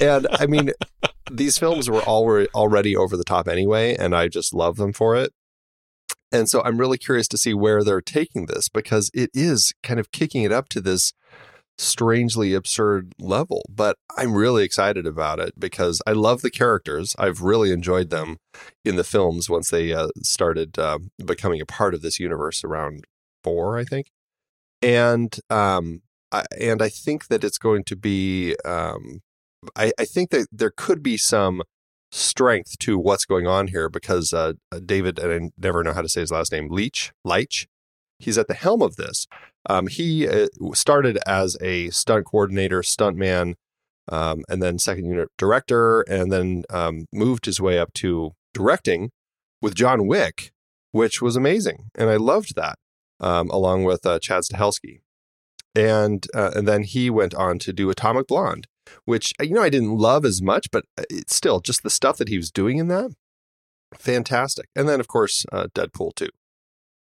And 0.00 0.26
i 0.32 0.46
mean 0.46 0.72
these 1.30 1.58
films 1.58 1.88
were 1.88 2.00
already 2.02 2.48
already 2.54 2.96
over 2.96 3.16
the 3.16 3.22
top 3.24 3.46
anyway 3.46 3.94
and 3.94 4.16
i 4.16 4.26
just 4.26 4.52
love 4.52 4.76
them 4.76 4.92
for 4.92 5.14
it 5.14 5.32
and 6.32 6.48
so 6.48 6.62
i'm 6.64 6.78
really 6.78 6.98
curious 6.98 7.28
to 7.28 7.38
see 7.38 7.54
where 7.54 7.82
they're 7.82 8.00
taking 8.00 8.46
this 8.46 8.68
because 8.68 9.10
it 9.14 9.30
is 9.34 9.72
kind 9.82 10.00
of 10.00 10.10
kicking 10.12 10.42
it 10.42 10.52
up 10.52 10.68
to 10.68 10.80
this 10.80 11.12
strangely 11.78 12.54
absurd 12.54 13.12
level 13.18 13.62
but 13.68 13.96
i'm 14.16 14.34
really 14.34 14.62
excited 14.62 15.06
about 15.06 15.38
it 15.40 15.58
because 15.58 16.00
i 16.06 16.12
love 16.12 16.42
the 16.42 16.50
characters. 16.50 17.16
I've 17.18 17.40
really 17.40 17.72
enjoyed 17.72 18.10
them 18.10 18.36
in 18.84 18.96
the 18.96 19.04
films 19.04 19.48
once 19.48 19.70
they 19.70 19.92
uh, 19.92 20.08
started 20.22 20.78
uh, 20.78 20.98
becoming 21.24 21.60
a 21.60 21.66
part 21.66 21.94
of 21.94 22.02
this 22.02 22.20
universe 22.20 22.62
around 22.62 23.04
four 23.42 23.78
i 23.78 23.84
think. 23.84 24.06
And 24.82 25.36
um 25.50 26.02
I, 26.30 26.44
and 26.60 26.82
i 26.82 26.88
think 26.88 27.28
that 27.28 27.44
it's 27.44 27.58
going 27.58 27.84
to 27.84 27.96
be 27.96 28.54
um 28.64 29.20
I, 29.76 29.92
I 29.98 30.04
think 30.04 30.30
that 30.30 30.48
there 30.50 30.72
could 30.76 31.02
be 31.02 31.16
some 31.16 31.62
strength 32.12 32.78
to 32.78 32.98
what's 32.98 33.24
going 33.24 33.46
on 33.46 33.68
here 33.68 33.88
because 33.88 34.32
uh, 34.32 34.52
David, 34.84 35.18
and 35.18 35.32
I 35.32 35.50
never 35.58 35.82
know 35.82 35.94
how 35.94 36.02
to 36.02 36.08
say 36.08 36.20
his 36.20 36.30
last 36.30 36.52
name, 36.52 36.68
Leach, 36.70 37.12
Leitch, 37.24 37.66
he's 38.18 38.38
at 38.38 38.48
the 38.48 38.54
helm 38.54 38.82
of 38.82 38.96
this. 38.96 39.26
Um, 39.68 39.86
he 39.86 40.28
uh, 40.28 40.48
started 40.74 41.18
as 41.26 41.56
a 41.60 41.88
stunt 41.90 42.26
coordinator, 42.26 42.82
stuntman, 42.82 43.54
um, 44.08 44.44
and 44.48 44.62
then 44.62 44.78
second 44.78 45.06
unit 45.06 45.28
director, 45.38 46.02
and 46.02 46.30
then 46.30 46.64
um, 46.70 47.06
moved 47.12 47.46
his 47.46 47.60
way 47.60 47.78
up 47.78 47.92
to 47.94 48.32
directing 48.52 49.10
with 49.62 49.74
John 49.74 50.06
Wick, 50.06 50.52
which 50.90 51.22
was 51.22 51.36
amazing, 51.36 51.90
and 51.96 52.10
I 52.10 52.16
loved 52.16 52.56
that, 52.56 52.78
um, 53.20 53.48
along 53.50 53.84
with 53.84 54.04
uh, 54.04 54.18
Chad 54.18 54.42
Stahelski, 54.42 55.00
and 55.74 56.26
uh, 56.34 56.50
and 56.54 56.66
then 56.66 56.82
he 56.82 57.08
went 57.08 57.34
on 57.34 57.58
to 57.60 57.72
do 57.72 57.88
Atomic 57.88 58.26
Blonde 58.26 58.66
which 59.04 59.32
uh, 59.40 59.44
you 59.44 59.54
know 59.54 59.62
I 59.62 59.70
didn't 59.70 59.96
love 59.96 60.24
as 60.24 60.42
much, 60.42 60.68
but 60.70 60.84
uh, 60.98 61.04
it's 61.10 61.34
still 61.34 61.60
just 61.60 61.82
the 61.82 61.90
stuff 61.90 62.18
that 62.18 62.28
he 62.28 62.36
was 62.36 62.50
doing 62.50 62.78
in 62.78 62.88
that, 62.88 63.10
fantastic. 63.94 64.66
And 64.76 64.88
then 64.88 65.00
of 65.00 65.08
course 65.08 65.44
uh, 65.52 65.68
Deadpool 65.74 66.14
too. 66.14 66.30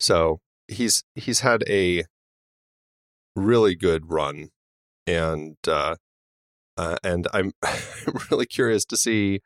So 0.01 0.41
he's 0.69 1.05
he's 1.15 1.41
had 1.41 1.65
a 1.69 2.05
really 3.37 3.75
good 3.75 4.11
run, 4.11 4.49
and 5.07 5.57
uh, 5.67 5.97
uh, 6.77 6.97
and 7.03 7.27
I'm 7.33 7.53
really 8.31 8.47
curious 8.47 8.85
to 8.87 8.97
see 8.97 9.41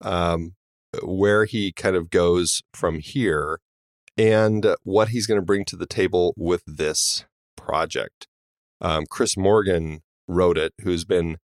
um, 0.00 0.54
where 1.02 1.44
he 1.44 1.72
kind 1.72 1.96
of 1.96 2.10
goes 2.10 2.62
from 2.72 2.98
here, 2.98 3.60
and 4.16 4.74
what 4.82 5.10
he's 5.10 5.26
going 5.26 5.40
to 5.40 5.46
bring 5.46 5.64
to 5.66 5.76
the 5.76 5.86
table 5.86 6.34
with 6.36 6.62
this 6.66 7.24
project. 7.56 8.26
Um, 8.80 9.04
Chris 9.08 9.36
Morgan 9.36 10.00
wrote 10.26 10.56
it, 10.56 10.72
who's 10.82 11.04
been 11.04 11.36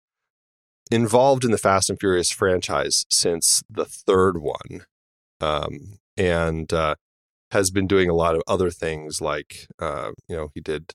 involved 0.90 1.44
in 1.44 1.50
the 1.50 1.58
Fast 1.58 1.90
and 1.90 1.98
Furious 1.98 2.30
franchise 2.30 3.04
since 3.10 3.62
the 3.68 3.84
third 3.84 4.38
one, 4.38 4.84
um, 5.40 5.98
and 6.16 6.72
uh, 6.72 6.96
has 7.50 7.70
been 7.70 7.86
doing 7.86 8.08
a 8.08 8.14
lot 8.14 8.34
of 8.34 8.42
other 8.46 8.70
things 8.70 9.20
like 9.20 9.66
uh, 9.78 10.12
you 10.28 10.36
know 10.36 10.50
he 10.54 10.60
did 10.60 10.92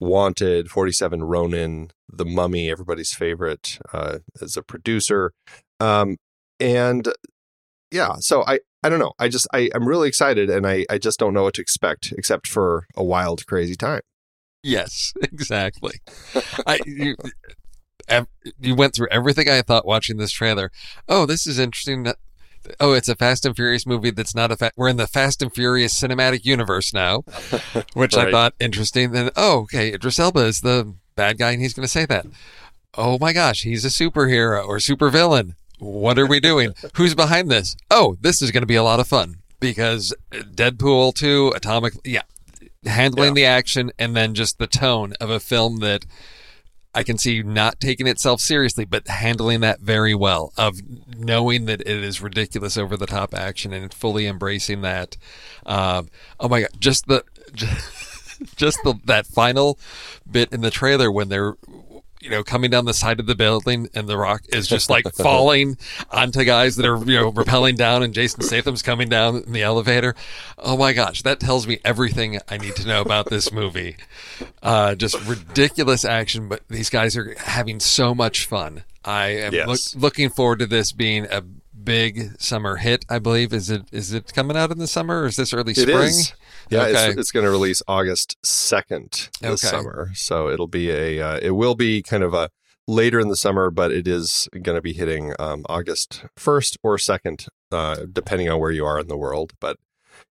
Wanted, 0.00 0.70
Forty 0.70 0.92
Seven 0.92 1.24
Ronin, 1.24 1.90
The 2.08 2.24
Mummy, 2.24 2.70
everybody's 2.70 3.14
favorite 3.14 3.78
uh, 3.92 4.18
as 4.40 4.56
a 4.56 4.62
producer, 4.62 5.32
um, 5.80 6.16
and 6.60 7.08
yeah, 7.90 8.14
so 8.18 8.44
I. 8.46 8.60
I 8.84 8.88
don't 8.88 9.00
know. 9.00 9.14
I 9.18 9.26
just 9.26 9.48
I, 9.52 9.70
I'm 9.74 9.88
really 9.88 10.06
excited 10.06 10.48
and 10.48 10.64
I, 10.64 10.86
I 10.88 10.98
just 10.98 11.18
don't 11.18 11.34
know 11.34 11.42
what 11.42 11.54
to 11.54 11.60
expect 11.60 12.14
except 12.16 12.46
for 12.46 12.86
a 12.94 13.02
wild, 13.02 13.44
crazy 13.48 13.74
time. 13.74 14.02
Yes, 14.62 15.12
exactly. 15.22 16.00
I 16.64 16.78
you, 16.86 17.16
ev- 18.08 18.26
you 18.60 18.74
went 18.74 18.94
through 18.94 19.08
everything 19.10 19.48
I 19.48 19.62
thought 19.62 19.86
watching 19.86 20.16
this 20.16 20.30
trailer. 20.30 20.70
Oh, 21.08 21.26
this 21.26 21.46
is 21.46 21.58
interesting. 21.58 22.06
Oh, 22.80 22.92
it's 22.92 23.08
a 23.08 23.14
Fast 23.14 23.46
and 23.46 23.54
Furious 23.54 23.86
movie 23.86 24.10
that's 24.10 24.34
not 24.34 24.50
a 24.50 24.56
fa- 24.56 24.72
we're 24.76 24.88
in 24.88 24.96
the 24.96 25.06
Fast 25.06 25.42
and 25.42 25.54
Furious 25.54 25.98
cinematic 25.98 26.44
universe 26.44 26.92
now, 26.92 27.22
which 27.94 28.16
I 28.16 28.30
thought 28.30 28.54
interesting. 28.60 29.12
Then 29.12 29.30
oh, 29.36 29.60
okay, 29.60 29.92
Idris 29.92 30.18
Elba 30.18 30.40
is 30.40 30.60
the 30.60 30.94
bad 31.14 31.38
guy 31.38 31.52
and 31.52 31.62
he's 31.62 31.74
going 31.74 31.84
to 31.84 31.90
say 31.90 32.06
that. 32.06 32.26
Oh 32.94 33.18
my 33.18 33.32
gosh, 33.32 33.62
he's 33.62 33.84
a 33.84 33.88
superhero 33.88 34.66
or 34.66 34.78
supervillain. 34.78 35.54
What 35.78 36.18
are 36.18 36.26
we 36.26 36.40
doing? 36.40 36.74
Who's 36.96 37.14
behind 37.14 37.50
this? 37.50 37.76
Oh, 37.90 38.16
this 38.20 38.42
is 38.42 38.50
going 38.50 38.62
to 38.62 38.66
be 38.66 38.74
a 38.74 38.82
lot 38.82 39.00
of 39.00 39.06
fun 39.06 39.36
because 39.60 40.14
Deadpool 40.32 41.14
2, 41.14 41.52
Atomic, 41.54 41.94
yeah, 42.04 42.22
handling 42.84 43.34
the 43.34 43.44
action 43.44 43.92
and 43.98 44.16
then 44.16 44.34
just 44.34 44.58
the 44.58 44.66
tone 44.66 45.12
of 45.20 45.30
a 45.30 45.40
film 45.40 45.78
that 45.78 46.04
I 46.94 47.02
can 47.02 47.18
see 47.18 47.34
you 47.34 47.42
not 47.44 47.80
taking 47.80 48.06
itself 48.06 48.40
seriously, 48.40 48.84
but 48.84 49.06
handling 49.08 49.60
that 49.60 49.80
very 49.80 50.14
well. 50.14 50.52
Of 50.56 50.80
knowing 51.16 51.66
that 51.66 51.80
it 51.82 51.86
is 51.86 52.20
ridiculous, 52.20 52.76
over 52.76 52.96
the 52.96 53.06
top 53.06 53.34
action, 53.34 53.72
and 53.72 53.92
fully 53.92 54.26
embracing 54.26 54.82
that. 54.82 55.16
Um, 55.66 56.08
oh 56.40 56.48
my 56.48 56.62
god, 56.62 56.70
just 56.78 57.06
the 57.06 57.24
just 58.56 58.78
the 58.84 58.94
that 59.04 59.26
final 59.26 59.78
bit 60.30 60.52
in 60.52 60.60
the 60.60 60.70
trailer 60.70 61.10
when 61.10 61.28
they're 61.28 61.54
you 62.20 62.30
know, 62.30 62.42
coming 62.42 62.70
down 62.70 62.84
the 62.84 62.94
side 62.94 63.20
of 63.20 63.26
the 63.26 63.34
building 63.34 63.88
and 63.94 64.08
the 64.08 64.16
rock 64.16 64.42
is 64.52 64.66
just 64.74 64.90
like 64.90 65.12
falling 65.14 65.76
onto 66.10 66.44
guys 66.44 66.76
that 66.76 66.86
are, 66.86 66.98
you 66.98 67.16
know, 67.18 67.32
rappelling 67.32 67.76
down 67.76 68.02
and 68.02 68.12
Jason 68.14 68.42
Statham's 68.42 68.82
coming 68.82 69.08
down 69.08 69.36
in 69.44 69.52
the 69.52 69.62
elevator. 69.62 70.14
Oh 70.58 70.76
my 70.76 70.92
gosh, 70.92 71.22
that 71.22 71.40
tells 71.40 71.66
me 71.66 71.78
everything 71.84 72.38
I 72.48 72.56
need 72.58 72.74
to 72.76 72.86
know 72.86 73.00
about 73.02 73.30
this 73.30 73.52
movie. 73.52 73.96
Uh, 74.62 74.94
just 74.94 75.20
ridiculous 75.26 76.04
action, 76.04 76.48
but 76.48 76.62
these 76.68 76.90
guys 76.90 77.16
are 77.16 77.34
having 77.38 77.80
so 77.80 78.14
much 78.14 78.46
fun. 78.46 78.84
I 79.04 79.28
am 79.28 79.54
Yes. 79.54 79.94
look, 79.94 80.02
looking 80.02 80.28
forward 80.28 80.58
to 80.58 80.66
this 80.66 80.92
being 80.92 81.26
a 81.30 81.40
big 81.40 82.38
summer 82.40 82.76
hit, 82.76 83.06
I 83.08 83.18
believe. 83.18 83.52
Is 83.52 83.70
it 83.70 83.84
is 83.92 84.12
it 84.12 84.34
coming 84.34 84.56
out 84.56 84.70
in 84.70 84.78
the 84.78 84.86
summer 84.86 85.22
or 85.22 85.26
is 85.26 85.36
this 85.36 85.54
early 85.54 85.72
It 85.72 85.76
spring? 85.78 86.08
is. 86.08 86.32
Yeah, 86.70 86.82
Okay. 86.86 87.08
it's, 87.10 87.18
it's 87.18 87.30
going 87.32 87.44
to 87.44 87.50
release 87.50 87.82
August 87.88 88.36
second 88.44 89.30
this 89.40 89.64
Okay. 89.64 89.76
summer, 89.76 90.10
so 90.14 90.48
it'll 90.48 90.66
be 90.68 90.90
a 90.90 91.20
uh, 91.20 91.38
it 91.42 91.52
will 91.52 91.74
be 91.74 92.02
kind 92.02 92.22
of 92.22 92.34
a 92.34 92.50
later 92.86 93.20
in 93.20 93.28
the 93.28 93.36
summer, 93.36 93.70
but 93.70 93.90
it 93.92 94.06
is 94.08 94.48
going 94.62 94.76
to 94.76 94.82
be 94.82 94.92
hitting 94.92 95.34
um, 95.38 95.64
August 95.68 96.24
first 96.36 96.78
or 96.82 96.96
second, 96.98 97.46
uh, 97.70 98.04
depending 98.10 98.48
on 98.48 98.58
where 98.60 98.70
you 98.70 98.84
are 98.84 98.98
in 98.98 99.08
the 99.08 99.16
world. 99.16 99.52
But 99.60 99.76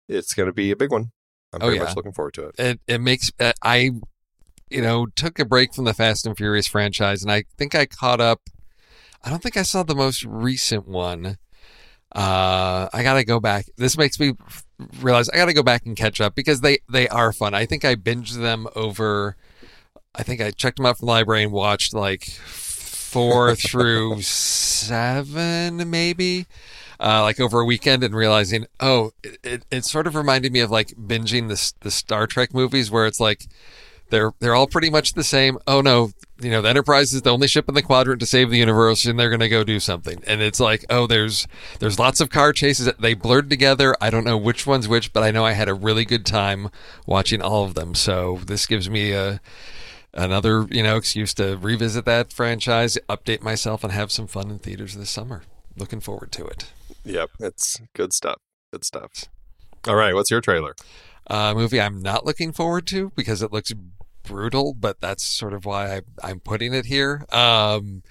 it's 0.10 0.34
going 0.34 0.48
to 0.48 0.54
be 0.54 0.72
a 0.72 0.76
big 0.76 0.92
one. 0.92 1.12
I'm 1.54 1.62
Oh, 1.62 1.66
very 1.68 1.78
yeah. 1.78 1.84
much 1.86 1.96
looking 1.96 2.12
forward 2.14 2.34
to 2.36 2.48
it. 2.48 2.56
it 2.60 2.80
it 2.88 3.02
makes 3.02 3.32
uh, 3.40 3.54
I 3.64 3.92
you 4.70 4.82
know 4.82 5.06
took 5.16 5.40
a 5.40 5.46
break 5.46 5.74
from 5.74 5.86
the 5.86 5.94
Fast 5.94 6.26
and 6.26 6.36
Furious 6.36 6.68
franchise 6.68 7.22
and 7.24 7.32
I 7.32 7.44
think 7.58 7.74
I 7.74 7.86
caught 7.86 8.20
up 8.20 8.42
I 9.24 9.30
don't 9.30 9.42
think 9.42 9.56
I 9.58 9.62
saw 9.64 9.84
the 9.84 9.96
most 9.96 10.24
recent 10.26 10.88
one 10.88 11.38
uh 12.18 12.90
I 12.92 13.04
got 13.04 13.14
to 13.14 13.24
go 13.24 13.40
back. 13.40 13.68
This 13.78 13.98
makes 13.98 14.20
me 14.20 14.34
realize 15.02 15.30
I 15.30 15.38
got 15.38 15.46
to 15.46 15.54
go 15.54 15.64
back 15.64 15.86
and 15.86 15.96
catch 15.96 16.20
up 16.20 16.36
because 16.36 16.62
they 16.62 16.80
they 16.90 17.08
are 17.08 17.32
fun. 17.32 17.54
I 17.54 17.66
think 17.66 17.86
I 17.86 17.96
binged 17.96 18.40
them 18.42 18.68
over 18.76 19.38
I 20.16 20.24
think 20.24 20.42
I 20.42 20.52
checked 20.52 20.78
them 20.78 20.88
out 20.88 20.98
from 20.98 21.06
the 21.06 21.12
library 21.12 21.44
and 21.44 21.52
watched 21.52 21.94
like 21.94 22.26
4 22.26 23.56
through 23.56 24.22
7 24.22 25.90
maybe 25.90 26.48
uh, 27.00 27.22
like 27.22 27.40
over 27.40 27.60
a 27.60 27.66
weekend 27.66 28.04
and 28.04 28.16
realizing, 28.16 28.66
oh, 28.80 29.12
it, 29.24 29.38
it, 29.44 29.66
it 29.70 29.86
sort 29.86 30.08
of 30.08 30.16
reminded 30.16 30.52
me 30.52 30.60
of 30.62 30.72
like 30.72 30.88
binging 30.90 31.48
the 31.48 31.74
the 31.82 31.92
Star 31.92 32.26
Trek 32.28 32.54
movies 32.54 32.90
where 32.90 33.06
it's 33.06 33.20
like 33.20 33.46
they're 34.10 34.32
they're 34.40 34.56
all 34.56 34.68
pretty 34.68 34.90
much 34.90 35.14
the 35.14 35.24
same. 35.24 35.58
Oh 35.68 35.82
no, 35.82 36.12
you 36.40 36.50
know 36.50 36.62
the 36.62 36.70
Enterprise 36.70 37.14
is 37.14 37.22
the 37.22 37.32
only 37.32 37.48
ship 37.48 37.68
in 37.68 37.76
the 37.76 37.82
quadrant 37.82 38.20
to 38.22 38.26
save 38.26 38.50
the 38.50 38.58
universe, 38.58 39.06
and 39.06 39.20
they're 39.20 39.30
going 39.30 39.40
to 39.40 39.50
go 39.50 39.64
do 39.64 39.80
something. 39.80 40.22
And 40.28 40.42
it's 40.42 40.60
like, 40.60 40.86
oh, 40.90 41.08
there's 41.08 41.48
there's 41.80 42.00
lots 42.00 42.22
of 42.22 42.30
car 42.30 42.54
chases. 42.54 42.92
They 43.00 43.14
blurred 43.14 43.50
together. 43.50 43.96
I 44.02 44.10
don't 44.10 44.24
know 44.24 44.38
which 44.38 44.66
one's 44.66 44.88
which, 44.88 45.14
but 45.14 45.24
I 45.24 45.32
know 45.32 45.46
I 45.46 45.54
had 45.54 45.70
a 45.70 45.74
really 45.74 46.06
good 46.06 46.26
time 46.26 46.70
watching 47.06 47.42
all 47.42 47.64
of 47.66 47.74
them. 47.74 47.96
So 47.96 48.40
this 48.46 48.66
gives 48.66 48.90
me 48.90 49.12
a 49.14 49.42
another 50.14 50.68
you 50.70 50.84
know 50.84 50.96
excuse 50.96 51.34
to 51.36 51.58
revisit 51.58 52.06
that 52.06 52.34
franchise, 52.34 52.98
update 53.10 53.42
myself, 53.42 53.84
and 53.84 53.94
have 53.94 54.12
some 54.12 54.28
fun 54.28 54.50
in 54.50 54.60
theaters 54.60 54.96
this 54.96 55.10
summer. 55.10 55.44
Looking 55.76 56.00
forward 56.00 56.32
to 56.34 56.46
it. 56.46 56.72
Yep, 57.04 57.30
it's 57.40 57.80
good 57.94 58.14
stuff. 58.14 58.42
Good 58.72 58.84
stuff. 58.84 59.26
All 59.88 59.96
right, 59.96 60.14
what's 60.14 60.32
your 60.32 60.42
trailer? 60.42 60.76
uh, 61.30 61.54
movie 61.54 61.80
I'm 61.82 62.02
not 62.02 62.26
looking 62.26 62.52
forward 62.52 62.88
to 62.88 63.12
because 63.16 63.42
it 63.42 63.52
looks 63.52 63.72
brutal, 64.28 64.74
but 64.74 65.02
that's 65.02 65.24
sort 65.24 65.54
of 65.54 65.66
why 65.66 65.98
I, 65.98 66.02
I'm 66.24 66.40
putting 66.40 66.74
it 66.74 66.86
here. 66.86 67.26
Um, 67.32 68.04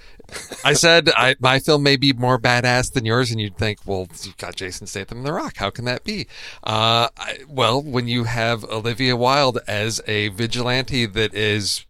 I 0.65 0.73
said 0.73 1.11
I, 1.11 1.37
my 1.39 1.59
film 1.59 1.83
may 1.83 1.97
be 1.97 2.13
more 2.13 2.39
badass 2.39 2.93
than 2.93 3.05
yours, 3.05 3.31
and 3.31 3.41
you'd 3.41 3.57
think, 3.57 3.81
well, 3.87 4.09
you've 4.23 4.37
got 4.37 4.57
Jason 4.57 4.87
Statham 4.87 5.19
and 5.19 5.27
The 5.27 5.33
Rock. 5.33 5.57
How 5.57 5.71
can 5.71 5.85
that 5.85 6.05
be? 6.05 6.27
Uh, 6.65 7.09
I, 7.17 7.39
well, 7.49 7.83
when 7.83 8.09
you 8.09 8.25
have 8.25 8.65
Olivia 8.65 9.17
Wilde 9.17 9.59
as 9.69 10.01
a 10.07 10.29
vigilante 10.29 11.07
that 11.07 11.35
is 11.35 11.85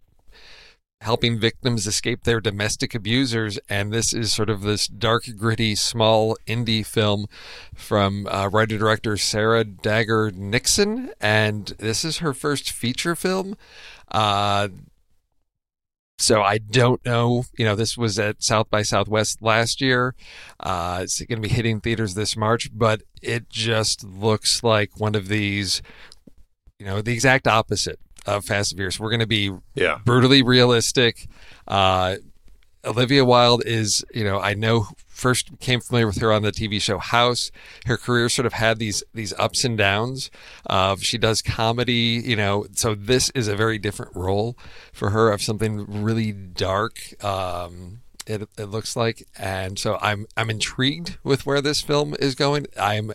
helping 1.01 1.39
victims 1.39 1.85
escape 1.85 2.23
their 2.23 2.41
domestic 2.41 2.95
abusers. 2.95 3.59
And 3.69 3.91
this 3.91 4.13
is 4.13 4.33
sort 4.33 4.49
of 4.49 4.61
this 4.61 4.87
dark, 4.87 5.25
gritty, 5.37 5.75
small 5.75 6.37
indie 6.47 6.85
film 6.85 7.27
from 7.75 8.27
uh, 8.27 8.49
writer 8.51 8.77
director 8.77 9.15
Sarah 9.17 9.63
Daggar-Nixon. 9.63 11.11
And 11.21 11.67
this 11.77 12.03
is 12.03 12.17
her 12.17 12.33
first 12.33 12.71
feature 12.71 13.15
film. 13.15 13.55
Uh, 14.11 14.69
so 16.19 16.41
I 16.41 16.57
don't 16.57 17.05
know. 17.05 17.43
You 17.57 17.65
know, 17.65 17.75
this 17.75 17.95
was 17.95 18.17
at 18.17 18.41
South 18.41 18.71
by 18.71 18.81
Southwest 18.81 19.41
last 19.41 19.81
year. 19.81 20.15
Uh, 20.59 21.01
it's 21.03 21.21
going 21.21 21.41
to 21.41 21.47
be 21.47 21.53
hitting 21.53 21.79
theaters 21.79 22.15
this 22.15 22.35
March, 22.35 22.69
but 22.73 23.03
it 23.21 23.49
just 23.49 24.03
looks 24.03 24.63
like 24.63 24.99
one 24.99 25.13
of 25.13 25.27
these, 25.27 25.83
you 26.79 26.87
know, 26.87 27.01
the 27.03 27.13
exact 27.13 27.47
opposite 27.47 27.99
of 28.27 28.45
Fast 28.45 28.71
and 28.71 28.77
Furious. 28.77 28.99
We're 28.99 29.09
going 29.09 29.21
to 29.21 29.27
be 29.27 29.51
Yeah, 29.75 29.99
brutally 30.05 30.43
realistic. 30.43 31.27
Uh, 31.67 32.17
Olivia 32.85 33.25
Wilde 33.25 33.63
is, 33.65 34.05
you 34.13 34.23
know, 34.23 34.39
I 34.39 34.53
know 34.53 34.87
first 35.07 35.59
came 35.59 35.81
familiar 35.81 36.07
with 36.07 36.19
her 36.19 36.31
on 36.31 36.43
the 36.43 36.51
TV 36.51 36.79
show 36.79 36.99
House. 36.99 37.51
Her 37.85 37.97
career 37.97 38.29
sort 38.29 38.45
of 38.45 38.53
had 38.53 38.79
these 38.79 39.03
these 39.13 39.33
ups 39.33 39.63
and 39.63 39.77
downs. 39.77 40.29
Uh, 40.69 40.95
she 40.97 41.17
does 41.17 41.41
comedy, 41.41 42.21
you 42.23 42.35
know, 42.35 42.67
so 42.73 42.95
this 42.95 43.29
is 43.31 43.47
a 43.47 43.55
very 43.55 43.77
different 43.77 44.15
role 44.15 44.57
for 44.93 45.09
her 45.09 45.31
of 45.31 45.41
something 45.41 46.03
really 46.03 46.31
dark. 46.31 46.99
Um, 47.23 48.01
it, 48.27 48.47
it 48.57 48.65
looks 48.65 48.95
like, 48.95 49.25
and 49.37 49.79
so 49.79 49.97
I'm 50.01 50.27
I'm 50.35 50.49
intrigued 50.49 51.17
with 51.23 51.45
where 51.45 51.61
this 51.61 51.81
film 51.81 52.15
is 52.19 52.35
going. 52.35 52.67
I'm 52.79 53.11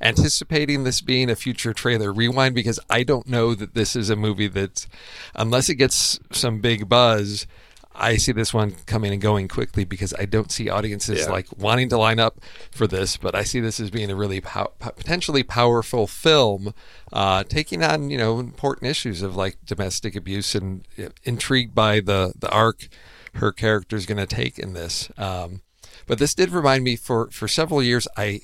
anticipating 0.00 0.84
this 0.84 1.00
being 1.00 1.30
a 1.30 1.36
future 1.36 1.72
trailer 1.72 2.12
rewind 2.12 2.54
because 2.54 2.80
I 2.88 3.02
don't 3.02 3.26
know 3.28 3.54
that 3.54 3.74
this 3.74 3.94
is 3.96 4.10
a 4.10 4.16
movie 4.16 4.48
that, 4.48 4.86
unless 5.34 5.68
it 5.68 5.76
gets 5.76 6.18
some 6.32 6.60
big 6.60 6.88
buzz, 6.88 7.46
I 7.94 8.16
see 8.16 8.32
this 8.32 8.54
one 8.54 8.76
coming 8.86 9.12
and 9.12 9.20
going 9.20 9.48
quickly 9.48 9.84
because 9.84 10.14
I 10.18 10.24
don't 10.24 10.50
see 10.50 10.70
audiences 10.70 11.20
Yeah. 11.26 11.32
like 11.32 11.46
wanting 11.58 11.88
to 11.90 11.98
line 11.98 12.18
up 12.20 12.40
for 12.70 12.86
this. 12.86 13.16
But 13.16 13.34
I 13.34 13.42
see 13.42 13.60
this 13.60 13.80
as 13.80 13.90
being 13.90 14.10
a 14.10 14.14
really 14.16 14.40
pow- 14.40 14.72
potentially 14.78 15.42
powerful 15.42 16.06
film, 16.06 16.72
uh, 17.12 17.42
taking 17.44 17.82
on 17.82 18.08
you 18.08 18.16
know 18.16 18.38
important 18.38 18.90
issues 18.90 19.22
of 19.22 19.36
like 19.36 19.56
domestic 19.66 20.14
abuse 20.16 20.54
and 20.54 20.86
uh, 20.98 21.08
intrigued 21.24 21.74
by 21.74 22.00
the 22.00 22.32
the 22.38 22.48
arc 22.50 22.88
her 23.34 23.52
character 23.52 23.96
is 23.96 24.06
going 24.06 24.18
to 24.18 24.26
take 24.26 24.58
in 24.58 24.72
this. 24.72 25.10
Um, 25.18 25.60
but 26.06 26.18
this 26.18 26.34
did 26.34 26.50
remind 26.50 26.84
me 26.84 26.94
for 26.96 27.28
for 27.30 27.48
several 27.48 27.82
years 27.82 28.06
I 28.16 28.40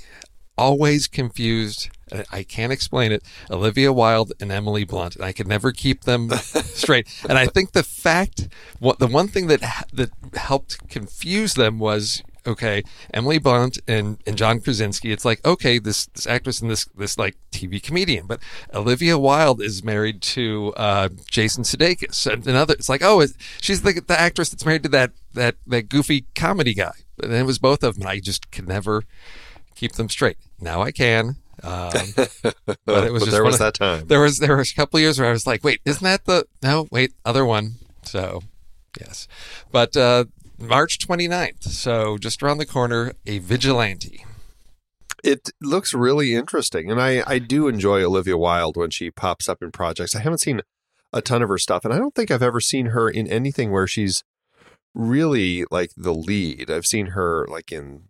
always 0.59 1.07
confused 1.07 1.91
I 2.31 2.45
can't 2.45 2.73
explain 2.73 3.11
it 3.11 3.25
Olivia 3.51 3.93
Wilde 3.93 4.33
and 4.41 4.53
Emily 4.53 4.85
Blunt 4.85 5.17
and 5.17 5.25
I 5.25 5.33
could 5.33 5.49
never 5.49 5.73
keep 5.73 6.05
them 6.05 6.31
straight. 6.31 7.09
And 7.29 7.37
I 7.37 7.47
think 7.47 7.73
the 7.73 7.83
fact 7.83 8.49
what 8.79 8.99
the 8.99 9.09
one 9.09 9.29
thing 9.29 9.49
that 9.49 9.61
that 9.93 10.11
helped 10.35 10.89
confuse 10.89 11.55
them 11.55 11.79
was 11.79 12.23
okay 12.47 12.85
Emily 13.13 13.39
Blunt 13.39 13.79
and, 13.89 14.19
and 14.25 14.37
John 14.37 14.61
Krasinski 14.61 15.11
it's 15.11 15.25
like 15.25 15.45
okay 15.45 15.81
this 15.81 16.07
this 16.07 16.29
actress 16.29 16.63
and 16.63 16.71
this 16.71 16.85
this 16.97 17.19
like 17.19 17.37
TV 17.51 17.83
comedian 17.83 18.29
but 18.29 18.39
Olivia 18.73 19.19
Wilde 19.19 19.61
is 19.61 19.83
married 19.83 20.23
to 20.23 20.73
uh, 20.77 21.09
Jason 21.29 21.65
Sudeikis 21.65 22.33
and 22.33 22.47
another 22.47 22.75
it's 22.75 22.89
like 22.89 23.03
oh 23.03 23.21
it, 23.21 23.33
she's 23.61 23.83
the 23.83 24.01
the 24.07 24.19
actress 24.19 24.51
that's 24.51 24.65
married 24.65 24.85
to 24.85 24.89
that 24.91 25.11
that 25.35 25.57
that 25.67 25.89
goofy 25.89 26.27
comedy 26.37 26.73
guy 26.73 26.93
And 27.21 27.33
it 27.33 27.47
was 27.47 27.59
both 27.59 27.83
of 27.83 27.99
them 27.99 28.07
I 28.07 28.21
just 28.21 28.53
could 28.53 28.69
never 28.69 29.03
keep 29.77 29.93
them 29.93 30.09
straight. 30.09 30.39
Now 30.61 30.83
I 30.83 30.91
can. 30.91 31.37
Um, 31.63 31.93
but 32.85 33.05
it 33.05 33.13
was 33.13 33.23
just 33.23 33.31
there 33.33 33.45
was 33.45 33.55
of- 33.57 33.61
that 33.61 33.75
time. 33.75 34.07
there 34.07 34.21
was 34.21 34.39
there 34.39 34.57
was 34.57 34.73
a 34.73 34.75
couple 34.75 35.01
years 35.01 35.19
where 35.19 35.29
I 35.29 35.33
was 35.33 35.47
like, 35.47 35.65
wait, 35.65 35.81
isn't 35.85 36.03
that 36.05 36.25
the 36.25 36.47
no? 36.63 36.89
Wait, 36.91 37.13
other 37.25 37.45
one. 37.47 37.77
So 38.03 38.43
yes, 39.01 39.27
but 39.73 39.97
uh, 39.97 40.25
March 40.59 40.99
29th, 40.99 41.65
so 41.65 42.19
just 42.19 42.43
around 42.43 42.59
the 42.59 42.67
corner, 42.67 43.13
a 43.27 43.39
vigilante. 43.39 44.25
It 45.25 45.51
looks 45.61 45.93
really 45.95 46.35
interesting, 46.35 46.91
and 46.91 47.01
I 47.01 47.23
I 47.27 47.39
do 47.39 47.69
enjoy 47.69 48.05
Olivia 48.05 48.37
Wilde 48.37 48.77
when 48.77 48.91
she 48.91 49.11
pops 49.11 49.49
up 49.49 49.63
in 49.63 49.73
projects. 49.73 50.15
I 50.15 50.21
haven't 50.21 50.39
seen 50.39 50.61
a 51.13 51.23
ton 51.23 51.43
of 51.43 51.49
her 51.49 51.59
stuff, 51.59 51.85
and 51.85 51.93
I 51.93 51.99
don't 51.99 52.15
think 52.15 52.31
I've 52.31 52.43
ever 52.43 52.61
seen 52.61 52.87
her 52.87 53.09
in 53.09 53.27
anything 53.27 53.73
where 53.73 53.87
she's 53.87 54.23
really 54.95 55.65
like 55.71 55.91
the 55.97 56.15
lead. 56.15 56.71
I've 56.71 56.87
seen 56.87 57.07
her 57.09 57.47
like 57.49 57.73
in 57.73 58.05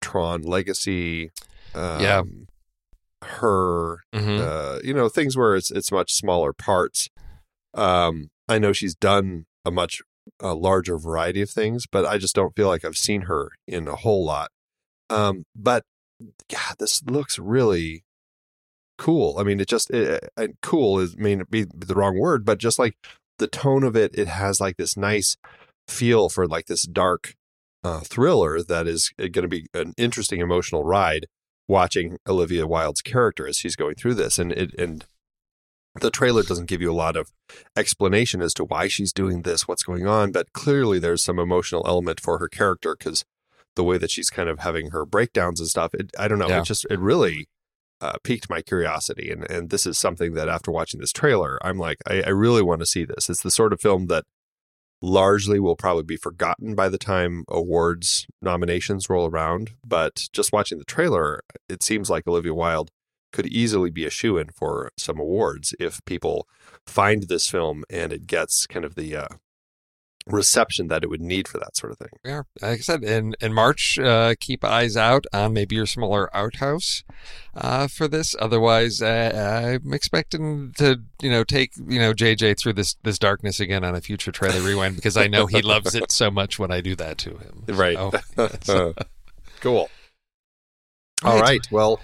Tron 0.00 0.42
Legacy. 0.42 1.30
Um, 1.74 2.00
Yeah. 2.02 2.22
Her, 3.22 3.98
Mhm. 4.14 4.40
uh, 4.40 4.80
you 4.82 4.94
know, 4.94 5.08
things 5.10 5.36
where 5.36 5.54
it's 5.54 5.70
it's 5.70 5.92
much 5.92 6.14
smaller 6.14 6.52
parts. 6.54 7.08
Um, 7.74 8.30
I 8.48 8.58
know 8.58 8.72
she's 8.72 8.94
done 8.94 9.44
a 9.64 9.70
much 9.70 10.00
a 10.40 10.54
larger 10.54 10.96
variety 10.98 11.42
of 11.42 11.50
things, 11.50 11.84
but 11.90 12.06
I 12.06 12.16
just 12.16 12.34
don't 12.34 12.54
feel 12.56 12.68
like 12.68 12.84
I've 12.84 12.96
seen 12.96 13.22
her 13.22 13.50
in 13.66 13.88
a 13.88 13.96
whole 13.96 14.24
lot. 14.24 14.50
Um, 15.10 15.44
but 15.54 15.84
God, 16.48 16.76
this 16.78 17.02
looks 17.04 17.38
really 17.38 18.04
cool. 18.96 19.36
I 19.38 19.42
mean, 19.42 19.60
it 19.60 19.68
just 19.68 19.90
it, 19.90 20.30
it, 20.38 20.50
cool 20.62 20.98
is 20.98 21.16
may 21.16 21.36
not 21.36 21.50
be 21.50 21.64
the 21.64 21.94
wrong 21.94 22.18
word, 22.18 22.44
but 22.46 22.58
just 22.58 22.78
like 22.78 22.94
the 23.38 23.48
tone 23.48 23.84
of 23.84 23.96
it, 23.96 24.12
it 24.14 24.28
has 24.28 24.60
like 24.60 24.76
this 24.78 24.96
nice 24.96 25.36
feel 25.88 26.28
for 26.30 26.46
like 26.46 26.66
this 26.66 26.82
dark 26.84 27.34
uh, 27.82 28.00
thriller 28.00 28.62
that 28.62 28.86
is 28.86 29.10
going 29.18 29.32
to 29.32 29.48
be 29.48 29.66
an 29.74 29.94
interesting 29.96 30.40
emotional 30.40 30.84
ride 30.84 31.26
watching 31.68 32.18
Olivia 32.28 32.66
Wilde's 32.66 33.02
character 33.02 33.46
as 33.46 33.56
she's 33.56 33.76
going 33.76 33.94
through 33.94 34.14
this, 34.14 34.38
and 34.38 34.52
it 34.52 34.74
and 34.78 35.04
the 36.00 36.10
trailer 36.10 36.42
doesn't 36.42 36.68
give 36.68 36.80
you 36.80 36.90
a 36.90 36.94
lot 36.94 37.16
of 37.16 37.30
explanation 37.76 38.40
as 38.40 38.54
to 38.54 38.64
why 38.64 38.86
she's 38.86 39.12
doing 39.12 39.42
this, 39.42 39.66
what's 39.66 39.82
going 39.82 40.06
on, 40.06 40.30
but 40.30 40.52
clearly 40.52 40.98
there's 40.98 41.22
some 41.22 41.38
emotional 41.38 41.84
element 41.86 42.20
for 42.20 42.38
her 42.38 42.48
character 42.48 42.94
because 42.96 43.24
the 43.76 43.84
way 43.84 43.98
that 43.98 44.10
she's 44.10 44.30
kind 44.30 44.48
of 44.48 44.60
having 44.60 44.90
her 44.90 45.04
breakdowns 45.04 45.60
and 45.60 45.68
stuff. 45.68 45.94
It, 45.94 46.10
I 46.18 46.28
don't 46.28 46.38
know. 46.38 46.48
Yeah. 46.48 46.60
It 46.60 46.64
just 46.64 46.86
it 46.90 46.98
really 46.98 47.48
uh, 48.00 48.16
piqued 48.22 48.50
my 48.50 48.62
curiosity, 48.62 49.30
and 49.30 49.48
and 49.50 49.70
this 49.70 49.86
is 49.86 49.98
something 49.98 50.34
that 50.34 50.48
after 50.48 50.70
watching 50.70 51.00
this 51.00 51.12
trailer, 51.12 51.58
I'm 51.62 51.78
like, 51.78 51.98
I, 52.06 52.22
I 52.22 52.30
really 52.30 52.62
want 52.62 52.80
to 52.80 52.86
see 52.86 53.04
this. 53.04 53.28
It's 53.28 53.42
the 53.42 53.50
sort 53.50 53.72
of 53.72 53.80
film 53.80 54.06
that 54.06 54.24
largely 55.02 55.58
will 55.58 55.76
probably 55.76 56.02
be 56.02 56.16
forgotten 56.16 56.74
by 56.74 56.88
the 56.88 56.98
time 56.98 57.44
awards 57.48 58.26
nominations 58.42 59.08
roll 59.08 59.28
around. 59.28 59.72
But 59.84 60.28
just 60.32 60.52
watching 60.52 60.78
the 60.78 60.84
trailer, 60.84 61.42
it 61.68 61.82
seems 61.82 62.10
like 62.10 62.26
Olivia 62.26 62.54
Wilde 62.54 62.90
could 63.32 63.46
easily 63.46 63.90
be 63.90 64.04
a 64.04 64.10
shoe 64.10 64.36
in 64.38 64.48
for 64.48 64.90
some 64.96 65.18
awards 65.18 65.74
if 65.78 66.04
people 66.04 66.48
find 66.86 67.24
this 67.24 67.48
film 67.48 67.84
and 67.88 68.12
it 68.12 68.26
gets 68.26 68.66
kind 68.66 68.84
of 68.84 68.94
the 68.94 69.14
uh, 69.16 69.28
reception 70.26 70.88
that 70.88 71.02
it 71.02 71.08
would 71.10 71.20
need 71.20 71.48
for 71.48 71.58
that 71.58 71.76
sort 71.76 71.92
of 71.92 71.98
thing. 71.98 72.08
Yeah, 72.24 72.42
like 72.60 72.72
I 72.72 72.82
said, 72.82 73.02
in 73.02 73.34
in 73.40 73.52
March, 73.52 73.98
uh, 73.98 74.34
keep 74.38 74.64
eyes 74.64 74.96
out 74.96 75.24
on 75.32 75.52
maybe 75.52 75.76
your 75.76 75.86
smaller 75.86 76.28
arthouse 76.34 77.02
uh, 77.54 77.88
for 77.88 78.06
this. 78.06 78.36
Otherwise, 78.38 79.00
uh, 79.02 79.78
I'm 79.82 79.92
expecting 79.92 80.72
to 80.76 81.00
you 81.22 81.30
know 81.30 81.42
take 81.44 81.72
you 81.76 81.98
know 81.98 82.12
JJ 82.12 82.58
through 82.58 82.74
this 82.74 82.96
this 83.02 83.18
darkness 83.18 83.60
again 83.60 83.82
on 83.84 83.94
a 83.94 84.00
future 84.00 84.30
trailer 84.32 84.60
rewind 84.60 84.96
because 84.96 85.16
I 85.16 85.26
know 85.26 85.46
he 85.46 85.62
loves 85.62 85.94
it 85.94 86.12
so 86.12 86.30
much 86.30 86.58
when 86.58 86.70
I 86.70 86.80
do 86.80 86.94
that 86.96 87.18
to 87.18 87.30
him. 87.36 87.64
Right. 87.68 87.98
So, 88.62 88.94
cool. 89.60 89.90
All 91.24 91.34
Right. 91.34 91.42
right. 91.42 91.66
Well, 91.70 92.00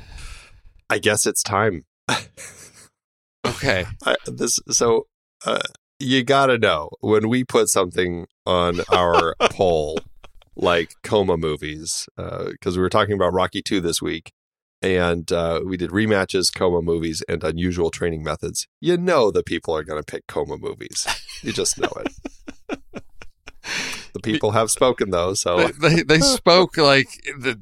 I 0.88 0.98
guess 0.98 1.26
it's 1.26 1.42
time. 1.42 1.84
okay. 3.46 3.86
I, 4.04 4.16
this 4.26 4.58
so 4.70 5.06
uh, 5.44 5.60
you 5.98 6.24
got 6.24 6.46
to 6.46 6.58
know 6.58 6.90
when 7.00 7.28
we 7.28 7.44
put 7.44 7.68
something 7.68 8.26
on 8.44 8.80
our 8.92 9.34
poll 9.50 9.98
like 10.54 10.92
coma 11.02 11.36
movies 11.36 12.08
because 12.16 12.76
we 12.76 12.82
were 12.82 12.88
talking 12.88 13.14
about 13.14 13.32
Rocky 13.32 13.62
2 13.62 13.80
this 13.80 14.00
week 14.00 14.32
and 14.82 15.32
uh, 15.32 15.60
we 15.64 15.76
did 15.76 15.90
rematches 15.90 16.54
coma 16.54 16.82
movies 16.82 17.22
and 17.28 17.42
unusual 17.42 17.90
training 17.90 18.22
methods 18.22 18.66
you 18.80 18.96
know 18.96 19.30
the 19.30 19.42
people 19.42 19.76
are 19.76 19.84
to 19.84 20.02
pick 20.02 20.26
coma 20.26 20.56
movies 20.56 21.06
you 21.42 21.52
just 21.52 21.78
know 21.78 21.92
it 22.00 22.92
the 24.12 24.20
people 24.22 24.52
have 24.52 24.70
spoken 24.70 25.10
though 25.10 25.34
so 25.34 25.68
They, 25.68 25.88
they 25.88 26.02
they 26.02 26.20
spoke 26.20 26.76
like 26.76 27.08
the 27.38 27.60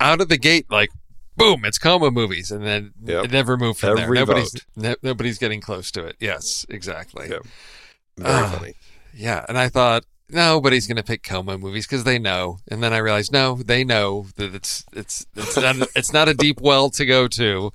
out 0.00 0.20
of 0.20 0.28
the 0.28 0.38
gate 0.38 0.66
like. 0.70 0.90
Boom! 1.36 1.64
It's 1.64 1.78
coma 1.78 2.10
movies, 2.10 2.50
and 2.50 2.64
then 2.64 2.92
Yep. 3.04 3.24
it 3.26 3.30
never 3.32 3.56
moved 3.56 3.80
from 3.80 3.98
Every 3.98 4.18
there. 4.18 4.26
Nobody's 4.26 4.54
no, 4.76 4.94
nobody's 5.02 5.38
getting 5.38 5.60
close 5.60 5.90
to 5.92 6.04
it. 6.04 6.16
Yes, 6.20 6.66
exactly. 6.68 7.28
Yep. 7.30 7.42
very 8.18 8.44
Ah. 8.44 8.56
funny 8.58 8.74
Yeah, 9.14 9.44
and 9.48 9.56
I 9.58 9.68
thought 9.68 10.04
nobody's 10.28 10.86
going 10.86 10.96
to 10.96 11.02
pick 11.02 11.22
coma 11.22 11.56
movies 11.58 11.86
because 11.86 12.04
they 12.04 12.18
know, 12.18 12.58
and 12.68 12.82
then 12.82 12.92
I 12.92 12.98
realized 12.98 13.32
no, 13.32 13.56
they 13.56 13.82
know 13.84 14.26
that 14.36 14.54
it's 14.54 14.84
it's 14.92 15.26
it's 15.34 15.56
not 15.56 15.76
it's 15.96 16.12
not 16.12 16.28
a 16.28 16.34
deep 16.34 16.60
well 16.60 16.90
to 16.90 17.06
go 17.06 17.28
to. 17.28 17.72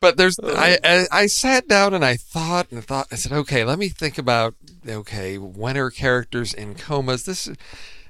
But 0.00 0.16
there's 0.16 0.38
I, 0.42 0.78
I 0.82 1.06
I 1.12 1.26
sat 1.26 1.68
down 1.68 1.94
and 1.94 2.04
I 2.04 2.16
thought 2.16 2.72
and 2.72 2.84
thought 2.84 3.06
I 3.12 3.14
said 3.14 3.32
okay, 3.32 3.64
let 3.64 3.78
me 3.78 3.88
think 3.88 4.18
about 4.18 4.54
okay 4.86 5.38
when 5.38 5.76
are 5.76 5.90
characters 5.90 6.52
in 6.52 6.74
comas 6.74 7.24
this. 7.24 7.48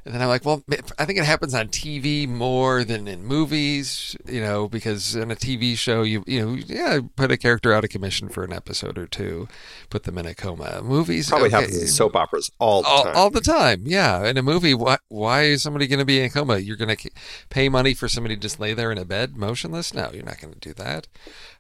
And 0.05 0.13
then 0.13 0.21
I'm 0.21 0.29
like, 0.29 0.45
well, 0.45 0.65
I 0.99 1.05
think 1.05 1.21
it 1.21 1.25
happens 1.25 1.55
on 1.55 1.69
TV 1.69 2.27
more 2.27 2.83
than 2.83 3.07
in 3.07 3.25
movies, 3.25 4.17
you 4.27 4.41
know, 4.41 4.69
because 4.69 5.15
in 5.15 5.31
a 5.31 5.37
TV 5.37 5.77
show, 5.79 6.03
you 6.03 6.25
you 6.27 6.45
know, 6.45 6.55
yeah, 6.55 6.99
put 7.15 7.31
a 7.31 7.37
character 7.37 7.73
out 7.73 7.85
of 7.85 7.91
commission 7.91 8.29
for 8.29 8.43
an 8.43 8.53
episode 8.53 8.99
or 8.99 9.07
two, 9.07 9.47
put 9.91 10.03
them 10.03 10.19
in 10.19 10.27
a 10.27 10.35
coma. 10.35 10.83
Movies 10.83 11.29
probably 11.29 11.49
okay, 11.49 11.57
happens 11.57 11.83
in 11.83 11.87
soap 11.87 12.17
operas 12.17 12.51
all 12.59 12.83
the 12.83 12.89
all, 12.89 13.05
time 13.05 13.17
all 13.17 13.31
the 13.31 13.41
time. 13.41 13.83
Yeah, 13.85 14.27
in 14.27 14.37
a 14.37 14.43
movie, 14.43 14.75
why 14.75 14.99
why 15.09 15.43
is 15.43 15.63
somebody 15.63 15.87
going 15.87 16.01
to 16.01 16.05
be 16.05 16.19
in 16.19 16.27
a 16.27 16.31
coma? 16.31 16.59
You're 16.59 16.77
going 16.77 16.97
to 16.97 17.11
pay 17.49 17.69
money 17.69 17.95
for 17.95 18.09
somebody 18.09 18.35
to 18.35 18.41
just 18.41 18.59
lay 18.59 18.75
there 18.75 18.91
in 18.91 18.99
a 18.99 19.05
bed 19.05 19.37
motionless? 19.37 19.95
No, 19.95 20.11
you're 20.13 20.25
not 20.25 20.41
going 20.41 20.55
to 20.55 20.61
do 20.61 20.75
that, 20.75 21.07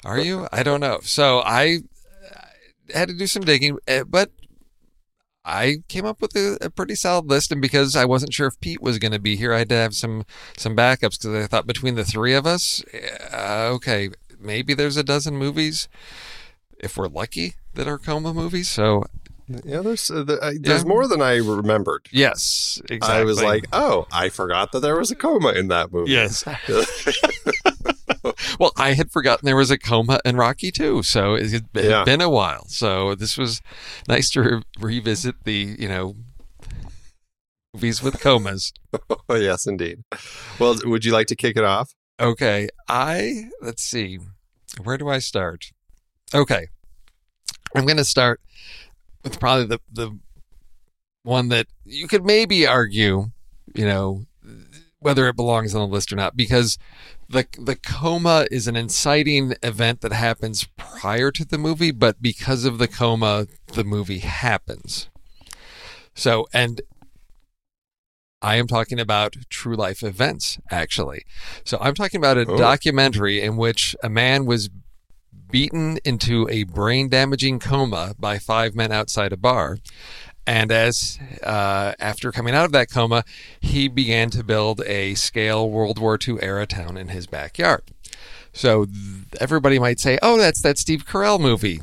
are 0.04 0.18
you? 0.18 0.48
I 0.50 0.64
don't 0.64 0.80
know. 0.80 0.98
So 1.02 1.42
I 1.44 1.82
had 2.92 3.08
to 3.08 3.14
do 3.14 3.28
some 3.28 3.44
digging, 3.44 3.78
eh, 3.86 4.02
but 4.02 4.30
I 5.44 5.78
came 5.88 6.04
up 6.04 6.20
with 6.20 6.36
a, 6.36 6.56
a 6.60 6.70
pretty 6.70 6.94
solid 6.94 7.26
list, 7.26 7.50
and 7.50 7.60
because 7.60 7.96
I 7.96 8.04
wasn't 8.04 8.32
sure 8.32 8.46
if 8.46 8.60
Pete 8.60 8.80
was 8.80 8.98
going 8.98 9.12
to 9.12 9.18
be 9.18 9.34
here, 9.36 9.52
I 9.52 9.58
had 9.58 9.68
to 9.70 9.74
have 9.74 9.94
some 9.94 10.24
some 10.56 10.76
backups 10.76 11.20
because 11.20 11.44
I 11.44 11.46
thought 11.48 11.66
between 11.66 11.96
the 11.96 12.04
three 12.04 12.34
of 12.34 12.46
us, 12.46 12.84
uh, 13.32 13.68
okay, 13.74 14.10
maybe 14.38 14.72
there's 14.74 14.96
a 14.96 15.02
dozen 15.04 15.36
movies 15.36 15.88
if 16.78 16.96
we're 16.96 17.08
lucky 17.08 17.54
that 17.74 17.88
are 17.88 17.98
coma 17.98 18.32
movies. 18.34 18.68
So 18.68 19.04
Yeah, 19.64 19.80
there's 19.80 20.10
uh, 20.10 20.22
the, 20.22 20.38
I, 20.42 20.54
there's 20.60 20.82
Yeah. 20.82 20.88
more 20.88 21.06
than 21.08 21.20
I 21.20 21.36
remembered. 21.36 22.08
yes, 22.12 22.80
exactly. 22.88 23.20
I 23.20 23.24
was 23.24 23.42
like, 23.42 23.66
oh, 23.72 24.06
I 24.12 24.28
forgot 24.28 24.70
that 24.72 24.80
there 24.80 24.96
was 24.96 25.10
a 25.10 25.16
coma 25.16 25.50
in 25.52 25.68
that 25.68 25.92
movie. 25.92 26.12
yes. 26.12 26.44
well, 28.60 28.72
I 28.76 28.92
had 28.94 29.10
forgotten 29.10 29.46
there 29.46 29.56
was 29.56 29.70
a 29.70 29.78
coma 29.78 30.20
in 30.24 30.36
Rocky 30.36 30.70
too, 30.70 31.02
so 31.02 31.34
it 31.34 31.50
had 31.50 31.72
been, 31.72 31.90
Yeah. 31.90 32.04
been 32.04 32.20
a 32.20 32.30
while. 32.30 32.66
So 32.68 33.14
this 33.14 33.36
was 33.36 33.60
nice 34.08 34.30
to 34.30 34.42
re- 34.42 34.62
revisit 34.78 35.36
the 35.44 35.76
you 35.78 35.88
know 35.88 36.16
movies 37.74 38.02
with 38.02 38.20
comas. 38.20 38.72
oh, 39.28 39.34
yes, 39.34 39.66
indeed. 39.66 40.02
Well, 40.58 40.76
would 40.84 41.04
you 41.04 41.12
like 41.12 41.26
to 41.28 41.36
kick 41.36 41.56
it 41.56 41.64
off? 41.64 41.92
Okay, 42.20 42.68
I 42.88 43.44
let's 43.60 43.82
see, 43.82 44.18
where 44.82 44.98
do 44.98 45.08
I 45.08 45.18
start? 45.18 45.72
Okay, 46.34 46.68
I'm 47.74 47.84
going 47.86 47.96
to 47.96 48.04
start 48.04 48.40
with 49.24 49.40
probably 49.40 49.66
the 49.66 49.80
the 49.92 50.18
one 51.24 51.48
that 51.48 51.66
you 51.84 52.06
could 52.08 52.24
maybe 52.24 52.66
argue, 52.66 53.30
you 53.74 53.84
know, 53.86 54.26
whether 55.00 55.26
it 55.28 55.36
belongs 55.36 55.74
on 55.74 55.80
the 55.88 55.92
list 55.92 56.12
or 56.12 56.16
not, 56.16 56.36
because 56.36 56.78
the 57.32 57.46
the 57.58 57.76
coma 57.76 58.46
is 58.50 58.66
an 58.68 58.76
inciting 58.76 59.54
event 59.62 60.00
that 60.02 60.12
happens 60.12 60.68
prior 60.76 61.30
to 61.32 61.44
the 61.44 61.58
movie, 61.58 61.90
but 61.90 62.20
because 62.22 62.64
of 62.64 62.78
the 62.78 62.88
coma, 62.88 63.46
the 63.74 63.84
movie 63.84 64.18
happens. 64.18 65.08
So, 66.14 66.46
and 66.52 66.82
I 68.42 68.56
am 68.56 68.66
talking 68.66 69.00
about 69.00 69.36
true 69.48 69.76
life 69.76 70.02
events, 70.02 70.58
actually. 70.70 71.24
So 71.64 71.78
I'm 71.80 71.94
talking 71.94 72.18
about 72.18 72.36
a 72.38 72.44
Oh. 72.46 72.56
documentary 72.58 73.40
in 73.40 73.56
which 73.56 73.96
a 74.02 74.08
man 74.10 74.44
was 74.46 74.68
beaten 75.50 75.98
into 76.04 76.48
a 76.50 76.64
brain 76.64 77.08
damaging 77.08 77.58
coma 77.60 78.14
by 78.18 78.38
five 78.38 78.74
men 78.74 78.90
outside 78.92 79.32
a 79.32 79.36
bar. 79.36 79.78
And 80.46 80.72
as 80.72 81.18
uh, 81.42 81.92
after 82.00 82.32
coming 82.32 82.54
out 82.54 82.64
of 82.64 82.72
that 82.72 82.90
coma, 82.90 83.24
he 83.60 83.88
began 83.88 84.30
to 84.30 84.42
build 84.42 84.80
a 84.82 85.14
scale 85.14 85.70
World 85.70 85.98
War 85.98 86.18
II 86.26 86.42
era 86.42 86.66
town 86.66 86.96
in 86.96 87.08
his 87.08 87.26
backyard. 87.26 87.82
So 88.52 88.86
th- 88.86 88.96
everybody 89.40 89.78
might 89.78 90.00
say, 90.00 90.18
"Oh, 90.20 90.36
that's 90.36 90.60
that 90.62 90.78
Steve 90.78 91.06
Carell 91.06 91.40
movie." 91.40 91.80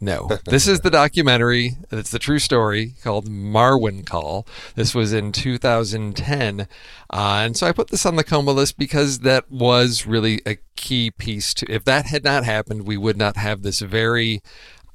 No, 0.00 0.28
this 0.46 0.66
is 0.66 0.80
the 0.80 0.90
documentary. 0.90 1.76
It's 1.90 2.10
the 2.10 2.18
true 2.18 2.40
story 2.40 2.94
called 3.02 3.28
Marwencol. 3.28 4.46
This 4.74 4.94
was 4.94 5.12
in 5.12 5.30
2010, 5.32 6.60
uh, 6.60 6.66
and 7.10 7.56
so 7.56 7.66
I 7.66 7.72
put 7.72 7.88
this 7.88 8.04
on 8.04 8.16
the 8.16 8.24
coma 8.24 8.50
list 8.50 8.76
because 8.78 9.20
that 9.20 9.50
was 9.50 10.04
really 10.06 10.42
a 10.44 10.58
key 10.76 11.10
piece 11.10 11.54
to. 11.54 11.72
If 11.72 11.84
that 11.84 12.06
had 12.06 12.24
not 12.24 12.44
happened, 12.44 12.86
we 12.86 12.96
would 12.96 13.16
not 13.16 13.36
have 13.36 13.62
this 13.62 13.80
very 13.80 14.42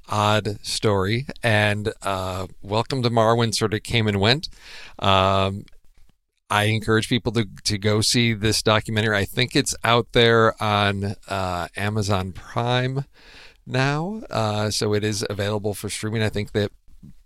odd 0.07 0.59
story. 0.65 1.27
And 1.43 1.93
uh, 2.01 2.47
Welcome 2.61 3.03
to 3.03 3.09
Marwen 3.09 3.53
sort 3.53 3.73
of 3.73 3.83
came 3.83 4.07
and 4.07 4.19
went. 4.19 4.49
Um, 4.99 5.65
I 6.49 6.65
encourage 6.65 7.09
people 7.09 7.31
to, 7.33 7.45
to 7.65 7.77
go 7.77 8.01
see 8.01 8.33
this 8.33 8.61
documentary. 8.61 9.17
I 9.17 9.25
think 9.25 9.55
it's 9.55 9.75
out 9.83 10.07
there 10.13 10.61
on 10.63 11.15
uh, 11.27 11.67
Amazon 11.75 12.31
Prime 12.31 13.05
now, 13.65 14.21
uh, 14.29 14.69
so 14.69 14.93
it 14.93 15.03
is 15.03 15.25
available 15.29 15.73
for 15.73 15.89
streaming. 15.89 16.23
I 16.23 16.29
think 16.29 16.53
that 16.53 16.71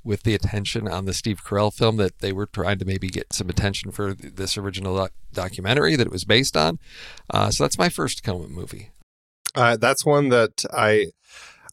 with 0.03 0.23
the 0.23 0.33
attention 0.33 0.87
on 0.87 1.05
the 1.05 1.13
Steve 1.13 1.43
Carell 1.43 1.71
film, 1.71 1.97
that 1.97 2.19
they 2.19 2.33
were 2.33 2.47
trying 2.47 2.79
to 2.79 2.85
maybe 2.85 3.09
get 3.09 3.33
some 3.33 3.49
attention 3.49 3.91
for 3.91 4.15
this 4.15 4.57
original 4.57 4.95
doc- 4.95 5.13
documentary 5.31 5.95
that 5.95 6.07
it 6.07 6.11
was 6.11 6.25
based 6.25 6.57
on. 6.57 6.79
Uh, 7.29 7.51
so 7.51 7.63
that's 7.63 7.77
my 7.77 7.89
first 7.89 8.23
Coma 8.23 8.47
movie. 8.47 8.89
Uh, 9.53 9.77
that's 9.77 10.03
one 10.05 10.29
that 10.29 10.65
I 10.73 11.11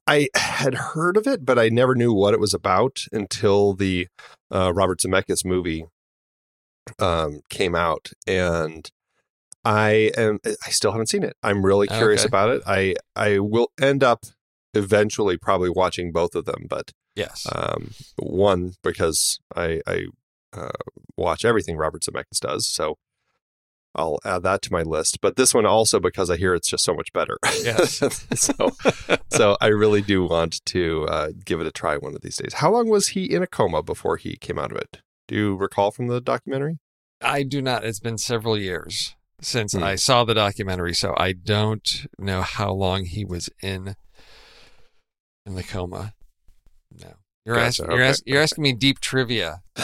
I 0.08 0.28
had 0.34 0.74
heard 0.74 1.16
of 1.16 1.26
it, 1.26 1.44
but 1.44 1.58
I 1.58 1.68
never 1.68 1.94
knew 1.94 2.12
what 2.12 2.34
it 2.34 2.40
was 2.40 2.54
about 2.54 3.04
until 3.12 3.74
the 3.74 4.08
uh, 4.50 4.72
Robert 4.74 5.00
Zemeckis 5.00 5.44
movie 5.44 5.84
um, 6.98 7.40
came 7.50 7.74
out, 7.74 8.10
and 8.26 8.88
I 9.64 10.10
am 10.16 10.38
I 10.44 10.70
still 10.70 10.92
haven't 10.92 11.08
seen 11.08 11.22
it. 11.22 11.36
I'm 11.42 11.64
really 11.64 11.86
curious 11.88 12.22
Okay. 12.22 12.28
about 12.28 12.50
it. 12.50 12.62
I 12.66 12.94
I 13.14 13.38
will 13.38 13.70
end 13.80 14.02
up 14.02 14.24
eventually 14.74 15.36
probably 15.36 15.70
watching 15.70 16.12
both 16.12 16.34
of 16.34 16.44
them, 16.44 16.66
but 16.68 16.92
Yes. 17.14 17.46
um, 17.52 17.90
one 18.16 18.74
because 18.82 19.38
I 19.54 19.80
I 19.86 20.06
uh, 20.54 20.70
watch 21.16 21.44
everything 21.44 21.76
Robert 21.76 22.02
Zemeckis 22.02 22.40
does, 22.40 22.66
so 22.66 22.96
I'll 23.98 24.18
add 24.24 24.44
that 24.44 24.62
to 24.62 24.72
my 24.72 24.82
list. 24.82 25.20
But 25.20 25.36
this 25.36 25.52
one 25.52 25.66
also 25.66 25.98
because 26.00 26.30
I 26.30 26.36
hear 26.36 26.54
it's 26.54 26.68
just 26.68 26.84
so 26.84 26.94
much 26.94 27.12
better. 27.12 27.36
Yes. 27.62 28.02
so, 28.40 28.70
so 29.30 29.56
I 29.60 29.66
really 29.66 30.00
do 30.00 30.24
want 30.24 30.64
to 30.66 31.04
uh, 31.08 31.28
give 31.44 31.60
it 31.60 31.66
a 31.66 31.72
try 31.72 31.96
one 31.96 32.14
of 32.14 32.22
these 32.22 32.36
days. 32.36 32.54
How 32.54 32.70
long 32.70 32.88
was 32.88 33.08
he 33.08 33.24
in 33.24 33.42
a 33.42 33.46
coma 33.46 33.82
before 33.82 34.16
he 34.16 34.36
came 34.36 34.58
out 34.58 34.70
of 34.70 34.78
it? 34.78 35.00
Do 35.26 35.34
you 35.34 35.56
recall 35.56 35.90
from 35.90 36.06
the 36.06 36.20
documentary? 36.20 36.78
I 37.20 37.42
do 37.42 37.60
not. 37.60 37.84
It's 37.84 38.00
been 38.00 38.18
several 38.18 38.56
years 38.56 39.16
since 39.40 39.72
Hmm. 39.72 39.82
I 39.82 39.96
saw 39.96 40.24
the 40.24 40.34
documentary, 40.34 40.94
so 40.94 41.14
I 41.16 41.32
don't 41.32 42.06
know 42.18 42.42
how 42.42 42.72
long 42.72 43.04
he 43.04 43.24
was 43.24 43.50
in 43.62 43.96
in 45.44 45.54
the 45.54 45.62
coma. 45.64 46.14
No, 46.92 47.14
you're 47.48 47.56
Gotcha, 47.56 47.82
asking 47.82 47.96
you're, 47.96 48.04
okay, 48.04 48.14
you're 48.26 48.42
asking 48.42 48.62
me 48.62 48.72
deep 48.74 49.00
trivia. 49.00 49.62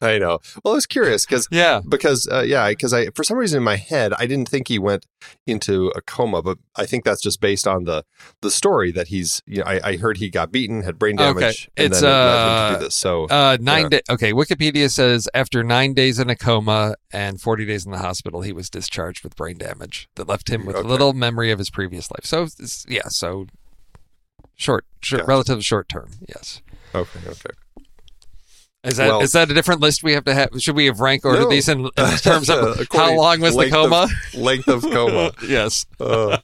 I 0.00 0.18
know. 0.18 0.38
Well, 0.64 0.72
I 0.72 0.76
was 0.76 0.86
curious 0.86 1.26
because 1.26 1.48
Yeah, 1.50 1.82
because 1.86 2.26
uh, 2.32 2.40
yeah, 2.46 2.66
because 2.70 2.94
I 2.94 3.10
for 3.10 3.22
some 3.24 3.36
reason 3.36 3.58
in 3.58 3.62
my 3.62 3.76
head 3.76 4.14
I 4.18 4.26
didn't 4.26 4.48
think 4.48 4.68
he 4.68 4.78
went 4.78 5.04
into 5.46 5.88
a 5.94 6.00
coma, 6.00 6.40
but 6.40 6.56
I 6.76 6.86
think 6.86 7.04
that's 7.04 7.20
just 7.20 7.42
based 7.42 7.66
on 7.68 7.84
the 7.84 8.04
the 8.40 8.50
story 8.50 8.90
that 8.92 9.08
he's. 9.08 9.42
You 9.46 9.58
know, 9.58 9.64
I, 9.66 9.80
I 9.84 9.96
heard 9.98 10.16
he 10.16 10.30
got 10.30 10.50
beaten, 10.50 10.82
had 10.82 10.98
brain 10.98 11.20
Okay. 11.20 11.40
damage, 11.40 11.68
and 11.76 11.86
It's, 11.92 12.00
then 12.00 12.10
it 12.10 12.24
led 12.24 12.40
to 12.44 12.48
uh, 12.48 12.78
do 12.78 12.84
this. 12.84 12.94
So 12.94 13.24
uh, 13.24 13.58
nine. 13.60 13.82
Yeah. 13.84 13.88
Day, 13.90 14.00
okay, 14.08 14.32
Wikipedia 14.32 14.90
says 14.90 15.28
after 15.34 15.62
nine 15.62 15.92
days 15.92 16.18
in 16.18 16.30
a 16.30 16.36
coma 16.36 16.94
and 17.12 17.38
forty 17.38 17.66
days 17.66 17.84
in 17.84 17.92
the 17.92 17.98
hospital, 17.98 18.40
he 18.40 18.54
was 18.54 18.70
discharged 18.70 19.24
with 19.24 19.36
brain 19.36 19.58
damage 19.58 20.08
that 20.14 20.26
left 20.26 20.48
him 20.48 20.64
with 20.64 20.76
Okay. 20.76 20.88
little 20.88 21.12
memory 21.12 21.50
of 21.50 21.58
his 21.58 21.68
previous 21.68 22.10
life. 22.10 22.24
So 22.24 22.46
yeah, 22.88 23.08
so 23.08 23.46
short, 24.56 24.84
short 25.00 25.20
Gotcha. 25.20 25.28
relative 25.28 25.64
short 25.64 25.88
term. 25.88 26.10
Yes. 26.28 26.60
okay, 26.94 27.20
okay. 27.28 27.50
Is 28.84 28.98
that 28.98 29.06
is 29.06 29.34
Well- 29.34 29.46
that 29.46 29.50
a 29.50 29.54
different 29.54 29.80
list 29.80 30.04
we 30.04 30.12
have 30.12 30.24
to 30.24 30.34
have? 30.34 30.50
Should 30.58 30.76
we 30.76 30.86
have 30.86 31.00
rank 31.00 31.24
ordered 31.24 31.42
No. 31.42 31.50
these 31.50 31.68
in, 31.68 31.86
in 31.86 31.90
terms 32.22 32.48
of 32.48 32.86
how 32.92 33.16
long 33.16 33.40
was 33.40 33.54
the 33.54 33.58
length 33.60 33.74
of- 33.74 33.90
coma? 33.90 34.08
Length 34.34 34.68
of 34.68 34.82
coma. 34.82 35.32
yes. 35.46 35.86
Uh, 35.98 36.38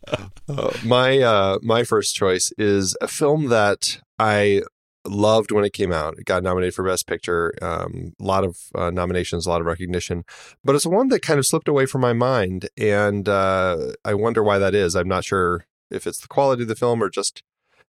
uh, 0.48 0.72
my 0.84 1.20
uh, 1.20 1.58
my 1.62 1.84
first 1.84 2.16
choice 2.16 2.52
is 2.58 2.96
a 3.00 3.06
film 3.06 3.48
that 3.50 4.00
I 4.18 4.62
loved 5.06 5.52
when 5.52 5.64
it 5.64 5.72
came 5.72 5.92
out. 5.92 6.18
It 6.18 6.24
got 6.24 6.42
nominated 6.42 6.74
for 6.74 6.84
Best 6.84 7.06
Picture, 7.06 7.54
um, 7.62 8.12
a 8.20 8.24
lot 8.24 8.44
of 8.44 8.56
uh, 8.74 8.90
nominations, 8.90 9.46
a 9.46 9.50
lot 9.50 9.60
of 9.60 9.66
recognition, 9.66 10.24
but 10.64 10.74
it's 10.74 10.86
one 10.86 11.08
that 11.08 11.22
kind 11.22 11.38
of 11.38 11.46
slipped 11.46 11.68
away 11.68 11.86
from 11.86 12.00
my 12.00 12.12
mind, 12.12 12.68
and 12.76 13.28
uh, 13.28 13.92
I 14.04 14.14
wonder 14.14 14.42
why 14.42 14.58
that 14.58 14.74
is. 14.74 14.94
I'm 14.96 15.08
not 15.08 15.24
sure 15.24 15.66
if 15.90 16.06
it's 16.08 16.20
the 16.20 16.28
quality 16.28 16.62
of 16.62 16.68
the 16.68 16.74
film 16.76 17.02
or 17.02 17.08
just 17.10 17.42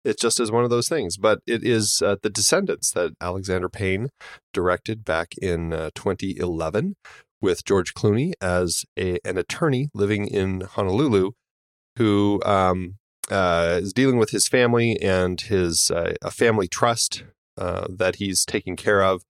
it 0.03 0.19
just 0.19 0.39
is 0.39 0.51
one 0.51 0.63
of 0.63 0.69
those 0.69 0.89
things. 0.89 1.17
But 1.17 1.39
it 1.47 1.63
is 1.63 2.01
uh, 2.01 2.17
The 2.21 2.29
Descendants 2.29 2.91
that 2.91 3.13
Alexander 3.21 3.69
Payne 3.69 4.09
directed 4.53 5.03
back 5.05 5.33
in 5.41 5.73
uh, 5.73 5.89
2011 5.95 6.95
with 7.41 7.65
George 7.65 7.93
Clooney 7.93 8.33
as 8.41 8.85
a, 8.97 9.19
an 9.25 9.37
attorney 9.37 9.89
living 9.93 10.27
in 10.27 10.61
Honolulu 10.61 11.31
who 11.97 12.41
um, 12.45 12.95
uh, 13.29 13.79
is 13.81 13.93
dealing 13.93 14.17
with 14.17 14.31
his 14.31 14.47
family 14.47 14.99
and 15.01 15.39
his 15.41 15.91
uh, 15.91 16.13
a 16.21 16.31
family 16.31 16.67
trust 16.67 17.23
uh, 17.57 17.87
that 17.89 18.15
he's 18.17 18.45
taking 18.45 18.75
care 18.75 19.03
of, 19.03 19.23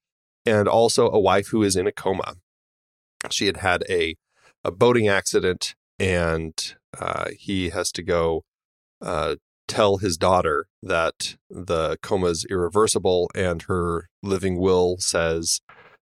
and 0.46 0.68
also 0.68 1.10
a 1.10 1.20
wife 1.20 1.48
who 1.50 1.64
is 1.64 1.76
in 1.76 1.88
a 1.88 1.92
coma. 1.92 2.36
She 3.30 3.46
had 3.46 3.58
had 3.58 3.84
a 3.90 4.16
a 4.64 4.72
boating 4.72 5.08
accident, 5.08 5.76
and 6.00 6.76
uh, 6.98 7.32
he 7.38 7.70
has 7.70 7.92
to 7.92 8.04
go 8.04 8.44
uh, 9.02 9.36
tell 9.68 9.98
his 9.98 10.18
daughter 10.18 10.68
that 10.82 11.36
the 11.50 11.98
coma 12.02 12.28
is 12.28 12.46
irreversible, 12.50 13.30
and 13.36 13.64
her 13.64 14.10
living 14.22 14.60
will 14.60 14.98
says 15.00 15.62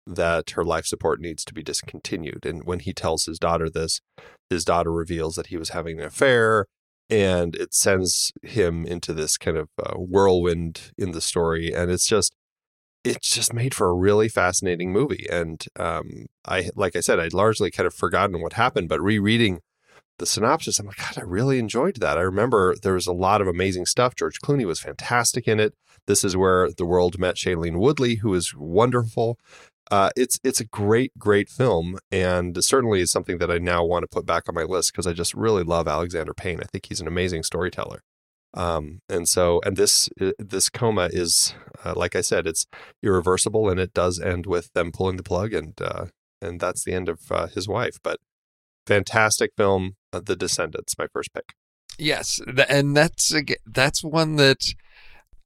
that 0.07 0.51
her 0.51 0.65
life 0.65 0.87
support 0.87 1.21
needs 1.21 1.45
to 1.45 1.55
be 1.55 1.63
discontinued. 1.63 2.47
And 2.47 2.65
when 2.65 2.81
he 2.81 2.93
tells 2.93 3.27
his 3.27 3.39
daughter 3.39 3.69
this, 3.69 4.01
his 4.49 4.65
daughter 4.65 4.91
reveals 4.91 5.35
that 5.35 5.49
he 5.49 5.57
was 5.57 5.71
having 5.71 6.01
an 6.01 6.07
affair 6.07 6.67
and 7.11 7.57
it 7.57 7.73
sends 7.73 8.33
him 8.43 8.85
into 8.85 9.13
this 9.13 9.37
kind 9.37 9.57
of 9.57 9.69
uh, 9.83 9.95
whirlwind 9.95 10.93
in 10.99 11.13
the 11.13 11.21
story 11.21 11.73
and 11.73 11.91
it's 11.91 12.07
just 12.07 12.35
it's 13.05 13.33
just 13.33 13.55
made 13.55 13.75
for 13.75 13.89
a 13.89 13.95
really 13.95 14.29
fascinating 14.29 14.93
movie 14.93 15.27
and 15.31 15.67
um, 15.79 16.27
i 16.47 16.69
like 16.75 16.95
i 16.97 17.01
said 17.01 17.19
i'd 17.19 17.33
largely 17.33 17.71
kind 17.71 17.87
of 17.87 17.95
forgotten 17.95 18.43
what 18.43 18.55
happened 18.55 18.89
but 18.89 19.01
rereading 19.01 19.61
the 20.19 20.27
synopsis 20.27 20.79
i'm 20.79 20.87
like 20.87 20.97
god 20.97 21.19
i 21.19 21.23
really 21.23 21.59
enjoyed 21.59 21.97
that 21.97 22.19
i 22.19 22.21
remember 22.21 22.75
there 22.83 22.95
was 22.95 23.07
a 23.07 23.13
lot 23.13 23.41
of 23.41 23.47
amazing 23.47 23.87
stuff 23.87 24.15
george 24.15 24.41
clooney 24.41 24.65
was 24.65 24.81
fantastic 24.81 25.47
in 25.49 25.61
it 25.61 25.75
this 26.07 26.25
is 26.25 26.37
where 26.37 26.71
the 26.71 26.87
world 26.87 27.19
met 27.19 27.37
shailene 27.37 27.79
woodley 27.79 28.17
who 28.17 28.35
is 28.35 28.55
wonderful 28.55 29.39
uh, 29.91 30.11
it's 30.17 30.39
it's 30.45 30.61
a 30.61 30.67
great 30.67 31.13
great 31.19 31.49
film 31.49 31.99
and 32.13 32.63
certainly 32.63 33.01
is 33.01 33.11
something 33.11 33.39
that 33.39 33.51
I 33.51 33.59
now 33.59 33.85
want 33.85 34.03
to 34.03 34.09
put 34.09 34.27
back 34.27 34.45
on 34.49 34.55
my 34.55 34.65
list 34.65 34.93
because 34.93 35.07
I 35.07 35.13
just 35.13 35.35
really 35.35 35.63
love 35.63 35.89
Alexander 35.89 36.35
Payne. 36.35 36.61
I 36.61 36.67
think 36.71 36.87
he's 36.87 37.01
an 37.01 37.07
amazing 37.07 37.43
storyteller. 37.43 38.03
Um, 38.55 39.01
and 39.09 39.29
so 39.29 39.61
and 39.65 39.77
this 39.77 40.09
uh, 40.21 40.33
this 40.39 40.69
coma 40.69 41.09
is 41.13 41.55
uh, 41.85 41.95
like 41.97 42.17
I 42.17 42.21
said, 42.21 42.47
it's 42.47 42.67
irreversible 43.03 43.71
and 43.71 43.81
it 43.81 43.95
does 43.95 44.21
end 44.21 44.47
with 44.47 44.73
them 44.75 44.93
pulling 44.93 45.17
the 45.17 45.23
plug 45.23 45.55
and 45.55 45.81
uh, 45.81 46.07
and 46.43 46.61
that's 46.61 46.85
the 46.85 46.93
end 46.93 47.09
of 47.09 47.21
uh, 47.31 47.47
his 47.47 47.67
wife. 47.67 47.99
But 48.03 48.19
fantastic 48.89 49.53
film, 49.57 49.97
uh, 50.13 50.21
The 50.25 50.35
Descendants, 50.35 50.97
my 50.99 51.07
first 51.13 51.33
pick. 51.33 51.53
Yes, 51.99 52.41
and 52.69 52.97
that's 52.97 53.35
that's 53.67 54.03
one 54.03 54.37
that 54.37 54.73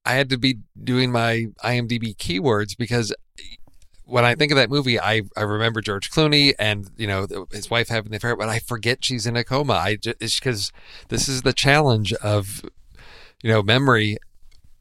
I 0.05 0.15
had 0.15 0.29
to 0.31 0.39
be 0.39 0.59
doing 0.83 1.11
my 1.11 1.47
IMDb 1.65 2.17
keywords 2.17 2.77
because 2.77 3.15
when 4.05 4.25
I 4.25 4.35
think 4.35 4.53
of 4.53 4.57
that 4.57 4.69
movie, 4.69 5.01
I, 5.01 5.23
I 5.37 5.43
remember 5.43 5.81
George 5.81 6.11
Clooney 6.11 6.53
and 6.59 6.91
you 6.97 7.07
know 7.07 7.27
his 7.53 7.71
wife 7.71 7.89
having 7.89 8.11
the 8.11 8.19
affair, 8.19 8.37
but 8.37 8.49
I 8.49 8.59
forget 8.59 9.05
she's 9.05 9.27
in 9.27 9.37
a 9.37 9.45
coma. 9.45 9.75
I 9.75 9.97
because 9.97 10.73
this 11.09 11.29
is 11.29 11.43
the 11.43 11.53
challenge 11.53 12.13
of 12.15 12.63
you 13.43 13.51
know 13.51 13.63
memory. 13.63 14.19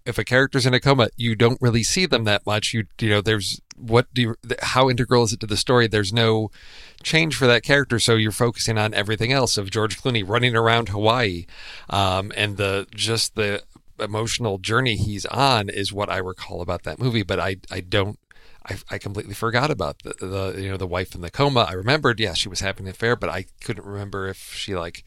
If 0.05 0.17
a 0.17 0.23
character's 0.23 0.65
in 0.65 0.73
a 0.73 0.79
coma, 0.79 1.09
you 1.15 1.35
don't 1.35 1.61
really 1.61 1.83
see 1.83 2.05
them 2.05 2.23
that 2.25 2.45
much. 2.45 2.73
You 2.73 2.85
you 2.99 3.09
know 3.09 3.21
there's 3.21 3.61
what 3.77 4.13
do 4.13 4.21
you, 4.21 4.35
how 4.61 4.89
integral 4.89 5.23
is 5.23 5.33
it 5.33 5.39
to 5.39 5.47
the 5.47 5.57
story? 5.57 5.87
There's 5.87 6.13
no 6.13 6.51
change 7.03 7.35
for 7.35 7.47
that 7.47 7.63
character, 7.63 7.99
so 7.99 8.15
you're 8.15 8.31
focusing 8.31 8.77
on 8.77 8.93
everything 8.93 9.31
else 9.31 9.57
of 9.57 9.71
George 9.71 10.01
Clooney 10.01 10.27
running 10.27 10.55
around 10.55 10.89
Hawaii, 10.89 11.45
um, 11.89 12.31
and 12.35 12.57
the 12.57 12.87
just 12.93 13.35
the 13.35 13.63
emotional 13.99 14.57
journey 14.57 14.95
he's 14.95 15.25
on 15.27 15.69
is 15.69 15.93
what 15.93 16.09
I 16.09 16.17
recall 16.17 16.61
about 16.61 16.83
that 16.83 16.99
movie. 16.99 17.23
But 17.23 17.39
I 17.39 17.57
I 17.69 17.81
don't. 17.81 18.19
I, 18.63 18.77
I 18.91 18.97
completely 18.99 19.33
forgot 19.33 19.71
about 19.71 20.03
the, 20.03 20.13
the 20.23 20.61
you 20.61 20.69
know 20.69 20.77
the 20.77 20.87
wife 20.87 21.15
in 21.15 21.21
the 21.21 21.31
coma. 21.31 21.61
I 21.61 21.73
remembered, 21.73 22.19
yeah, 22.19 22.33
she 22.33 22.47
was 22.47 22.59
having 22.59 22.85
an 22.85 22.91
affair, 22.91 23.15
but 23.15 23.29
I 23.29 23.45
couldn't 23.63 23.85
remember 23.85 24.27
if 24.27 24.53
she 24.53 24.75
like 24.75 25.03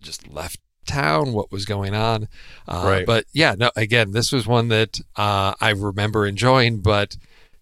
just 0.00 0.28
left 0.28 0.60
town, 0.86 1.32
what 1.32 1.52
was 1.52 1.64
going 1.64 1.94
on. 1.94 2.28
Uh, 2.66 2.82
Right. 2.86 3.06
But 3.06 3.24
yeah, 3.32 3.54
no. 3.58 3.70
Again, 3.76 4.12
this 4.12 4.32
was 4.32 4.46
one 4.46 4.68
that 4.68 5.00
uh, 5.16 5.54
I 5.60 5.70
remember 5.70 6.26
enjoying, 6.26 6.80
but 6.80 7.16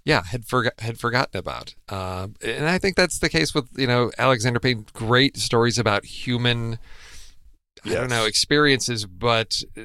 yeah, 0.04 0.22
had 0.24 0.44
forgot 0.44 0.74
had 0.80 0.98
forgotten 0.98 1.38
about. 1.38 1.74
Uh, 1.88 2.28
and 2.44 2.66
I 2.68 2.78
think 2.78 2.96
that's 2.96 3.18
the 3.18 3.28
case 3.30 3.54
with 3.54 3.66
you 3.76 3.86
know 3.86 4.10
Alexander 4.18 4.60
Payne. 4.60 4.86
Great 4.92 5.36
stories 5.38 5.78
about 5.78 6.04
human, 6.04 6.78
I 7.84 7.88
don't 7.94 8.10
know, 8.10 8.24
experiences, 8.26 9.06
but. 9.06 9.62
uh, 9.76 9.82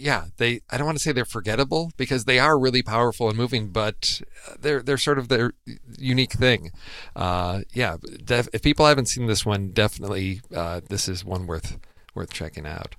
Yeah, 0.00 0.28
they. 0.38 0.62
I 0.70 0.78
don't 0.78 0.86
want 0.86 0.96
to 0.96 1.02
say 1.04 1.12
they're 1.12 1.26
forgettable 1.26 1.90
because 1.98 2.24
they 2.24 2.38
are 2.38 2.58
really 2.58 2.82
powerful 2.82 3.28
and 3.28 3.36
moving, 3.36 3.68
but 3.68 4.22
they're 4.58 4.82
they're 4.82 4.96
sort 4.96 5.18
of 5.18 5.28
their 5.28 5.52
unique 5.98 6.32
thing. 6.32 6.70
Uh, 7.14 7.60
yeah, 7.74 7.98
def, 8.24 8.48
if 8.54 8.62
people 8.62 8.86
haven't 8.86 9.08
seen 9.12 9.26
this 9.26 9.44
one, 9.44 9.72
definitely 9.72 10.40
uh, 10.56 10.80
this 10.88 11.06
is 11.06 11.22
one 11.22 11.46
worth 11.46 11.76
worth 12.14 12.32
checking 12.32 12.66
out. 12.66 12.96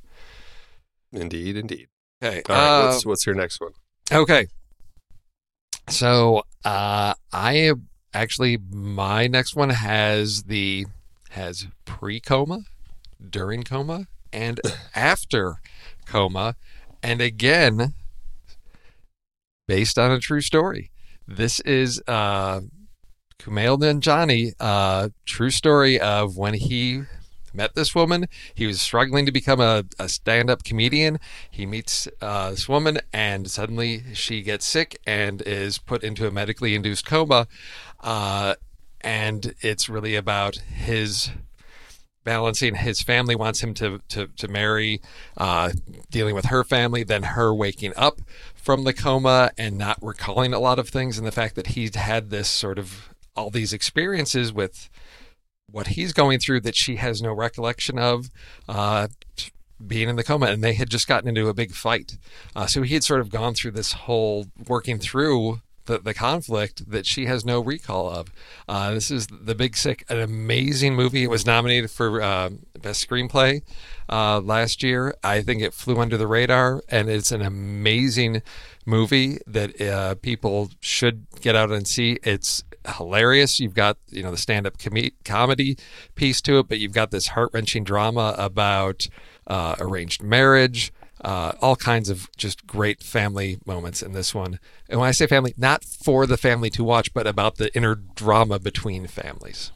Indeed, 1.12 1.58
indeed. 1.58 1.88
Okay, 2.24 2.42
All 2.50 2.56
right, 2.56 2.80
uh, 2.80 2.92
what's 2.92 3.06
what's 3.06 3.26
your 3.26 3.36
next 3.36 3.60
one? 3.60 3.72
Okay. 4.12 4.48
So, 5.90 6.44
uh, 6.64 7.14
I 7.34 7.74
actually 8.14 8.58
my 8.72 9.28
next 9.28 9.56
one 9.56 9.70
has 9.70 10.44
the 10.44 10.86
has 11.32 11.68
pre-coma, 11.86 12.62
during 13.30 13.64
coma, 13.64 14.08
and 14.32 14.60
after 14.96 15.56
coma, 16.06 16.56
and 17.02 17.22
again 17.22 17.94
based 19.68 19.98
on 19.98 20.12
a 20.12 20.20
true 20.20 20.42
story. 20.42 20.92
This 21.28 21.60
is 21.62 22.02
uh 22.08 22.62
Kumail 23.40 23.80
Nanjiani, 23.80 24.52
uh 24.60 25.10
true 25.26 25.50
story 25.50 26.00
of 26.00 26.38
when 26.38 26.54
he 26.54 27.04
met 27.54 27.76
this 27.76 27.94
woman. 27.94 28.28
He 28.54 28.66
was 28.66 28.82
struggling 28.82 29.26
to 29.26 29.32
become 29.32 29.60
a, 29.60 29.84
a 30.00 30.08
stand-up 30.08 30.64
comedian. 30.64 31.20
He 31.50 31.66
meets 31.66 32.08
uh, 32.22 32.52
this 32.52 32.70
woman, 32.70 33.00
and 33.12 33.50
suddenly 33.50 34.04
she 34.14 34.42
gets 34.42 34.66
sick 34.66 35.00
and 35.06 35.42
is 35.42 35.78
put 35.78 36.04
into 36.04 36.28
a 36.28 36.32
medically 36.32 36.76
induced 36.76 37.06
coma. 37.06 37.48
Uh, 38.00 38.56
and 39.02 39.54
it's 39.62 39.90
really 39.90 40.16
about 40.16 40.58
his 40.58 41.32
balancing. 42.24 42.76
His 42.76 43.02
family 43.02 43.36
wants 43.36 43.62
him 43.62 43.74
to 43.76 44.00
to 44.10 44.28
to 44.28 44.48
marry, 44.48 45.02
uh, 45.38 45.72
dealing 46.10 46.36
with 46.36 46.46
her 46.46 46.64
family, 46.64 47.04
then 47.04 47.24
her 47.24 47.54
waking 47.54 47.94
up 47.96 48.22
from 48.54 48.84
the 48.84 48.94
coma 48.94 49.52
and 49.58 49.78
not 49.78 49.98
recalling 50.02 50.54
a 50.54 50.60
lot 50.60 50.78
of 50.78 50.90
things, 50.90 51.18
and 51.18 51.26
the 51.26 51.32
fact 51.32 51.56
that 51.56 51.68
he'd 51.68 51.96
had 51.96 52.30
this 52.30 52.48
sort 52.48 52.78
of 52.78 53.10
all 53.36 53.50
these 53.50 53.74
experiences 53.74 54.54
with 54.54 54.90
what 55.72 55.88
he's 55.88 56.14
going 56.14 56.40
through 56.40 56.62
that 56.62 56.76
she 56.76 56.98
has 56.98 57.22
no 57.22 57.34
recollection 57.34 57.98
of. 57.98 58.30
Uh, 58.68 59.08
being 59.86 60.10
in 60.10 60.16
the 60.16 60.24
coma, 60.24 60.46
and 60.46 60.64
they 60.64 60.74
had 60.74 60.92
just 60.92 61.08
gotten 61.08 61.28
into 61.28 61.48
a 61.48 61.56
big 61.56 61.72
fight. 61.72 62.18
Uh, 62.56 62.68
so 62.68 62.84
he 62.84 62.94
had 62.94 63.04
sort 63.04 63.20
of 63.20 63.30
gone 63.30 63.56
through 63.56 63.72
this 63.72 63.94
whole 63.94 64.46
working 64.68 65.00
through 65.00 65.62
the, 65.86 66.00
the 66.00 66.14
conflict 66.14 66.90
that 66.90 67.06
she 67.06 67.26
has 67.26 67.46
no 67.46 67.60
recall 67.60 68.10
of. 68.10 68.32
Uh, 68.68 68.94
this 68.94 69.12
is 69.12 69.28
The 69.28 69.56
Big 69.56 69.76
Sick, 69.76 70.06
an 70.10 70.20
amazing 70.20 70.96
movie. 70.96 71.24
It 71.24 71.30
was 71.30 71.46
nominated 71.46 71.92
for 71.92 72.22
uh, 72.22 72.50
Best 72.82 73.08
Screenplay 73.08 73.62
uh, 74.10 74.40
last 74.40 74.84
year. 74.84 75.16
I 75.24 75.42
think 75.42 75.62
it 75.62 75.74
flew 75.74 76.00
under 76.00 76.18
the 76.18 76.28
radar, 76.28 76.82
and 76.90 77.10
it's 77.10 77.32
an 77.32 77.42
amazing 77.42 78.42
movie 78.86 79.40
that 79.48 79.80
uh, 79.82 80.16
people 80.16 80.72
should 80.80 81.26
get 81.42 81.56
out 81.56 81.72
and 81.72 81.88
see. 81.88 82.18
It's 82.24 82.64
hilarious. 82.98 83.60
You've 83.60 83.76
got 83.76 83.98
you 84.10 84.24
know 84.24 84.32
the 84.32 84.38
stand 84.38 84.66
up 84.66 84.78
com- 84.78 85.12
comedy 85.24 85.78
piece 86.16 86.42
to 86.42 86.60
it, 86.60 86.68
but 86.68 86.80
you've 86.80 86.94
got 86.94 87.12
this 87.12 87.30
heart 87.30 87.52
wrenching 87.54 87.84
drama 87.84 88.36
about 88.38 89.08
uh, 89.48 89.76
arranged 89.80 90.24
marriage. 90.24 90.92
Uh, 91.24 91.52
all 91.62 91.76
kinds 91.76 92.10
of 92.10 92.28
just 92.36 92.66
great 92.66 93.04
family 93.04 93.60
moments 93.66 94.02
in 94.02 94.12
this 94.14 94.34
one. 94.34 94.60
And 94.90 95.00
when 95.00 95.08
I 95.08 95.12
say 95.12 95.28
family, 95.28 95.54
not 95.56 95.84
for 95.84 96.26
the 96.26 96.38
family 96.38 96.72
to 96.72 96.84
watch, 96.84 97.14
but 97.14 97.28
about 97.28 97.58
the 97.58 97.74
inner 97.76 97.94
drama 97.94 98.58
between 98.58 99.06
families. 99.06 99.72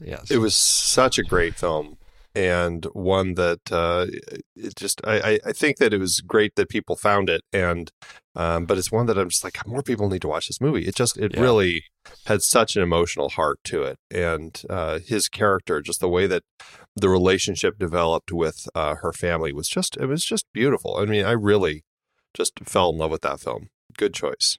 Yes. 0.00 0.30
It 0.30 0.38
was 0.38 0.54
such 0.54 1.18
a 1.18 1.22
great 1.22 1.56
film 1.56 1.97
and 2.38 2.84
one 2.92 3.34
that 3.34 3.60
uh, 3.72 4.06
it 4.54 4.76
just 4.76 5.00
I, 5.04 5.40
I 5.44 5.52
think 5.52 5.78
that 5.78 5.92
it 5.92 5.98
was 5.98 6.20
great 6.20 6.54
that 6.54 6.68
people 6.68 6.94
found 6.96 7.28
it 7.28 7.42
and 7.52 7.90
um, 8.36 8.64
but 8.66 8.78
it's 8.78 8.92
one 8.92 9.06
that 9.06 9.18
I'm 9.18 9.28
just 9.28 9.42
like 9.42 9.66
more 9.66 9.82
people 9.82 10.08
need 10.08 10.22
to 10.22 10.28
watch 10.28 10.46
this 10.46 10.60
movie. 10.60 10.86
It 10.86 10.94
just 10.94 11.16
it 11.18 11.34
Yeah. 11.34 11.40
really 11.40 11.82
had 12.26 12.42
such 12.42 12.76
an 12.76 12.82
emotional 12.82 13.28
heart 13.30 13.58
to 13.64 13.82
it 13.82 13.96
and 14.10 14.62
uh, 14.70 15.00
his 15.04 15.28
character, 15.28 15.80
just 15.82 16.00
the 16.00 16.08
way 16.08 16.26
that 16.28 16.44
the 16.94 17.08
relationship 17.08 17.78
developed 17.78 18.30
with 18.32 18.68
uh, 18.74 18.94
her 19.02 19.12
family 19.12 19.52
was 19.52 19.68
just 19.68 19.96
it 19.96 20.06
was 20.06 20.24
just 20.24 20.46
beautiful. 20.52 20.96
I 20.96 21.04
mean, 21.06 21.24
I 21.24 21.32
really 21.32 21.82
just 22.34 22.52
fell 22.64 22.90
in 22.90 22.98
love 22.98 23.10
with 23.10 23.22
that 23.22 23.40
film. 23.40 23.68
Good 23.96 24.14
choice. 24.14 24.58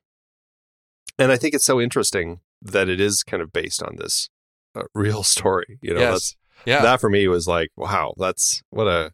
And 1.17 1.31
I 1.31 1.37
think 1.37 1.53
it's 1.53 1.65
so 1.65 1.79
interesting 1.79 2.39
that 2.61 2.89
it 2.89 2.99
is 2.99 3.23
kind 3.23 3.41
of 3.41 3.53
based 3.53 3.81
on 3.81 3.95
this 3.97 4.29
uh, 4.75 4.83
real 4.93 5.23
story. 5.35 5.79
You 5.81 5.93
know, 5.93 5.99
that's 6.01 6.35
yes. 6.35 6.35
Yeah. 6.65 6.81
that 6.81 6.99
for 7.01 7.09
me 7.09 7.27
was 7.27 7.47
like, 7.47 7.69
wow, 7.77 8.13
that's 8.17 8.61
what 8.69 8.87
a 8.87 9.11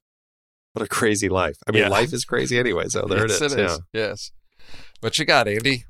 what 0.74 0.84
a 0.84 0.88
crazy 0.88 1.30
life. 1.30 1.56
I 1.68 1.72
mean, 1.72 1.84
Yeah. 1.84 1.90
life 1.90 2.12
is 2.14 2.26
crazy 2.26 2.60
anyway. 2.60 2.86
So 2.90 3.06
there 3.08 3.28
yes, 3.28 3.42
it 3.42 3.46
is. 3.46 3.54
It 3.54 3.60
is. 3.60 3.80
Yeah. 3.94 4.02
Yes. 4.10 4.32
What 5.00 5.18
you 5.20 5.26
got, 5.26 5.48
Andy? 5.48 5.86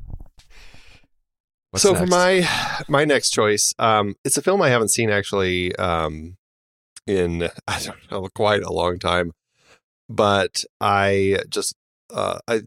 What's 1.71 1.83
so 1.83 1.95
for 1.95 2.05
my 2.05 2.47
my 2.87 3.03
next 3.05 3.31
choice, 3.31 3.73
um, 3.79 4.15
it's 4.23 4.37
a 4.37 4.41
film 4.41 4.61
I 4.61 4.69
haven't 4.69 4.89
seen 4.91 5.09
actually 5.09 5.75
um, 5.75 6.37
in 7.07 7.49
I 7.67 7.79
don't 7.79 8.11
know 8.11 8.27
quite 8.35 8.61
a 8.63 8.71
long 8.71 8.99
time, 8.99 9.31
but 10.07 10.63
I 10.79 11.39
just 11.49 11.75
uh, 12.13 12.39
I 12.47 12.61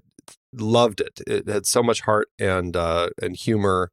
loved 0.53 1.01
it. 1.01 1.21
It 1.27 1.49
had 1.49 1.67
so 1.67 1.83
much 1.83 2.03
heart 2.03 2.29
and 2.39 2.77
uh, 2.77 3.11
and 3.23 3.37
humor, 3.37 3.91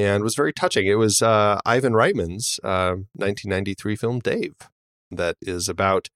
and 0.00 0.22
was 0.22 0.34
very 0.34 0.52
touching. 0.52 0.86
It 0.86 0.94
was 0.94 1.20
uh, 1.20 1.60
Ivan 1.66 1.92
Reitman's 1.92 2.58
uh, 2.64 2.96
1993 3.14 3.96
film 3.96 4.20
Dave, 4.20 4.54
that 5.10 5.36
is 5.42 5.68
about 5.68 6.08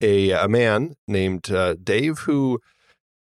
a 0.00 0.30
a 0.30 0.48
man 0.48 0.94
named 1.08 1.50
uh, 1.50 1.74
Dave 1.82 2.20
who 2.20 2.60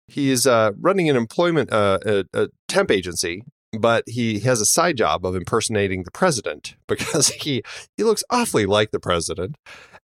he 0.08 0.30
is 0.30 0.46
uh, 0.46 0.72
running 0.80 1.10
an 1.10 1.16
employment 1.16 1.72
uh, 1.72 2.00
a, 2.06 2.26
a 2.34 2.48
temp 2.68 2.92
agency 2.92 3.44
but 3.78 4.06
he 4.08 4.40
has 4.40 4.62
a 4.62 4.66
side 4.66 4.96
job 4.96 5.26
of 5.26 5.36
impersonating 5.36 6.04
the 6.04 6.12
president 6.12 6.76
because 6.88 7.30
he 7.30 7.64
he 7.98 8.04
looks 8.04 8.24
awfully 8.30 8.66
like 8.66 8.92
the 8.92 9.00
president 9.00 9.56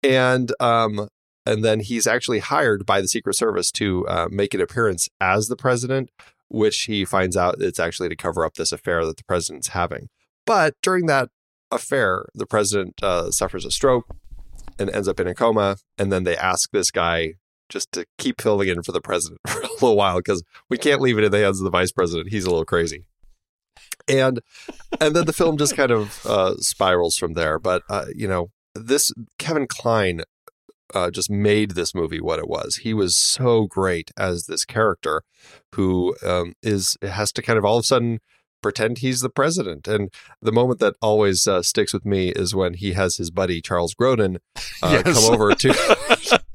and 0.02 0.52
um 0.60 1.08
and 1.48 1.64
then 1.64 1.78
he's 1.80 2.06
actually 2.08 2.40
hired 2.40 2.84
by 2.84 3.00
the 3.00 3.08
secret 3.08 3.34
service 3.34 3.70
to 3.70 4.06
uh, 4.08 4.26
make 4.30 4.52
an 4.52 4.60
appearance 4.60 5.08
as 5.20 5.46
the 5.46 5.56
president 5.56 6.10
which 6.48 6.82
he 6.82 7.04
finds 7.04 7.36
out 7.36 7.56
it's 7.60 7.80
actually 7.80 8.08
to 8.08 8.16
cover 8.16 8.44
up 8.44 8.54
this 8.54 8.72
affair 8.72 9.04
that 9.04 9.16
the 9.16 9.24
president's 9.24 9.68
having. 9.68 10.08
But 10.44 10.74
during 10.82 11.06
that 11.06 11.28
affair 11.70 12.26
the 12.34 12.46
president 12.46 12.94
uh, 13.02 13.30
suffers 13.30 13.64
a 13.64 13.70
stroke 13.70 14.06
and 14.78 14.88
ends 14.90 15.08
up 15.08 15.18
in 15.18 15.26
a 15.26 15.34
coma 15.34 15.76
and 15.98 16.12
then 16.12 16.24
they 16.24 16.36
ask 16.36 16.70
this 16.70 16.90
guy 16.90 17.34
just 17.68 17.90
to 17.92 18.06
keep 18.18 18.40
filling 18.40 18.68
in 18.68 18.82
for 18.82 18.92
the 18.92 19.00
president 19.00 19.40
for 19.48 19.60
a 19.60 19.68
little 19.68 19.96
while 19.96 20.18
because 20.18 20.42
we 20.68 20.78
can't 20.78 21.00
leave 21.00 21.18
it 21.18 21.24
in 21.24 21.32
the 21.32 21.38
hands 21.38 21.60
of 21.60 21.64
the 21.64 21.70
vice 21.70 21.92
president. 21.92 22.30
He's 22.30 22.44
a 22.44 22.50
little 22.50 22.64
crazy. 22.64 23.06
And 24.08 24.40
and 25.00 25.16
then 25.16 25.26
the 25.26 25.32
film 25.32 25.56
just 25.56 25.76
kind 25.76 25.90
of 25.90 26.24
uh, 26.24 26.56
spirals 26.58 27.16
from 27.16 27.34
there. 27.34 27.58
But 27.58 27.82
uh, 27.88 28.06
you 28.14 28.28
know, 28.28 28.50
this 28.74 29.12
Kevin 29.38 29.66
Kline 29.66 30.22
uh, 30.94 31.10
just 31.10 31.30
made 31.30 31.72
this 31.72 31.94
movie 31.94 32.20
what 32.20 32.38
it 32.38 32.48
was. 32.48 32.76
He 32.76 32.94
was 32.94 33.16
so 33.16 33.66
great 33.66 34.10
as 34.16 34.46
this 34.46 34.64
character 34.64 35.22
who 35.74 36.14
um, 36.24 36.52
is 36.62 36.96
has 37.02 37.32
to 37.32 37.42
kind 37.42 37.58
of 37.58 37.64
all 37.64 37.76
of 37.78 37.82
a 37.82 37.86
sudden 37.86 38.20
pretend 38.62 38.98
he's 38.98 39.20
the 39.20 39.28
president. 39.30 39.86
And 39.86 40.12
the 40.42 40.50
moment 40.52 40.80
that 40.80 40.94
always 41.02 41.46
uh, 41.46 41.62
sticks 41.62 41.92
with 41.92 42.04
me 42.06 42.30
is 42.30 42.54
when 42.54 42.74
he 42.74 42.94
has 42.94 43.16
his 43.16 43.30
buddy 43.30 43.60
Charles 43.60 43.94
Grodin 43.94 44.38
uh, 44.82 45.02
Yes. 45.04 45.24
come 45.24 45.32
over 45.34 45.54
to. 45.54 46.40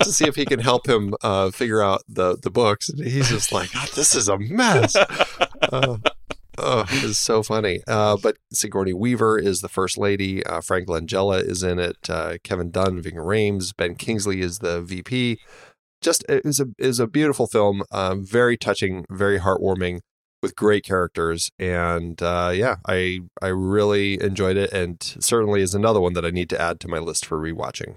To 0.00 0.12
see 0.12 0.26
if 0.28 0.36
he 0.36 0.44
can 0.44 0.60
help 0.60 0.86
him 0.88 1.14
uh, 1.22 1.50
figure 1.50 1.82
out 1.82 2.02
the 2.06 2.36
the 2.40 2.50
books, 2.50 2.88
and 2.88 3.04
he's 3.04 3.28
just 3.28 3.50
like, 3.50 3.72
"God, 3.72 3.88
"This 3.96 4.14
is 4.14 4.28
a 4.28 4.38
mess." 4.38 4.94
Oh, 6.58 6.84
it's 6.88 7.18
so 7.18 7.42
funny. 7.42 7.80
Uh, 7.86 8.16
but 8.22 8.36
Sigourney 8.52 8.94
Weaver 8.94 9.38
is 9.38 9.60
the 9.60 9.68
first 9.68 9.98
lady. 9.98 10.44
Uh, 10.44 10.60
Frank 10.60 10.88
Langella 10.88 11.42
is 11.42 11.62
in 11.62 11.78
it. 11.78 12.08
Uh, 12.08 12.38
Kevin 12.44 12.70
Dunn, 12.70 13.00
Ving 13.00 13.14
Rhames, 13.14 13.76
Ben 13.76 13.94
Kingsley 13.94 14.40
is 14.40 14.58
the 14.58 14.80
VP. 14.80 15.38
Just 16.00 16.24
is 16.28 16.60
a 16.60 16.66
is 16.78 17.00
a 17.00 17.06
beautiful 17.06 17.46
film. 17.46 17.82
Um, 17.90 18.24
very 18.24 18.56
touching, 18.56 19.04
very 19.10 19.38
heartwarming, 19.38 20.00
with 20.42 20.54
great 20.54 20.84
characters. 20.84 21.50
And 21.58 22.20
uh, 22.22 22.52
yeah, 22.54 22.76
I 22.86 23.20
I 23.42 23.48
really 23.48 24.20
enjoyed 24.22 24.56
it, 24.56 24.72
and 24.72 25.02
certainly 25.02 25.62
is 25.62 25.74
another 25.74 26.00
one 26.00 26.12
that 26.12 26.24
I 26.24 26.30
need 26.30 26.50
to 26.50 26.60
add 26.60 26.80
to 26.80 26.88
my 26.88 26.98
list 26.98 27.26
for 27.26 27.38
rewatching. 27.38 27.96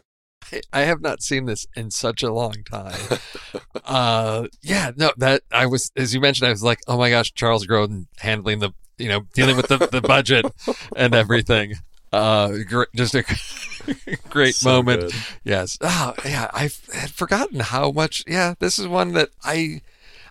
I 0.74 0.82
have 0.82 1.02
not 1.02 1.22
seen 1.22 1.46
this 1.46 1.66
in 1.76 1.92
such 1.92 2.24
a 2.24 2.32
long 2.34 2.64
time. 2.70 3.20
uh, 3.86 4.48
yeah, 4.62 4.92
no, 4.96 5.12
that 5.18 5.44
I 5.52 5.66
was, 5.66 5.92
as 5.96 6.14
you 6.14 6.22
mentioned, 6.22 6.48
I 6.48 6.52
was 6.52 6.64
like, 6.64 6.80
oh 6.88 6.98
my 6.98 7.10
gosh, 7.10 7.34
Charles 7.34 7.66
Grodin 7.68 8.08
handling 8.20 8.60
the, 8.60 8.72
you 8.98 9.08
know, 9.08 9.22
dealing 9.34 9.56
with 9.58 9.68
the, 9.68 9.78
the 9.78 10.02
budget 10.02 10.46
and 10.96 11.14
everything. 11.14 11.76
Uh, 12.12 12.58
gr- 12.68 12.84
just 12.96 13.14
a 13.16 13.24
great 14.30 14.56
So 14.56 14.70
moment. 14.70 15.02
good. 15.02 15.14
Yes. 15.44 15.78
Oh, 15.82 16.14
yeah. 16.26 16.50
I 16.54 16.70
had 16.94 17.12
forgotten 17.12 17.60
how 17.60 17.92
much. 17.92 18.24
Yeah, 18.28 18.56
this 18.60 18.80
is 18.80 18.88
one 18.88 19.14
that 19.14 19.30
I, 19.44 19.82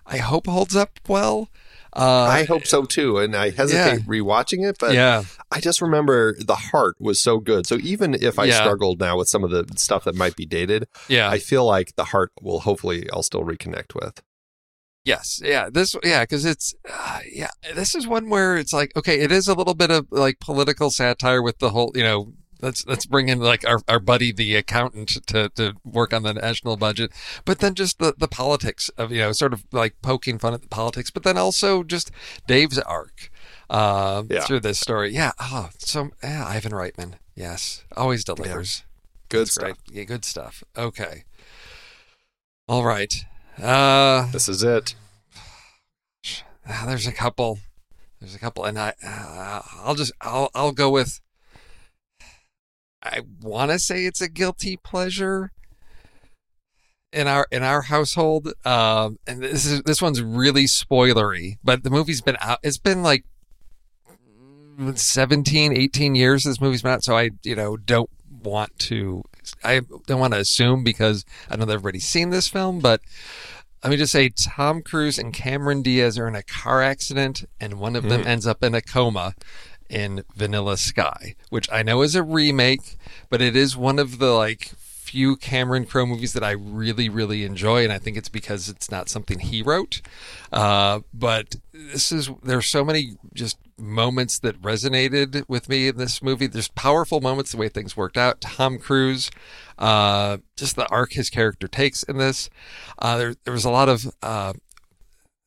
I 0.05 0.17
hope 0.17 0.47
holds 0.47 0.75
up 0.75 0.99
well. 1.07 1.49
Uh, 1.95 2.23
I 2.23 2.43
hope 2.43 2.65
so 2.67 2.83
too, 2.83 3.17
and 3.17 3.35
I 3.35 3.49
hesitate 3.49 4.05
rewatching 4.05 4.67
it, 4.67 4.77
but 4.79 4.93
yeah. 4.93 5.23
I 5.51 5.59
just 5.59 5.81
remember 5.81 6.35
the 6.39 6.55
heart 6.55 6.95
was 6.99 7.19
so 7.21 7.39
good. 7.39 7.65
So 7.65 7.77
even 7.81 8.13
if 8.13 8.37
I 8.37 8.45
Yeah. 8.45 8.59
struggled 8.61 8.99
now 8.99 9.17
with 9.17 9.27
some 9.27 9.43
of 9.43 9.49
the 9.49 9.65
stuff 9.75 10.03
that 10.03 10.15
might 10.15 10.35
be 10.35 10.45
dated, 10.45 10.87
Yeah. 11.07 11.29
I 11.29 11.39
feel 11.39 11.65
like 11.65 11.95
the 11.95 12.05
heart 12.05 12.31
will 12.41 12.59
hopefully 12.61 13.09
I'll 13.11 13.23
still 13.23 13.43
reconnect 13.43 13.95
with. 13.95 14.21
Yes, 15.05 15.41
yeah, 15.43 15.69
this, 15.71 15.95
yeah, 16.03 16.23
because 16.23 16.45
it's, 16.45 16.75
uh, 16.87 17.19
yeah, 17.31 17.49
this 17.73 17.95
is 17.95 18.05
one 18.05 18.29
where 18.29 18.57
it's 18.57 18.73
like, 18.73 18.91
okay, 18.95 19.19
it 19.21 19.31
is 19.31 19.47
a 19.47 19.55
little 19.55 19.73
bit 19.73 19.89
of 19.89 20.05
like 20.11 20.39
political 20.39 20.91
satire 20.91 21.41
with 21.41 21.57
the 21.59 21.69
whole, 21.71 21.91
you 21.95 22.03
know, 22.03 22.33
let's 22.61 22.85
let's 22.87 23.05
bring 23.05 23.29
in 23.29 23.39
like 23.39 23.65
our, 23.67 23.79
our 23.87 23.99
buddy 23.99 24.31
the 24.31 24.55
accountant 24.55 25.25
to 25.27 25.49
to 25.49 25.75
work 25.83 26.13
on 26.13 26.23
the 26.23 26.33
national 26.33 26.77
budget, 26.77 27.11
but 27.45 27.59
then 27.59 27.73
just 27.75 27.99
the 27.99 28.13
the 28.17 28.27
politics 28.27 28.89
of 28.97 29.11
you 29.11 29.19
know, 29.19 29.31
sort 29.31 29.53
of 29.53 29.65
like 29.71 29.95
poking 30.01 30.39
fun 30.39 30.53
at 30.53 30.61
the 30.61 30.67
politics, 30.67 31.09
but 31.09 31.23
then 31.23 31.37
also 31.37 31.83
just 31.83 32.11
Dave's 32.47 32.77
arc 32.79 33.29
uh, 33.69 34.23
Yeah. 34.29 34.45
through 34.45 34.61
this 34.61 34.79
story. 34.79 35.13
Yeah, 35.13 35.31
oh, 35.39 35.69
so 35.77 36.09
yeah, 36.23 36.45
Ivan 36.47 36.71
Reitman, 36.71 37.13
yes, 37.35 37.83
always 37.95 38.23
delivers. 38.23 38.83
Good 39.29 39.41
That's 39.41 39.51
stuff. 39.53 39.63
great. 39.63 39.75
Yeah, 39.91 40.03
good 40.05 40.25
stuff. 40.25 40.63
Okay, 40.77 41.23
all 42.67 42.83
right. 42.83 43.13
Uh, 43.61 44.31
This 44.31 44.47
is 44.49 44.63
it. 44.63 44.95
There's 46.85 47.07
a 47.07 47.11
couple. 47.11 47.59
There's 48.19 48.35
a 48.35 48.39
couple, 48.39 48.63
and 48.65 48.77
I, 48.77 48.93
uh, 49.03 49.61
I'll 49.83 49.95
just, 49.95 50.11
I'll, 50.21 50.49
I'll 50.53 50.71
go 50.71 50.89
with. 50.89 51.19
I 53.01 53.21
want 53.41 53.71
to 53.71 53.79
say 53.79 54.05
it's 54.05 54.21
a 54.21 54.29
guilty 54.29 54.77
pleasure 54.77 55.51
in 57.11 57.27
our 57.27 57.47
in 57.51 57.63
our 57.63 57.83
household, 57.83 58.53
um, 58.65 59.19
and 59.25 59.41
this 59.41 59.65
is 59.65 59.81
this 59.83 60.01
one's 60.01 60.21
really 60.21 60.65
spoilery. 60.65 61.57
But 61.63 61.83
the 61.83 61.89
movie's 61.89 62.21
been 62.21 62.37
out. 62.39 62.59
It's 62.61 62.77
been 62.77 63.01
like 63.01 63.25
17, 64.93 65.73
18 65.73 66.15
years. 66.15 66.43
This 66.43 66.61
movie's 66.61 66.81
been 66.81 66.91
out, 66.91 67.03
so 67.03 67.17
I, 67.17 67.31
you 67.43 67.55
know, 67.55 67.77
don't 67.77 68.09
want 68.43 68.77
to. 68.79 69.23
I 69.63 69.81
don't 70.07 70.19
want 70.19 70.33
to 70.33 70.39
assume 70.39 70.83
because 70.83 71.25
I 71.49 71.55
know 71.55 71.65
that 71.65 71.73
everybody's 71.73 72.05
seen 72.05 72.29
this 72.29 72.47
film, 72.47 72.79
but 72.79 73.01
let 73.83 73.89
me 73.89 73.97
just 73.97 74.11
say 74.11 74.29
Tom 74.29 74.81
Cruise 74.81 75.17
and 75.17 75.33
Cameron 75.33 75.81
Diaz 75.81 76.17
are 76.17 76.27
in 76.27 76.35
a 76.35 76.43
car 76.43 76.81
accident 76.81 77.45
and 77.61 77.79
one 77.79 77.95
of 77.95 78.03
them 78.03 78.27
ends 78.27 78.45
up 78.45 78.61
in 78.63 78.75
a 78.75 78.81
coma. 78.81 79.33
In 79.89 80.23
Vanilla 80.35 80.77
Sky, 80.77 81.35
which 81.49 81.69
I 81.71 81.83
know 81.83 82.01
is 82.01 82.15
a 82.15 82.23
remake, 82.23 82.97
but 83.29 83.41
it 83.41 83.55
is 83.55 83.75
one 83.75 83.99
of 83.99 84.19
the 84.19 84.31
like 84.31 84.71
few 85.09 85.35
Cameron 85.35 85.87
Crowe 85.87 86.05
movies 86.05 86.33
that 86.33 86.43
I 86.43 86.51
really, 86.51 87.09
really 87.09 87.43
enjoy, 87.43 87.83
and 87.83 87.91
I 87.91 87.97
think 87.97 88.15
it's 88.15 88.29
because 88.29 88.69
it's 88.69 88.91
not 88.91 89.09
something 89.09 89.39
he 89.39 89.63
wrote. 89.63 90.01
Uh, 90.53 90.99
but 91.13 91.55
this 91.73 92.11
is 92.11 92.29
there's 92.43 92.67
so 92.67 92.85
many 92.85 93.17
just 93.33 93.57
moments 93.75 94.37
that 94.39 94.61
resonated 94.61 95.45
with 95.47 95.67
me 95.67 95.87
in 95.87 95.97
this 95.97 96.21
movie. 96.21 96.45
There's 96.45 96.67
powerful 96.67 97.21
moments 97.21 97.51
the 97.51 97.57
way 97.57 97.69
things 97.69 97.97
worked 97.97 98.17
out. 98.17 98.39
Tom 98.39 98.77
Cruise, 98.77 99.31
uh, 99.79 100.37
just 100.55 100.75
the 100.75 100.87
arc 100.89 101.13
his 101.13 101.31
character 101.31 101.67
takes 101.67 102.03
in 102.03 102.17
this. 102.17 102.49
Uh, 102.99 103.17
there 103.17 103.35
there 103.45 103.53
was 103.53 103.65
a 103.65 103.71
lot 103.71 103.89
of. 103.89 104.05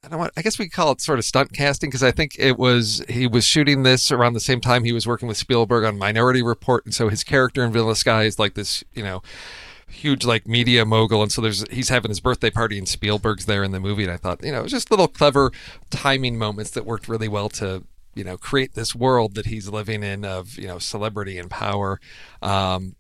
I 0.05 0.43
guess 0.43 0.59
we 0.59 0.69
call 0.69 0.93
it 0.93 1.01
sort 1.01 1.21
of 1.21 1.25
stunt 1.25 1.53
casting 1.53 1.89
because 1.89 2.03
I 2.03 2.11
think 2.11 2.35
it 2.37 2.59
was 2.59 3.05
he 3.09 3.27
was 3.29 3.45
shooting 3.45 3.85
this 3.85 4.11
around 4.11 4.33
the 4.33 4.41
same 4.41 4.61
time 4.61 4.83
he 4.83 4.93
was 4.93 5.07
working 5.07 5.29
with 5.29 5.37
Spielberg 5.37 5.85
on 5.85 5.97
Minority 5.97 6.43
Report, 6.43 6.85
and 6.85 6.93
so 6.93 7.09
his 7.09 7.23
character 7.23 7.63
in 7.63 7.71
Vanilla 7.71 7.95
Sky 7.95 8.25
is 8.25 8.39
like 8.39 8.55
this, 8.55 8.83
you 8.95 9.05
know, 9.05 9.23
huge 9.87 10.25
like 10.25 10.47
media 10.47 10.85
mogul, 10.85 11.23
and 11.23 11.31
so 11.31 11.41
there's 11.41 11.65
he's 11.71 11.89
having 11.89 12.09
his 12.09 12.19
birthday 12.19 12.51
party 12.51 12.79
and 12.79 12.89
Spielberg's 12.89 13.47
there 13.47 13.63
in 13.63 13.71
the 13.71 13.79
movie, 13.79 14.03
and 14.03 14.13
I 14.13 14.17
thought 14.17 14.43
you 14.45 14.51
know 14.51 14.61
it 14.61 14.65
was 14.65 14.73
just 14.73 14.91
little 14.91 15.09
clever 15.09 15.53
timing 15.91 16.37
moments 16.37 16.73
that 16.73 16.85
worked 16.85 17.09
really 17.09 17.29
well 17.29 17.49
to 17.51 17.85
you 18.15 18.25
know 18.25 18.37
create 18.37 18.75
this 18.75 18.97
world 18.97 19.37
that 19.37 19.47
he's 19.47 19.69
living 19.69 20.03
in 20.03 20.25
of 20.25 20.59
you 20.59 20.67
know 20.67 20.81
celebrity 20.81 21.39
and 21.39 21.49
power. 21.49 22.01
Um, 22.43 22.97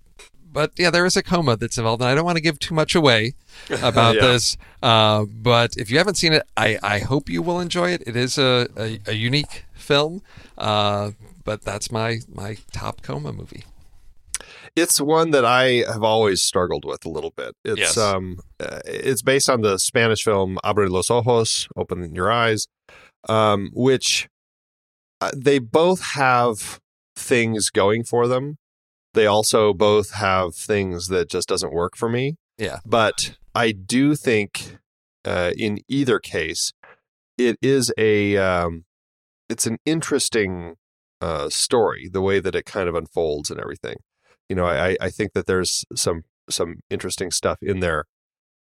but 0.52 0.72
yeah, 0.76 0.90
there 0.90 1.06
is 1.06 1.16
a 1.16 1.22
coma 1.22 1.56
that's 1.56 1.78
involved, 1.78 2.02
and 2.02 2.10
I 2.10 2.14
don't 2.14 2.24
want 2.24 2.36
to 2.36 2.42
give 2.42 2.58
too 2.58 2.74
much 2.74 2.94
away 2.94 3.34
about 3.82 4.16
Yeah. 4.16 4.22
this. 4.26 4.56
Uh, 4.82 5.24
but 5.24 5.76
if 5.76 5.90
you 5.90 5.98
haven't 5.98 6.16
seen 6.16 6.32
it, 6.32 6.42
I, 6.56 6.78
I 6.82 6.98
hope 7.00 7.28
you 7.28 7.42
will 7.42 7.60
enjoy 7.60 7.90
it. 7.90 8.02
It 8.06 8.16
is 8.16 8.38
a, 8.38 8.68
a, 8.76 9.00
a 9.06 9.12
unique 9.14 9.64
film, 9.74 10.22
uh, 10.58 11.12
but 11.44 11.62
that's 11.62 11.90
my 11.90 12.20
my 12.32 12.56
top 12.72 13.02
coma 13.02 13.32
movie. 13.32 13.64
It's 14.74 15.00
one 15.00 15.32
that 15.32 15.44
I 15.44 15.84
have 15.92 16.02
always 16.02 16.42
struggled 16.42 16.84
with 16.84 17.04
a 17.04 17.08
little 17.10 17.30
bit. 17.36 17.54
It's 17.64 17.78
Yes. 17.78 17.96
um, 17.98 18.38
uh, 18.58 18.80
it's 18.86 19.20
based 19.22 19.50
on 19.50 19.60
the 19.60 19.78
Spanish 19.78 20.22
film 20.24 20.58
Abre 20.64 20.88
los 20.88 21.10
ojos, 21.10 21.68
Open 21.76 22.14
Your 22.14 22.32
Eyes, 22.32 22.66
um, 23.28 23.70
which 23.74 24.28
uh, 25.20 25.30
they 25.36 25.58
both 25.58 26.00
have 26.14 26.80
things 27.14 27.68
going 27.70 28.02
for 28.04 28.26
them. 28.26 28.56
They 29.14 29.26
also 29.26 29.74
both 29.74 30.12
have 30.12 30.54
things 30.54 31.08
that 31.08 31.28
just 31.28 31.48
doesn't 31.48 31.72
work 31.72 31.96
for 31.96 32.08
me. 32.08 32.36
Yeah. 32.58 32.80
But 32.86 33.36
I 33.54 33.72
do 33.72 34.14
think 34.14 34.78
uh, 35.24 35.52
in 35.56 35.80
either 35.88 36.18
case, 36.18 36.72
it 37.38 37.56
is 37.60 37.92
a 37.98 38.36
um, 38.36 38.84
it's 39.48 39.66
an 39.66 39.78
interesting 39.84 40.76
uh, 41.20 41.48
story, 41.48 42.08
the 42.12 42.22
way 42.22 42.40
that 42.40 42.54
it 42.54 42.66
kind 42.66 42.88
of 42.88 42.94
unfolds 42.94 43.50
and 43.50 43.60
everything. 43.60 43.96
You 44.48 44.56
know, 44.56 44.66
I, 44.66 44.96
I 45.00 45.10
think 45.10 45.32
that 45.34 45.46
there's 45.46 45.84
some 45.94 46.24
some 46.50 46.80
interesting 46.90 47.30
stuff 47.30 47.58
in 47.62 47.80
there 47.80 48.04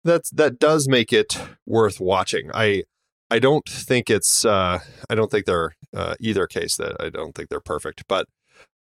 that's 0.03 0.29
that 0.31 0.59
does 0.59 0.87
make 0.87 1.11
it 1.11 1.39
worth 1.65 1.99
watching. 1.99 2.49
I 2.53 2.83
I 3.29 3.39
don't 3.39 3.67
think 3.67 4.09
it's 4.09 4.45
uh, 4.45 4.79
I 5.09 5.15
don't 5.15 5.31
think 5.31 5.45
they're 5.45 5.75
uh, 5.95 6.15
either 6.19 6.47
case 6.47 6.75
that 6.77 6.95
I 6.99 7.09
don't 7.09 7.33
think 7.33 7.49
they're 7.49 7.59
perfect, 7.59 8.03
but 8.07 8.27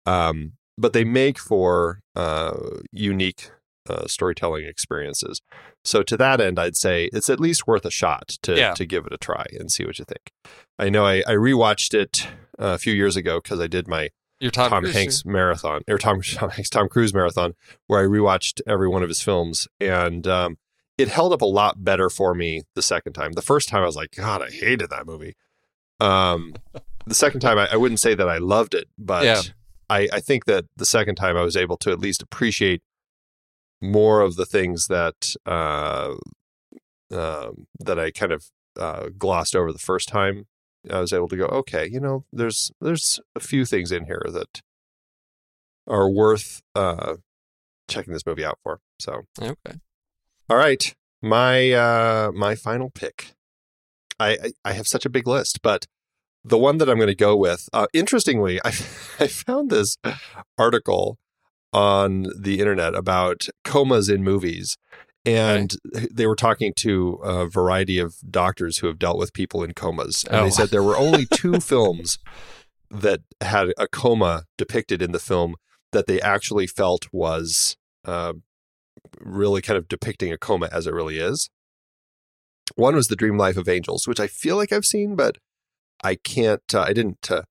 um, 0.06 0.52
but 0.80 0.92
they 0.92 1.04
make 1.04 1.38
for 1.38 2.00
uh, 2.16 2.56
unique 2.92 3.50
uh, 3.88 4.06
storytelling 4.06 4.64
experiences. 4.66 5.40
So 5.84 6.02
to 6.02 6.16
that 6.16 6.40
end, 6.40 6.58
I'd 6.58 6.76
say 6.76 7.08
it's 7.12 7.28
at 7.30 7.40
least 7.40 7.66
worth 7.66 7.84
a 7.84 7.90
shot 7.90 8.28
to 8.42 8.56
Yeah. 8.56 8.74
to 8.74 8.84
give 8.86 9.06
it 9.06 9.12
a 9.12 9.18
try 9.18 9.44
and 9.58 9.70
see 9.70 9.84
what 9.84 9.98
you 9.98 10.04
think. 10.04 10.30
I 10.78 10.88
know 10.88 11.04
I, 11.06 11.18
I 11.26 11.32
rewatched 11.34 11.94
it 11.94 12.26
uh, 12.58 12.74
a 12.74 12.78
few 12.78 12.92
years 12.92 13.16
ago 13.16 13.40
because 13.42 13.60
I 13.60 13.66
did 13.66 13.88
my 13.88 14.10
Your 14.38 14.50
Tom, 14.50 14.70
Tom 14.70 14.84
Hanks 14.84 15.24
marathon 15.24 15.82
or 15.88 15.98
Tom, 15.98 16.20
Tom 16.40 16.50
Hanks 16.50 16.70
Tom 16.70 16.88
Cruise 16.88 17.12
marathon 17.14 17.54
where 17.86 18.00
I 18.00 18.04
rewatched 18.04 18.60
every 18.66 18.88
one 18.88 19.02
of 19.02 19.08
his 19.08 19.22
films 19.22 19.66
and 19.80 20.26
um, 20.26 20.58
it 20.98 21.08
held 21.08 21.32
up 21.32 21.40
a 21.42 21.46
lot 21.46 21.82
better 21.82 22.08
for 22.10 22.34
me 22.34 22.62
the 22.74 22.82
second 22.82 23.14
time. 23.14 23.32
The 23.32 23.42
first 23.42 23.68
time 23.70 23.82
I 23.82 23.86
was 23.86 23.96
like, 23.96 24.12
God, 24.16 24.42
I 24.42 24.50
hated 24.50 24.90
that 24.90 25.06
movie. 25.06 25.34
Um, 26.00 26.54
the 27.06 27.14
second 27.14 27.40
time 27.40 27.58
I, 27.58 27.68
I 27.72 27.76
wouldn't 27.76 28.00
say 28.00 28.14
that 28.14 28.28
I 28.28 28.38
loved 28.38 28.74
it, 28.74 28.88
but 28.98 29.24
Yeah. 29.24 29.42
I, 29.90 30.08
I 30.12 30.20
think 30.20 30.44
that 30.46 30.64
the 30.76 30.86
second 30.86 31.16
time 31.16 31.36
I 31.36 31.42
was 31.42 31.56
able 31.56 31.76
to 31.78 31.90
at 31.90 31.98
least 31.98 32.22
appreciate 32.22 32.80
more 33.82 34.20
of 34.20 34.36
the 34.36 34.46
things 34.46 34.86
that 34.86 35.34
uh, 35.44 36.14
um 37.10 37.66
that 37.80 37.98
I 37.98 38.10
kind 38.10 38.32
of 38.32 38.46
uh, 38.78 39.08
glossed 39.18 39.56
over 39.56 39.72
the 39.72 39.78
first 39.78 40.08
time. 40.08 40.46
I 40.90 41.00
was 41.00 41.12
able 41.12 41.28
to 41.28 41.36
go, 41.36 41.44
okay, 41.46 41.86
you 41.90 42.00
know, 42.00 42.24
there's 42.32 42.70
there's 42.80 43.20
a 43.34 43.40
few 43.40 43.66
things 43.66 43.92
in 43.92 44.06
here 44.06 44.22
that 44.32 44.62
are 45.86 46.08
worth 46.08 46.62
uh, 46.74 47.16
checking 47.88 48.12
this 48.14 48.24
movie 48.24 48.44
out 48.44 48.58
for. 48.62 48.80
So, 48.98 49.22
Okay. 49.40 49.78
all 50.48 50.56
right, 50.56 50.94
my 51.20 51.72
uh, 51.72 52.30
my 52.32 52.54
final 52.54 52.90
pick. 52.90 53.32
I, 54.18 54.30
I 54.30 54.52
I 54.64 54.72
have 54.72 54.86
such 54.86 55.04
a 55.04 55.10
big 55.10 55.26
list, 55.26 55.60
but 55.62 55.86
the 56.44 56.58
one 56.58 56.78
that 56.78 56.88
I'm 56.88 56.96
going 56.96 57.08
to 57.08 57.14
go 57.14 57.36
with, 57.36 57.68
uh, 57.72 57.86
interestingly, 57.92 58.60
I 58.64 58.68
I 59.20 59.26
found 59.26 59.70
this 59.70 59.96
article 60.58 61.18
on 61.72 62.26
the 62.38 62.58
internet 62.60 62.94
about 62.94 63.46
comas 63.64 64.08
in 64.08 64.24
movies. 64.24 64.76
And 65.26 65.76
they 66.10 66.26
were 66.26 66.34
talking 66.34 66.72
to 66.78 67.20
a 67.22 67.46
variety 67.46 67.98
of 67.98 68.14
doctors 68.30 68.78
who 68.78 68.86
have 68.86 68.98
dealt 68.98 69.18
with 69.18 69.34
people 69.34 69.62
in 69.62 69.74
comas. 69.74 70.24
And 70.24 70.36
Oh. 70.36 70.44
they 70.44 70.50
said 70.50 70.70
there 70.70 70.82
were 70.82 70.96
only 70.96 71.26
two 71.32 71.60
films 71.60 72.18
that 72.90 73.20
had 73.42 73.68
a 73.78 73.86
coma 73.86 74.44
depicted 74.56 75.02
in 75.02 75.12
the 75.12 75.18
film 75.18 75.56
that 75.92 76.06
they 76.06 76.20
actually 76.22 76.66
felt 76.66 77.06
was 77.12 77.76
uh, 78.06 78.32
really 79.20 79.60
kind 79.60 79.76
of 79.76 79.88
depicting 79.88 80.32
a 80.32 80.38
coma 80.38 80.70
as 80.72 80.86
it 80.86 80.94
really 80.94 81.18
is. 81.18 81.50
One 82.76 82.94
was 82.94 83.08
The 83.08 83.16
Dream 83.16 83.36
Life 83.36 83.56
of 83.58 83.68
Angels, 83.68 84.08
which 84.08 84.20
I 84.20 84.26
feel 84.26 84.56
like 84.56 84.72
I've 84.72 84.84
seen, 84.86 85.16
but 85.16 85.36
I 86.02 86.14
can't, 86.16 86.62
uh, 86.74 86.82
I 86.82 86.92
didn't 86.92 87.30
uh, 87.30 87.42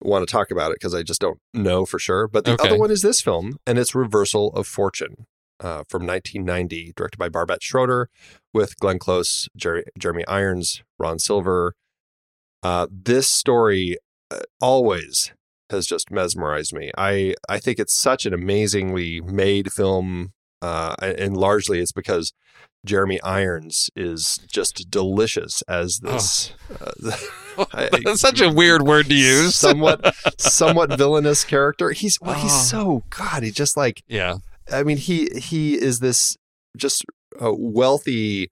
want 0.00 0.26
to 0.26 0.30
talk 0.32 0.50
about 0.50 0.70
it 0.70 0.76
because 0.76 0.94
I 0.94 1.02
just 1.02 1.20
don't 1.20 1.38
know 1.52 1.84
for 1.86 1.98
sure. 1.98 2.26
But 2.28 2.44
the 2.44 2.52
Okay. 2.52 2.68
other 2.68 2.78
one 2.78 2.90
is 2.90 3.02
this 3.02 3.20
film, 3.20 3.58
and 3.66 3.78
it's 3.78 3.94
Reversal 3.94 4.52
of 4.54 4.66
Fortune 4.66 5.26
uh, 5.60 5.84
from 5.88 6.06
1990, 6.06 6.92
directed 6.96 7.18
by 7.18 7.28
Barbet 7.28 7.62
Schroeder 7.62 8.08
with 8.54 8.78
Glenn 8.78 8.98
Close, 8.98 9.48
Jer- 9.56 9.84
Jeremy 9.98 10.26
Irons, 10.26 10.82
Ron 10.98 11.18
Silver. 11.18 11.74
Uh, 12.62 12.86
this 12.90 13.28
story 13.28 13.96
uh, 14.30 14.40
always 14.60 15.32
has 15.70 15.86
just 15.86 16.10
mesmerized 16.10 16.72
me. 16.74 16.90
I, 16.98 17.34
I 17.48 17.58
think 17.58 17.78
it's 17.78 17.94
such 17.94 18.26
an 18.26 18.34
amazingly 18.34 19.20
made 19.20 19.72
film, 19.72 20.32
uh, 20.62 20.94
and 21.00 21.36
largely 21.36 21.80
it's 21.80 21.92
because 21.92 22.32
Jeremy 22.84 23.20
Irons 23.22 23.90
is 23.94 24.38
just 24.50 24.90
delicious 24.90 25.62
as 25.68 25.98
this. 25.98 26.52
Uh, 26.80 27.12
I- 27.74 27.90
That's 28.04 28.20
such 28.20 28.40
a 28.40 28.50
weird 28.50 28.82
word 28.82 29.06
to 29.06 29.14
use. 29.14 29.54
somewhat 29.54 30.14
somewhat 30.38 30.96
villainous 30.96 31.44
character. 31.44 31.90
He's 31.90 32.18
well, 32.20 32.34
he's 32.38 32.52
Oh. 32.52 32.62
so 32.62 33.02
God. 33.10 33.42
He 33.42 33.50
just 33.50 33.76
like 33.76 34.02
yeah. 34.08 34.36
I 34.72 34.82
mean 34.82 34.96
he 34.96 35.26
he 35.36 35.74
is 35.74 36.00
this 36.00 36.36
just 36.76 37.04
a 37.38 37.52
wealthy. 37.52 38.50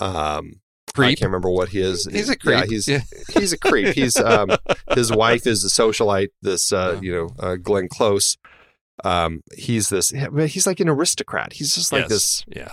Um, 0.00 0.60
I 0.96 1.14
can't 1.14 1.22
remember 1.30 1.50
what 1.50 1.68
he 1.68 1.80
is. 1.80 2.06
He's 2.10 2.28
a 2.28 2.32
Yeah, 2.44 2.60
creep. 2.60 2.70
he's 2.70 2.88
Yeah. 2.88 3.02
he's 3.34 3.52
a 3.52 3.58
creep. 3.58 3.94
He's 3.94 4.16
um 4.16 4.50
his 4.94 5.12
wife 5.12 5.46
is 5.46 5.64
a 5.64 5.68
socialite. 5.68 6.28
This 6.42 6.72
uh 6.72 6.94
Yeah. 6.94 7.00
you 7.02 7.12
know 7.14 7.28
uh, 7.38 7.56
Glenn 7.56 7.88
Close. 7.88 8.36
Um, 9.04 9.42
he's 9.56 9.88
this. 9.88 10.10
He's 10.10 10.66
like 10.66 10.80
an 10.80 10.88
aristocrat. 10.88 11.52
He's 11.54 11.74
just 11.74 11.92
like 11.92 12.02
Yes. 12.02 12.08
this 12.10 12.44
Yeah. 12.48 12.72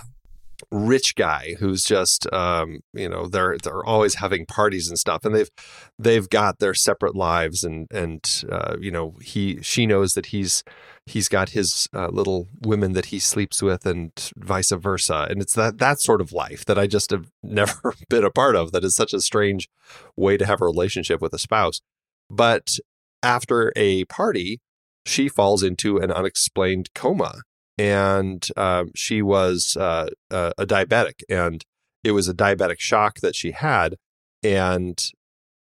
rich 0.70 1.14
guy 1.16 1.54
who's 1.58 1.84
just 1.84 2.26
um 2.32 2.80
you 2.94 3.06
know 3.08 3.26
they're 3.26 3.58
they're 3.62 3.84
always 3.84 4.14
having 4.14 4.46
parties 4.46 4.88
and 4.88 4.98
stuff 4.98 5.22
and 5.24 5.34
they've 5.34 5.50
they've 5.98 6.30
got 6.30 6.58
their 6.60 6.72
separate 6.72 7.14
lives 7.14 7.62
and 7.62 7.86
and 7.92 8.42
uh 8.50 8.74
you 8.80 8.90
know 8.90 9.14
he 9.22 9.60
she 9.60 9.84
knows 9.84 10.14
that 10.14 10.26
he's 10.26 10.64
he's 11.04 11.28
got 11.28 11.50
his 11.50 11.88
uh, 11.94 12.08
little 12.08 12.48
women 12.62 12.94
that 12.94 13.06
he 13.06 13.18
sleeps 13.18 13.60
with 13.60 13.84
and 13.84 14.10
vice 14.38 14.70
versa 14.70 15.26
and 15.28 15.42
it's 15.42 15.52
that 15.52 15.76
that 15.76 16.00
sort 16.00 16.22
of 16.22 16.32
life 16.32 16.64
that 16.64 16.78
I 16.78 16.86
just 16.86 17.10
have 17.10 17.30
never 17.42 17.92
been 18.08 18.24
a 18.24 18.30
part 18.30 18.56
of 18.56 18.72
that 18.72 18.82
is 18.82 18.96
such 18.96 19.12
a 19.12 19.20
strange 19.20 19.68
way 20.16 20.38
to 20.38 20.46
have 20.46 20.62
a 20.62 20.64
relationship 20.64 21.20
with 21.20 21.34
a 21.34 21.38
spouse 21.38 21.82
but 22.30 22.78
after 23.22 23.74
a 23.76 24.04
party 24.06 24.60
she 25.06 25.28
falls 25.28 25.62
into 25.62 25.98
an 25.98 26.10
unexplained 26.10 26.90
coma. 26.94 27.42
And 27.78 28.46
um, 28.56 28.90
she 28.94 29.20
was 29.20 29.76
uh, 29.78 30.08
a, 30.30 30.52
a 30.56 30.66
diabetic, 30.66 31.20
and 31.28 31.62
it 32.02 32.12
was 32.12 32.26
a 32.26 32.34
diabetic 32.34 32.80
shock 32.80 33.20
that 33.20 33.34
she 33.34 33.50
had, 33.50 33.96
and 34.42 34.98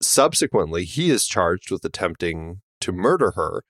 subsequently 0.03 0.85
he 0.85 1.11
is 1.11 1.27
charged 1.27 1.70
with 1.70 1.85
attempting 1.85 2.61
to 2.83 2.93
murder 2.93 3.33
her 3.35 3.62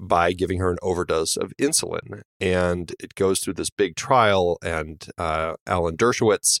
by 0.00 0.32
giving 0.32 0.60
her 0.60 0.70
an 0.70 0.78
overdose 0.80 1.36
of 1.36 1.52
insulin, 1.60 2.22
and 2.40 2.94
it 2.98 3.14
goes 3.14 3.40
through 3.40 3.54
this 3.54 3.70
big 3.70 3.96
trial, 3.96 4.56
and 4.62 5.08
uh, 5.18 5.54
Alan 5.66 5.96
Dershowitz 5.96 6.60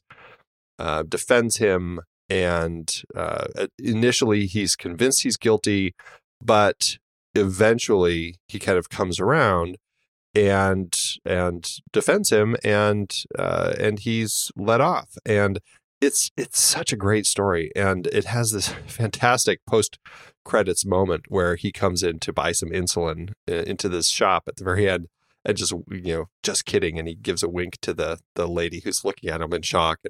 uh, 0.78 1.04
defends 1.08 1.56
him, 1.56 2.00
and 2.28 3.02
uh, 3.14 3.46
initially 3.78 4.46
he's 4.46 4.76
convinced 4.76 5.22
he's 5.22 5.38
guilty, 5.38 5.94
but 6.42 6.98
eventually 7.34 8.36
he 8.48 8.58
kind 8.58 8.78
of 8.78 8.88
comes 8.88 9.20
around 9.20 9.78
and 10.34 10.96
and 11.24 11.78
defends 11.92 12.30
him 12.30 12.56
and 12.64 13.24
uh, 13.38 13.74
and 13.78 14.00
he's 14.00 14.50
let 14.56 14.80
off. 14.80 15.16
And 15.24 15.60
it's 16.00 16.30
it's 16.36 16.60
such 16.60 16.92
a 16.92 16.96
great 16.96 17.26
story. 17.26 17.70
And 17.76 18.06
it 18.08 18.24
has 18.26 18.52
this 18.52 18.68
fantastic 18.86 19.64
post 19.66 19.98
credits 20.44 20.84
moment 20.84 21.26
where 21.28 21.56
he 21.56 21.72
comes 21.72 22.02
in 22.02 22.18
to 22.20 22.32
buy 22.32 22.52
some 22.52 22.70
insulin 22.70 23.32
uh, 23.48 23.54
into 23.54 23.88
this 23.88 24.08
shop 24.08 24.44
at 24.46 24.56
the 24.56 24.64
very 24.64 24.88
end 24.88 25.08
and 25.44 25.56
just 25.56 25.72
you 25.90 26.16
know 26.16 26.24
just 26.42 26.64
kidding. 26.64 26.98
And 26.98 27.08
he 27.08 27.14
gives 27.14 27.42
a 27.42 27.48
wink 27.48 27.78
to 27.82 27.94
the 27.94 28.18
the 28.34 28.48
lady 28.48 28.80
who's 28.80 29.04
looking 29.04 29.30
at 29.30 29.40
him 29.40 29.52
in 29.52 29.62
shock. 29.62 30.00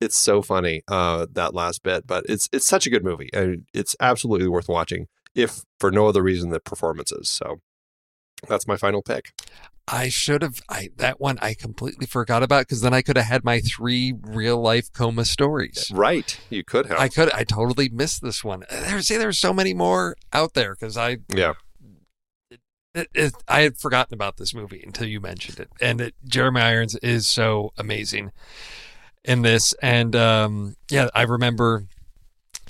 It's 0.00 0.16
so 0.16 0.42
funny 0.42 0.82
uh 0.88 1.26
that 1.30 1.54
last 1.54 1.84
bit 1.84 2.08
but 2.08 2.24
it's 2.28 2.48
it's 2.52 2.66
such 2.66 2.86
a 2.88 2.90
good 2.90 3.04
movie 3.04 3.30
and 3.32 3.66
it's 3.72 3.94
absolutely 4.00 4.48
worth 4.48 4.68
watching 4.68 5.06
if 5.34 5.62
for 5.78 5.90
no 5.90 6.06
other 6.06 6.22
reason 6.22 6.50
than 6.50 6.60
performances 6.64 7.30
so 7.30 7.60
that's 8.48 8.66
my 8.66 8.76
final 8.76 9.02
pick 9.02 9.32
I 9.88 10.10
should 10.10 10.42
have. 10.42 10.62
I 10.68 10.90
that 10.98 11.20
one 11.20 11.40
I 11.42 11.54
completely 11.54 12.06
forgot 12.06 12.44
about 12.44 12.62
because 12.62 12.82
then 12.82 12.94
I 12.94 13.02
could 13.02 13.16
have 13.16 13.26
had 13.26 13.42
my 13.42 13.58
three 13.58 14.14
real 14.22 14.60
life 14.60 14.92
coma 14.92 15.24
stories. 15.24 15.90
right 15.92 16.38
you 16.50 16.62
could 16.62 16.86
have 16.86 17.00
I 17.00 17.08
could. 17.08 17.32
I 17.32 17.42
totally 17.42 17.88
missed 17.88 18.22
this 18.22 18.44
one. 18.44 18.62
There's 18.70 19.08
see, 19.08 19.16
there's 19.16 19.40
so 19.40 19.52
many 19.52 19.74
more 19.74 20.16
out 20.32 20.54
there 20.54 20.76
because 20.76 20.96
I 20.96 21.18
yeah 21.34 21.54
it, 22.94 23.08
it, 23.14 23.34
I 23.48 23.62
had 23.62 23.78
forgotten 23.78 24.14
about 24.14 24.36
this 24.36 24.54
movie 24.54 24.82
until 24.84 25.06
you 25.06 25.20
mentioned 25.20 25.60
it, 25.60 25.70
and 25.80 26.00
it, 26.00 26.14
Jeremy 26.24 26.60
Irons 26.60 26.94
is 26.96 27.26
so 27.26 27.72
amazing 27.78 28.32
in 29.24 29.42
this. 29.42 29.74
And 29.82 30.14
um, 30.14 30.76
yeah, 30.90 31.08
I 31.14 31.22
remember 31.22 31.86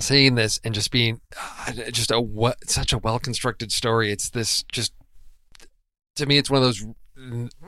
seeing 0.03 0.35
this 0.35 0.61
and 0.65 0.75
just 0.75 0.91
being 0.91 1.21
uh, 1.37 1.73
just 1.91 2.11
a 2.11 2.21
what 2.21 2.69
such 2.69 2.93
a 2.93 2.99
well 2.99 3.19
constructed 3.19 3.73
story. 3.73 4.13
It's 4.13 4.31
this 4.31 4.65
just 4.73 4.93
to 6.17 6.27
me, 6.27 6.39
it's 6.39 6.51
one 6.51 6.63
of 6.63 6.65
those 6.65 6.85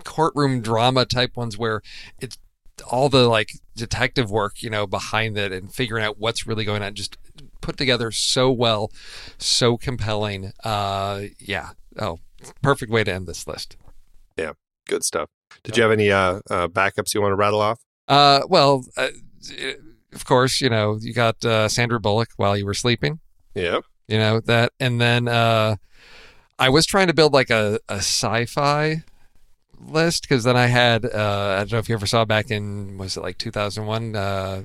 courtroom 0.05 0.61
drama 0.61 1.05
type 1.05 1.37
ones 1.37 1.57
where 1.57 1.81
it's 2.21 2.39
all 2.91 3.09
the 3.09 3.29
like 3.29 3.53
detective 3.77 4.31
work, 4.31 4.63
you 4.63 4.71
know, 4.71 4.87
behind 4.87 5.39
it 5.39 5.53
and 5.53 5.73
figuring 5.73 6.05
out 6.05 6.19
what's 6.19 6.47
really 6.47 6.65
going 6.65 6.83
on. 6.83 6.95
Just 6.95 7.17
put 7.61 7.77
together 7.77 8.11
so 8.11 8.51
well, 8.51 8.91
so 9.39 9.77
compelling. 9.77 10.53
Uh, 10.63 11.23
yeah. 11.39 11.71
Oh, 11.99 12.19
perfect 12.63 12.91
way 12.91 13.05
to 13.05 13.13
end 13.13 13.27
this 13.27 13.47
list. 13.47 13.77
Yeah 14.37 14.53
good 14.87 15.05
stuff 15.05 15.29
did 15.63 15.77
you 15.77 15.83
have 15.83 15.93
any 15.93 16.11
uh, 16.11 16.41
uh 16.51 16.69
backups 16.69 17.15
you 17.15 17.21
want 17.21 17.33
to 17.33 17.37
rattle 17.37 17.61
off 17.61 17.81
Uh, 18.09 18.41
well, 18.49 18.85
uh, 18.97 19.09
of 20.15 20.25
course, 20.25 20.61
you 20.61 20.71
know, 20.71 20.99
you 21.01 21.13
got 21.13 21.45
uh, 21.45 21.69
Sandra 21.69 22.01
Bullock 22.01 22.31
while 22.37 22.57
you 22.57 22.65
were 22.65 22.75
sleeping. 22.75 23.21
yeah 23.55 23.81
You 24.09 24.19
know 24.19 24.41
that, 24.41 24.73
and 24.81 25.01
then 25.01 25.29
uh, 25.29 25.77
I 26.59 26.69
was 26.69 26.87
trying 26.87 27.09
to 27.09 27.15
build 27.15 27.33
like 27.33 27.51
a, 27.51 27.81
a 27.89 27.97
sci-fi 27.97 29.03
list 29.87 30.23
because 30.23 30.45
then 30.45 30.57
I 30.57 30.67
had 30.67 31.05
uh, 31.05 31.57
I 31.57 31.59
don't 31.59 31.73
know 31.73 31.79
if 31.79 31.89
you 31.89 31.95
ever 31.95 32.07
saw 32.07 32.25
back 32.25 32.51
in 32.51 32.99
was 32.99 33.17
it 33.17 33.23
like 33.23 33.39
2001, 33.39 34.17
uh, 34.17 34.65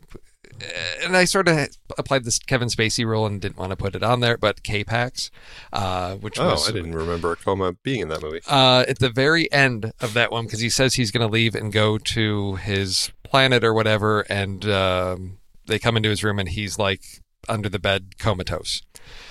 and 1.03 1.15
I 1.15 1.25
sort 1.25 1.47
of 1.47 1.69
applied 1.97 2.23
this 2.25 2.39
Kevin 2.39 2.67
Spacey 2.67 3.05
rule 3.05 3.25
and 3.25 3.39
didn't 3.39 3.57
want 3.57 3.71
to 3.71 3.75
put 3.75 3.95
it 3.95 4.03
on 4.03 4.19
there, 4.19 4.37
but 4.37 4.63
K-Pax, 4.63 5.31
uh, 5.71 6.15
which 6.15 6.39
oh 6.39 6.51
was 6.51 6.69
i 6.69 6.71
didn't 6.71 6.93
remember 6.93 7.35
coma 7.35 7.73
being 7.83 8.01
in 8.01 8.09
that 8.09 8.21
movie 8.21 8.41
uh, 8.47 8.83
at 8.87 8.99
the 8.99 9.09
very 9.09 9.51
end 9.51 9.93
of 10.01 10.13
that 10.13 10.31
one 10.31 10.45
because 10.45 10.59
he 10.59 10.69
says 10.69 10.95
he's 10.95 11.11
going 11.11 11.25
to 11.25 11.31
leave 11.31 11.55
and 11.55 11.71
go 11.71 11.97
to 11.97 12.55
his 12.55 13.11
planet 13.23 13.63
or 13.63 13.73
whatever, 13.73 14.21
and 14.21 14.65
um, 14.67 15.38
they 15.69 15.79
come 15.79 15.95
into 15.95 16.09
his 16.09 16.23
room 16.23 16.37
and 16.39 16.49
he's 16.49 16.77
like 16.77 17.01
under 17.47 17.69
the 17.69 17.79
bed 17.79 18.17
comatose. 18.19 18.81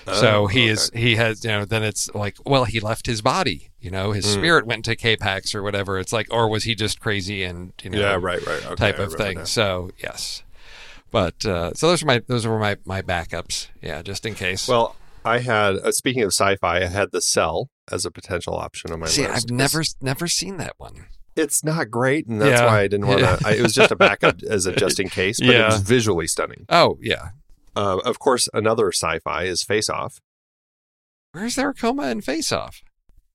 so 0.07 0.45
Oh, 0.45 0.47
he 0.47 0.63
okay. 0.63 0.69
is 0.71 0.91
he 0.95 1.17
has 1.17 1.45
you 1.45 1.51
know 1.51 1.65
then 1.67 1.83
it's 1.83 2.09
like 2.15 2.37
well 2.47 2.65
he 2.65 2.81
left 2.81 3.07
his 3.07 3.21
body 3.21 3.71
you 3.79 3.91
know 3.91 4.13
his 4.13 4.25
Mm. 4.27 4.33
spirit 4.35 4.67
went 4.67 4.85
to 4.87 4.97
K-Pax 4.97 5.55
or 5.55 5.63
whatever 5.63 5.99
it's 5.99 6.13
like 6.13 6.27
or 6.31 6.49
was 6.49 6.65
he 6.65 6.75
just 6.75 6.99
crazy 7.01 7.45
and 7.45 7.73
you 7.83 7.91
know 7.91 7.99
yeah 8.01 8.15
right 8.19 8.45
right 8.47 8.65
okay, 8.67 8.75
type 8.77 8.99
of 8.99 9.13
thing 9.13 9.39
now. 9.39 9.45
so 9.45 9.91
yes 10.03 10.43
but 11.11 11.45
uh, 11.47 11.73
so 11.75 11.89
those 11.89 12.03
are 12.03 12.07
my 12.07 12.21
those 12.27 12.47
were 12.47 12.59
my 12.59 12.77
my 12.87 13.03
backups 13.03 13.69
yeah 13.83 14.01
just 14.03 14.25
in 14.27 14.35
case 14.35 14.67
well 14.67 14.97
i 15.25 15.39
had 15.39 15.77
uh, 15.77 15.93
speaking 15.93 16.23
of 16.23 16.29
sci-fi 16.29 16.79
i 16.83 16.87
had 16.87 17.13
the 17.13 17.21
cell 17.21 17.69
as 17.93 18.05
a 18.05 18.11
potential 18.11 18.55
option 18.55 18.91
on 18.93 19.01
my 19.01 19.07
see 19.07 19.27
list 19.29 19.45
I've 19.47 19.51
never 19.55 19.83
never 20.01 20.27
seen 20.29 20.57
that 20.57 20.75
one 20.79 21.07
it's 21.39 21.63
not 21.65 21.91
great 21.91 22.27
and 22.27 22.41
that's 22.41 22.61
Yeah. 22.61 22.67
why 22.67 22.81
i 22.81 22.89
didn't 22.89 23.07
want 23.07 23.21
to 23.21 23.57
it 23.57 23.63
was 23.63 23.73
just 23.73 23.91
a 23.91 23.97
backup 23.97 24.43
as 24.51 24.67
a 24.67 24.73
just 24.75 24.99
in 25.01 25.09
case 25.09 25.39
but 25.41 25.49
it 25.51 25.65
was 25.65 25.81
visually 25.81 26.27
stunning. 26.27 26.67
Oh 26.69 26.99
yeah. 27.01 27.31
Uh, 27.77 27.99
of 28.05 28.19
course 28.19 28.49
another 28.53 28.89
sci-fi 28.93 29.45
is 29.45 29.63
face 29.63 29.89
off. 29.89 30.21
Where's 31.33 31.55
there 31.55 31.71
a 31.71 31.75
coma 31.75 32.09
in 32.09 32.21
Face 32.23 32.51
Off? 32.51 32.81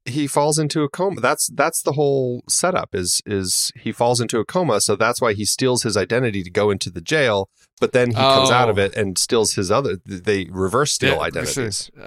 He 0.06 0.28
falls 0.28 0.58
into 0.60 0.82
a 0.84 0.90
coma. 0.90 1.22
That's 1.22 1.48
that's 1.54 1.82
the 1.82 1.94
whole 1.94 2.44
setup 2.50 2.94
is 2.94 3.22
is 3.26 3.72
he 3.76 3.92
falls 3.94 4.20
into 4.20 4.40
a 4.40 4.46
coma 4.46 4.82
so 4.82 4.96
that's 4.98 5.22
why 5.22 5.34
he 5.34 5.46
steals 5.46 5.84
his 5.84 5.96
identity 5.96 6.44
to 6.44 6.50
go 6.52 6.70
into 6.72 6.90
the 6.90 7.00
jail 7.00 7.50
but 7.80 7.94
then 7.94 8.10
he 8.10 8.16
comes 8.16 8.52
out 8.52 8.68
of 8.70 8.78
Oh. 8.78 8.82
it 8.82 8.96
and 8.98 9.18
steals 9.18 9.54
his 9.54 9.72
other 9.72 9.96
they 10.06 10.48
reverse 10.52 10.92
steal 10.94 11.14
Yeah, 11.16 11.20
identities. 11.22 11.90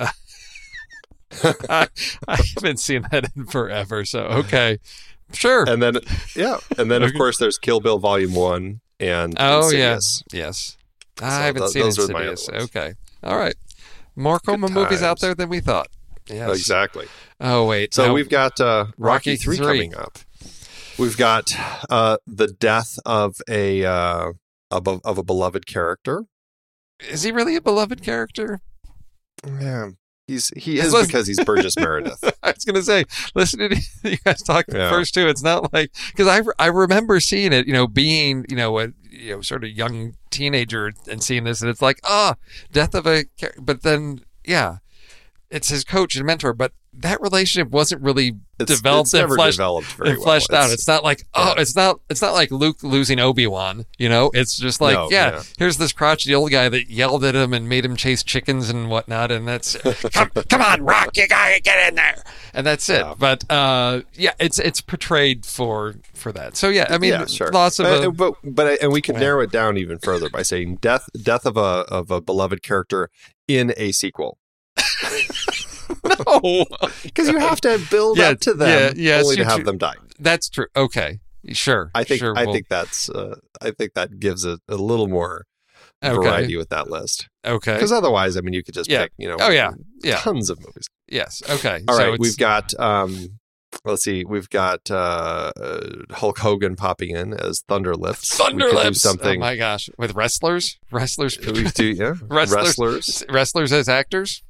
I, 1.68 1.88
I 2.28 2.38
haven't 2.56 2.78
seen 2.80 3.06
that 3.10 3.30
in 3.36 3.46
forever. 3.46 4.04
So 4.04 4.20
okay, 4.20 4.78
sure. 5.32 5.64
and 5.68 5.82
then 5.82 5.96
yeah 6.34 6.58
and 6.78 6.90
then 6.90 7.02
of 7.02 7.12
course 7.14 7.38
there's 7.38 7.58
kill 7.58 7.80
bill 7.80 7.98
volume 7.98 8.34
one 8.34 8.80
and 9.00 9.34
Oh. 9.38 9.64
Insidious. 9.64 10.22
yes, 10.32 10.76
So 11.18 11.26
I 11.26 11.30
haven't 11.46 11.62
tho- 11.62 11.68
seen 11.68 11.82
those 11.82 11.98
are 11.98 12.12
my 12.12 12.28
Insidious. 12.30 12.48
ones. 12.50 12.64
Okay, 12.64 12.94
all 13.22 13.36
right. 13.36 13.54
More 14.14 14.38
coma 14.38 14.68
movies 14.68 15.02
out 15.02 15.08
times. 15.08 15.20
there 15.20 15.34
than 15.34 15.48
we 15.50 15.60
thought. 15.60 15.88
Yes. 16.28 16.50
exactly 16.58 17.06
Oh 17.40 17.66
wait. 17.66 17.94
so 17.94 18.12
we've 18.12 18.28
got 18.30 18.58
uh 18.60 18.86
rocky, 18.98 19.30
Rocky 19.32 19.36
3 19.36 19.56
III. 19.56 19.60
coming 19.62 19.94
up 19.94 20.18
we've 20.98 21.16
got 21.16 21.52
uh 21.90 22.16
the 22.26 22.48
death 22.48 22.98
of 23.06 23.36
a 23.48 23.84
uh 23.84 24.32
of 24.70 24.88
a, 24.88 24.98
of 25.04 25.18
a 25.18 25.22
beloved 25.22 25.66
character 25.66 26.24
is 27.08 27.22
he 27.22 27.30
really 27.30 27.54
a 27.54 27.60
beloved 27.60 28.02
character? 28.02 28.60
yeah 29.46 29.90
he's 30.26 30.50
he 30.56 30.78
is 30.78 30.92
was- 30.92 31.06
because 31.06 31.26
he's 31.26 31.42
burgess 31.44 31.76
meredith 31.78 32.22
I 32.42 32.52
was 32.52 32.64
gonna 32.64 32.82
say, 32.82 33.04
listening 33.34 33.70
to 33.70 33.80
you 34.10 34.16
guys 34.24 34.42
talk 34.42 34.64
Yeah. 34.68 34.90
first 34.90 35.14
two, 35.14 35.28
it's 35.28 35.42
not 35.42 35.72
like 35.72 35.92
because 36.08 36.26
I 36.28 36.42
I 36.62 36.66
remember 36.68 37.20
seeing 37.20 37.52
it, 37.52 37.66
you 37.66 37.72
know, 37.72 37.86
being 37.86 38.44
you 38.48 38.56
know 38.56 38.78
a 38.78 38.88
you 39.10 39.36
know 39.36 39.40
sort 39.42 39.64
of 39.64 39.70
young 39.70 40.14
teenager 40.30 40.92
and 41.08 41.22
seeing 41.22 41.44
this, 41.44 41.60
and 41.60 41.70
it's 41.70 41.82
like 41.82 42.00
ah, 42.04 42.34
death 42.72 42.94
of 42.94 43.06
a, 43.06 43.24
but 43.60 43.82
then 43.82 44.20
yeah, 44.44 44.78
it's 45.50 45.68
his 45.68 45.84
coach 45.84 46.16
and 46.16 46.24
mentor, 46.26 46.52
but 46.52 46.72
that 46.92 47.20
relationship 47.20 47.70
wasn't 47.72 48.02
really 48.02 48.36
it's, 48.58 48.72
developed 48.76 49.06
it's 49.08 49.14
and 49.14 49.22
never 49.22 49.34
fleshed 49.36 49.56
developed 49.58 49.86
very 49.94 50.10
and 50.10 50.18
well. 50.20 50.30
out. 50.30 50.36
It's- 50.50 50.72
It's 50.72 50.88
not 50.88 51.04
like 51.04 51.24
oh, 51.34 51.54
yeah. 51.56 51.60
it's 51.62 51.76
not 51.76 52.00
it's 52.10 52.22
not 52.22 52.32
like 52.34 52.50
Luke 52.50 52.82
losing 52.82 53.18
Obi 53.20 53.46
Wan. 53.46 53.84
You 53.98 54.08
know, 54.08 54.30
it's 54.34 54.56
just 54.58 54.80
like 54.80 54.94
No, 54.94 55.08
yeah, 55.10 55.34
yeah. 55.36 55.42
here's 55.58 55.76
this 55.78 55.92
crotchety 55.92 56.34
old 56.34 56.50
guy 56.50 56.68
that 56.68 56.90
yelled 56.90 57.24
at 57.24 57.34
him 57.34 57.52
and 57.52 57.68
made 57.68 57.84
him 57.84 57.96
chase 57.96 58.22
chickens 58.22 58.68
and 58.70 58.88
whatnot, 58.90 59.30
and 59.30 59.46
that's 59.46 59.76
come 60.12 60.30
come 60.48 60.62
on, 60.62 60.82
Rock, 60.82 61.16
you 61.16 61.26
gotta 61.28 61.60
get 61.60 61.88
in 61.88 61.94
there, 61.96 62.22
and 62.54 62.66
that's 62.66 62.88
it. 62.88 63.00
Yeah. 63.00 63.14
But 63.18 63.50
uh, 63.50 64.02
yeah, 64.14 64.32
it's 64.38 64.58
it's 64.58 64.80
portrayed 64.80 65.44
for 65.46 65.94
for 66.14 66.32
that. 66.32 66.56
So 66.56 66.68
yeah, 66.68 66.86
I 66.90 66.98
mean, 66.98 67.26
sure. 67.26 67.50
lots 67.52 67.78
of 67.78 67.86
Uh, 67.86 68.08
uh, 68.08 68.10
but 68.10 68.34
but 68.44 68.82
and 68.82 68.92
we 68.92 69.00
can 69.02 69.16
narrow 69.16 69.40
it 69.42 69.50
down 69.52 69.76
even 69.76 69.98
further 69.98 70.28
by 70.30 70.42
saying 70.42 70.76
death 70.80 71.08
death 71.22 71.46
of 71.46 71.56
a 71.56 71.84
of 71.88 72.10
a 72.10 72.20
beloved 72.20 72.62
character 72.62 73.10
in 73.48 73.72
a 73.76 73.92
sequel 73.92 74.38
no, 76.08 76.64
because 77.02 77.28
you 77.28 77.38
have 77.38 77.60
to 77.62 77.80
build 77.90 78.18
Yeah, 78.18 78.30
up 78.30 78.40
to 78.40 78.54
them 78.54 78.94
yeah, 78.96 79.16
yes, 79.16 79.24
only 79.24 79.36
to 79.36 79.44
have 79.44 79.64
them 79.64 79.78
die. 79.78 79.94
that's 80.18 80.48
true. 80.48 80.66
Okay, 80.76 81.20
sure. 81.52 81.90
I 81.94 82.04
think 82.04 82.20
sure, 82.20 82.34
I 82.36 82.44
we'll- 82.44 82.54
think 82.54 82.68
that's 82.68 83.08
uh, 83.10 83.36
I 83.60 83.70
think 83.72 83.94
that 83.94 84.18
gives 84.20 84.44
it 84.44 84.60
a 84.68 84.76
little 84.76 85.08
more 85.08 85.44
okay, 86.04 86.14
variety 86.14 86.56
with 86.56 86.68
that 86.70 86.90
list 86.90 87.28
okay. 87.44 87.74
because 87.74 87.92
otherwise 87.92 88.36
I 88.36 88.40
mean 88.40 88.52
you 88.54 88.62
could 88.62 88.74
just 88.74 88.90
Yeah. 88.90 89.04
pick 89.04 89.12
you 89.18 89.28
know 89.28 89.36
Oh, 89.40 89.50
yeah. 89.50 89.72
Yeah. 90.02 90.16
tons 90.18 90.50
of 90.50 90.58
movies. 90.60 90.86
Yes. 91.08 91.42
Okay. 91.48 91.80
All 91.88 91.96
so 91.96 92.10
right, 92.10 92.18
we've 92.18 92.36
got 92.36 92.78
um 92.80 93.38
let's 93.84 94.02
see 94.04 94.24
we've 94.24 94.48
got 94.50 94.90
uh, 94.90 95.52
uh 95.60 95.80
Hulk 96.12 96.38
Hogan 96.38 96.76
popping 96.76 97.10
in 97.14 97.32
as 97.34 97.62
Thunderlips. 97.68 98.32
Thunder 98.34 98.66
we 98.66 98.70
could 98.72 98.84
Lips. 98.84 99.00
something. 99.02 99.36
Oh 99.36 99.40
my 99.40 99.56
gosh, 99.56 99.88
with 99.98 100.14
wrestlers, 100.14 100.78
wrestlers, 100.90 101.38
we 101.38 101.64
do 101.64 101.86
yeah 101.86 102.14
Wrestlers. 102.22 102.52
wrestlers. 102.78 103.24
wrestlers 103.28 103.72
as 103.72 103.88
actors. 103.88 104.42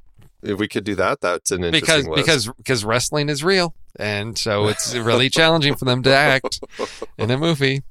If 0.42 0.58
we 0.58 0.68
could 0.68 0.84
do 0.84 0.94
that, 0.96 1.20
that's 1.20 1.50
an 1.50 1.64
interesting 1.64 2.04
because 2.04 2.08
list. 2.08 2.26
because 2.26 2.48
because 2.56 2.84
wrestling 2.84 3.28
is 3.28 3.42
real, 3.42 3.74
and 3.98 4.38
so 4.38 4.68
it's 4.68 4.94
really 4.94 5.28
challenging 5.28 5.74
for 5.74 5.84
them 5.84 6.02
to 6.04 6.14
act 6.14 6.60
in 7.18 7.30
a 7.30 7.38
movie. 7.38 7.82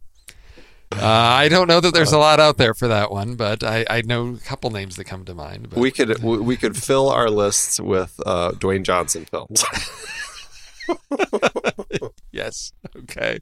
Uh, 0.91 1.03
I 1.03 1.49
don't 1.49 1.67
know 1.67 1.79
that 1.79 1.93
there's 1.93 2.13
a 2.13 2.17
lot 2.17 2.39
out 2.39 2.57
there 2.57 2.73
for 2.73 2.87
that 2.87 3.11
one, 3.11 3.35
but 3.35 3.63
I, 3.63 3.85
I 3.89 4.01
know 4.01 4.35
a 4.35 4.37
couple 4.37 4.69
names 4.69 4.95
that 4.95 5.05
come 5.05 5.25
to 5.25 5.33
mind. 5.33 5.69
But 5.69 5.79
we 5.79 5.91
could 5.91 6.23
we 6.23 6.55
could 6.55 6.77
fill 6.77 7.09
our 7.09 7.29
lists 7.29 7.79
with 7.79 8.19
uh, 8.25 8.51
Dwayne 8.51 8.83
Johnson 8.83 9.25
films. 9.25 9.65
yes, 12.31 12.71
okay. 12.95 13.39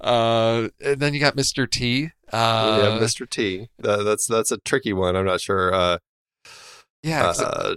Uh, 0.00 0.68
and 0.84 1.00
then 1.00 1.14
you 1.14 1.20
got 1.20 1.34
Mr. 1.34 1.68
T. 1.68 2.02
we 2.02 2.10
Uh, 2.32 2.98
Mr. 3.00 3.28
T. 3.28 3.68
That's 3.78 4.26
that's 4.26 4.50
a 4.50 4.58
tricky 4.58 4.92
one. 4.92 5.16
I'm 5.16 5.26
not 5.26 5.40
sure. 5.40 5.74
Uh, 5.74 5.98
yeah, 7.02 7.32
uh, 7.36 7.76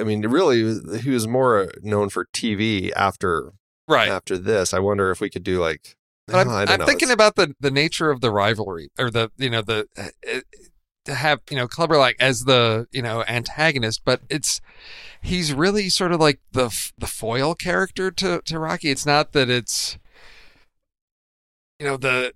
I 0.00 0.04
mean, 0.04 0.22
really, 0.26 0.98
he 1.00 1.10
was 1.10 1.28
more 1.28 1.70
known 1.82 2.08
for 2.08 2.24
TV 2.26 2.90
after 2.96 3.52
Right. 3.88 4.08
after 4.08 4.38
this. 4.38 4.72
I 4.72 4.78
wonder 4.78 5.10
if 5.10 5.20
we 5.20 5.30
could 5.30 5.44
do 5.44 5.60
like. 5.60 5.96
I'm, 6.32 6.48
I 6.50 6.64
don't 6.64 6.80
I'm 6.80 6.86
thinking 6.86 7.08
It's- 7.08 7.14
about 7.14 7.36
the 7.36 7.54
the 7.60 7.70
nature 7.70 8.10
of 8.10 8.20
the 8.20 8.30
rivalry 8.30 8.90
or 8.98 9.10
the 9.10 9.30
you 9.36 9.50
know 9.50 9.62
the 9.62 9.86
uh, 9.98 10.08
uh, 10.32 10.40
to 11.06 11.14
have 11.14 11.40
you 11.50 11.56
know 11.56 11.66
Clubber 11.66 11.96
like 11.98 12.16
as 12.20 12.44
the 12.44 12.86
you 12.92 13.02
know 13.02 13.24
antagonist, 13.26 14.02
but 14.04 14.20
it's 14.30 14.60
he's 15.22 15.52
really 15.52 15.88
sort 15.88 16.12
of 16.12 16.20
like 16.20 16.40
the 16.52 16.68
the 16.98 17.06
foil 17.06 17.54
character 17.54 18.10
to 18.12 18.40
to 18.44 18.58
Rocky. 18.58 18.90
It's 18.90 19.06
not 19.06 19.32
that 19.32 19.50
it's 19.50 19.98
you 21.78 21.86
know 21.86 21.96
the 21.96 22.32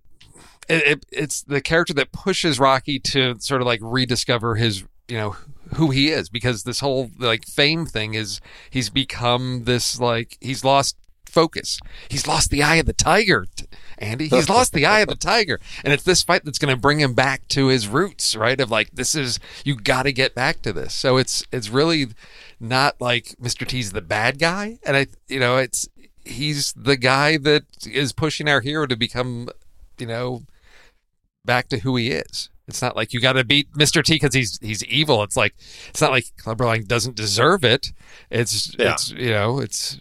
it, 0.69 0.83
it 0.87 1.07
it's 1.13 1.43
the 1.43 1.61
character 1.61 1.95
that 1.95 2.13
pushes 2.13 2.59
Rocky 2.59 2.99
to 3.01 3.37
sort 3.39 3.61
of 3.61 3.67
like 3.67 3.81
rediscover 3.83 4.55
his 4.57 4.83
you 5.09 5.17
know 5.19 5.37
who 5.75 5.91
he 5.91 6.09
is 6.11 6.29
because 6.29 6.63
this 6.63 6.81
whole 6.81 7.11
like 7.19 7.47
fame 7.47 7.87
thing 7.87 8.15
is 8.15 8.41
he's 8.71 8.91
become 8.91 9.65
this 9.65 9.99
like 10.01 10.37
he's 10.41 10.65
lost 10.65 10.97
focus. 11.35 11.81
He's 12.09 12.27
lost 12.27 12.51
the 12.51 12.63
eye 12.63 12.77
of 12.77 12.87
the 12.87 12.93
tiger, 12.93 13.47
Andy. 13.99 14.29
He's 14.29 14.49
lost 14.49 14.73
the 14.73 14.87
eye 14.87 15.01
of 15.01 15.09
the 15.09 15.17
tiger. 15.17 15.59
And 15.83 15.93
it's 15.93 16.05
this 16.05 16.23
fight 16.23 16.45
that's 16.45 16.59
going 16.61 16.75
to 16.75 16.81
bring 16.81 17.01
him 17.01 17.13
back 17.13 17.49
to 17.49 17.67
his 17.67 17.89
roots, 17.89 18.37
right? 18.37 18.59
Of 18.61 18.71
like 18.71 18.93
this 18.93 19.15
is 19.15 19.41
you 19.65 19.75
got 19.75 20.05
to 20.05 20.13
get 20.13 20.35
back 20.35 20.63
to 20.63 20.73
this. 20.73 20.95
So 20.95 21.17
it's 21.17 21.45
it's 21.53 21.69
really 21.69 22.07
not 22.61 23.01
like 23.01 23.35
Mr. 23.43 23.67
T's 23.67 23.93
the 23.93 24.01
bad 24.01 24.39
guy 24.39 24.79
and 24.87 24.97
I 24.97 25.09
you 25.29 25.41
know, 25.41 25.59
it's 25.59 25.89
he's 26.25 26.73
the 26.75 26.97
guy 26.97 27.37
that 27.39 27.65
is 27.85 28.13
pushing 28.13 28.49
our 28.49 28.61
hero 28.61 28.87
to 28.87 28.97
become, 28.97 29.49
you 29.99 30.07
know, 30.07 30.45
back 31.45 31.69
to 31.69 31.81
who 31.81 31.97
he 31.97 32.13
is. 32.13 32.49
It's 32.67 32.81
not 32.81 32.97
like 32.97 33.13
you 33.13 33.21
got 33.21 33.35
to 33.35 33.45
beat 33.45 33.71
Mr. 33.73 34.03
T 34.03 34.15
because 34.15 34.35
he's 34.35 34.59
he's 34.63 34.83
evil. 34.85 35.23
It's 35.23 35.37
like 35.37 35.55
it's 35.89 36.01
not 36.01 36.11
like 36.11 36.25
Clubber 36.39 36.65
Lang 36.67 36.85
doesn't 36.85 37.15
deserve 37.17 37.65
it. 37.65 37.89
It's 38.31 38.75
Yeah. 38.79 38.93
it's 38.93 39.11
you 39.11 39.31
know 39.31 39.59
it's 39.61 40.01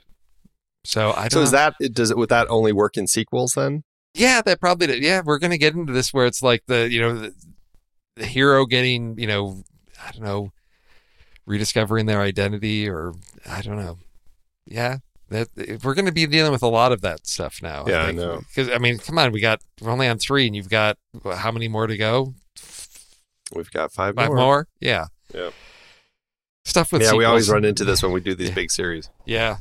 so 0.86 1.12
I 1.12 1.28
don't. 1.28 1.32
So 1.32 1.42
is 1.42 1.52
know. 1.52 1.58
that 1.58 1.76
it- 1.80 1.94
does 1.94 2.10
it 2.12 2.18
would 2.18 2.30
that 2.30 2.48
only 2.50 2.72
work 2.72 2.96
in 2.98 3.08
sequels 3.08 3.54
then? 3.54 3.84
yeah 4.16 4.42
that 4.44 4.60
probably 4.60 4.86
did. 4.86 5.02
yeah 5.04 5.22
we're 5.26 5.40
gonna 5.40 5.58
get 5.58 5.74
into 5.74 5.92
this 5.92 6.14
where 6.14 6.28
it's 6.28 6.44
like 6.44 6.62
the 6.68 6.88
you 6.92 7.02
know 7.02 7.18
the, 7.18 7.34
the 8.16 8.26
hero 8.28 8.66
getting 8.68 9.18
you 9.18 9.26
know 9.26 9.64
I 10.06 10.12
don't 10.12 10.24
know 10.24 10.52
rediscovering 11.46 12.06
their 12.06 12.22
identity 12.22 12.88
or 12.88 13.14
I 13.50 13.62
don't 13.62 13.78
know 13.78 13.98
yeah 14.66 14.98
that 15.30 15.48
we're 15.84 15.96
gonna 15.96 16.12
be 16.12 16.28
dealing 16.28 16.52
with 16.52 16.62
a 16.64 16.68
lot 16.68 16.92
of 16.92 17.02
that 17.02 17.26
stuff 17.26 17.60
now. 17.62 17.86
Yeah, 17.88 18.04
I 18.04 18.12
know. 18.12 18.42
because 18.48 18.70
I 18.70 18.78
mean 18.78 19.00
come 19.00 19.18
on 19.18 19.32
we 19.32 19.42
got 19.42 19.62
we're 19.82 19.90
only 19.92 20.08
on 20.08 20.20
three 20.20 20.46
and 20.46 20.56
you've 20.56 20.70
got 20.70 20.98
how 21.26 21.52
many 21.52 21.68
more 21.68 21.88
to 21.88 21.98
go 21.98 22.36
We've 23.56 23.72
got 23.72 23.92
five, 23.92 24.16
Five 24.16 24.28
more. 24.30 24.38
more? 24.38 24.68
Yeah. 24.80 25.06
Yeah. 25.34 25.50
Stuff 26.66 26.92
with 26.94 27.02
yeah, 27.02 27.14
we 27.14 27.26
always 27.26 27.50
run 27.50 27.66
into 27.66 27.84
this 27.84 28.02
when 28.02 28.12
we 28.14 28.22
do 28.22 28.36
these 28.36 28.50
Yeah. 28.50 28.56
big 28.56 28.72
series. 28.72 29.10
Yeah. 29.26 29.58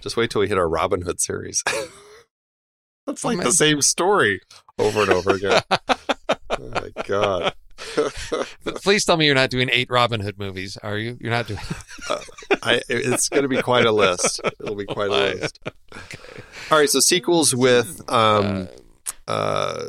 Just 0.00 0.16
wait 0.16 0.30
till 0.30 0.40
we 0.40 0.48
hit 0.48 0.56
our 0.58 0.68
Robin 0.68 1.02
Hood 1.02 1.20
series. 1.20 1.62
That's 3.06 3.24
Oh, 3.24 3.28
like 3.28 3.38
man. 3.38 3.46
the 3.46 3.52
same 3.52 3.80
story 3.82 4.40
over 4.78 5.02
and 5.02 5.10
over 5.10 5.30
again. 5.32 5.62
oh 5.70 6.68
my 6.70 6.90
god. 7.04 7.54
But 8.64 8.82
please 8.82 9.04
tell 9.04 9.16
me 9.16 9.26
you're 9.26 9.34
not 9.36 9.50
doing 9.50 9.68
eight 9.72 9.88
Robin 9.88 10.20
Hood 10.20 10.38
movies, 10.38 10.76
are 10.82 10.98
you? 10.98 11.16
You're 11.20 11.30
not 11.30 11.46
doing. 11.46 11.60
I, 12.62 12.82
it's 12.88 13.28
going 13.28 13.42
to 13.44 13.48
be 13.48 13.62
quite 13.62 13.86
a 13.86 13.92
list. 13.92 14.40
It'll 14.60 14.74
be 14.74 14.84
quite 14.84 15.06
a 15.08 15.10
my. 15.10 15.32
list. 15.34 15.58
All 16.70 16.78
right, 16.78 16.88
so 16.90 16.98
sequels 17.00 17.54
with 17.54 18.02
um 18.10 18.68
uh 19.28 19.84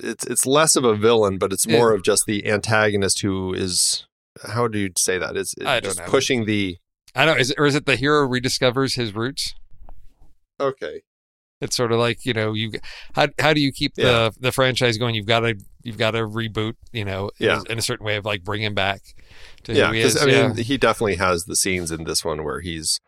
it's 0.00 0.26
it's 0.26 0.46
less 0.46 0.76
of 0.76 0.84
a 0.84 0.94
villain, 0.94 1.38
but 1.38 1.52
it's 1.52 1.66
more 1.66 1.92
of 1.92 2.02
just 2.02 2.24
the 2.26 2.46
antagonist 2.46 3.20
who 3.22 3.52
is 3.54 4.06
how 4.52 4.66
do 4.68 4.78
you 4.78 4.90
say 4.98 5.18
that? 5.18 5.36
It's, 5.36 5.54
it's 5.54 5.66
I 5.66 5.80
don't 5.80 5.96
know. 5.96 6.04
pushing 6.06 6.44
the 6.46 6.78
I 7.14 7.24
don't 7.24 7.34
know. 7.36 7.40
Is 7.40 7.50
it, 7.52 7.58
or 7.58 7.66
is 7.66 7.74
it 7.76 7.86
the 7.86 7.96
hero 7.96 8.26
rediscovers 8.28 8.96
his 8.96 9.14
roots? 9.14 9.54
okay. 10.60 11.02
It's 11.60 11.76
sort 11.76 11.92
of 11.92 11.98
like 11.98 12.26
you 12.26 12.34
know 12.34 12.52
you 12.52 12.72
how 13.14 13.28
how 13.38 13.54
do 13.54 13.60
you 13.60 13.72
keep 13.72 13.92
Yeah. 13.96 14.04
the 14.04 14.32
the 14.40 14.52
franchise 14.52 14.98
going? 14.98 15.14
You've 15.14 15.24
got 15.26 15.40
to 15.40 15.54
you've 15.82 15.96
got 15.96 16.10
to 16.10 16.18
reboot. 16.26 16.74
You 16.92 17.04
know, 17.04 17.30
in, 17.38 17.46
Yeah. 17.46 17.60
a, 17.66 17.72
in 17.72 17.78
a 17.78 17.82
certain 17.82 18.04
way 18.04 18.16
of 18.16 18.24
like 18.26 18.42
bringing 18.44 18.74
back 18.74 19.00
to 19.62 19.72
Yeah, 19.72 19.86
who 19.86 19.92
he 19.94 20.00
is. 20.00 20.20
I 20.20 20.26
mean 20.26 20.34
yeah. 20.34 20.62
he 20.62 20.76
definitely 20.76 21.16
has 21.16 21.44
the 21.44 21.56
scenes 21.56 21.90
in 21.90 22.04
this 22.04 22.24
one 22.24 22.44
where 22.44 22.60
he's 22.60 23.00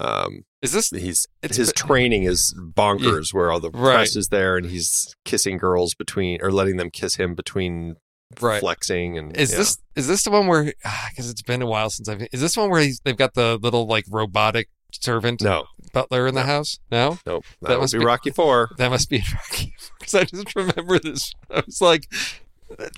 um 0.00 0.42
Is 0.62 0.72
this 0.72 0.90
he's 0.90 1.26
It's 1.42 1.56
his 1.56 1.72
training 1.72 2.24
is 2.24 2.54
bonkers 2.58 3.32
where 3.34 3.50
all 3.52 3.60
the 3.60 3.70
Right. 3.70 3.94
press 3.94 4.16
is 4.16 4.28
there 4.28 4.56
and 4.56 4.66
he's 4.66 5.14
kissing 5.24 5.56
girls 5.58 5.94
between 5.94 6.38
or 6.42 6.50
letting 6.52 6.76
them 6.76 6.90
kiss 6.90 7.16
him 7.16 7.34
between 7.34 7.96
right? 8.40 8.60
flexing 8.60 9.16
and 9.18 9.36
Is 9.36 9.50
yeah. 9.52 9.58
this 9.58 9.78
is 9.96 10.06
this 10.08 10.22
the 10.24 10.30
one 10.30 10.46
where 10.46 10.64
because 11.10 11.30
it's 11.30 11.42
been 11.42 11.62
a 11.62 11.66
while 11.66 11.90
since 11.90 12.08
I've 12.08 12.26
is 12.32 12.40
this 12.40 12.56
one 12.56 12.70
where 12.70 12.80
he's, 12.82 13.00
they've 13.04 13.16
got 13.16 13.34
the 13.34 13.58
little 13.62 13.86
like 13.86 14.04
robotic 14.10 14.68
servant 14.92 15.42
no 15.42 15.64
butler 15.92 16.26
in 16.26 16.34
the 16.34 16.44
house? 16.44 16.78
No, 16.90 17.18
nope 17.26 17.44
that, 17.62 17.68
That 17.70 17.78
must 17.80 17.92
be 17.92 17.98
be- 17.98 18.04
Rocky 18.04 18.30
Four 18.30 18.70
that 18.78 18.90
must 18.90 19.08
be 19.10 19.22
Rocky 19.34 19.74
because 19.98 20.14
I 20.14 20.24
just 20.24 20.54
remember 20.54 20.98
this. 20.98 21.32
I 21.50 21.62
was 21.66 21.80
like, 21.80 22.06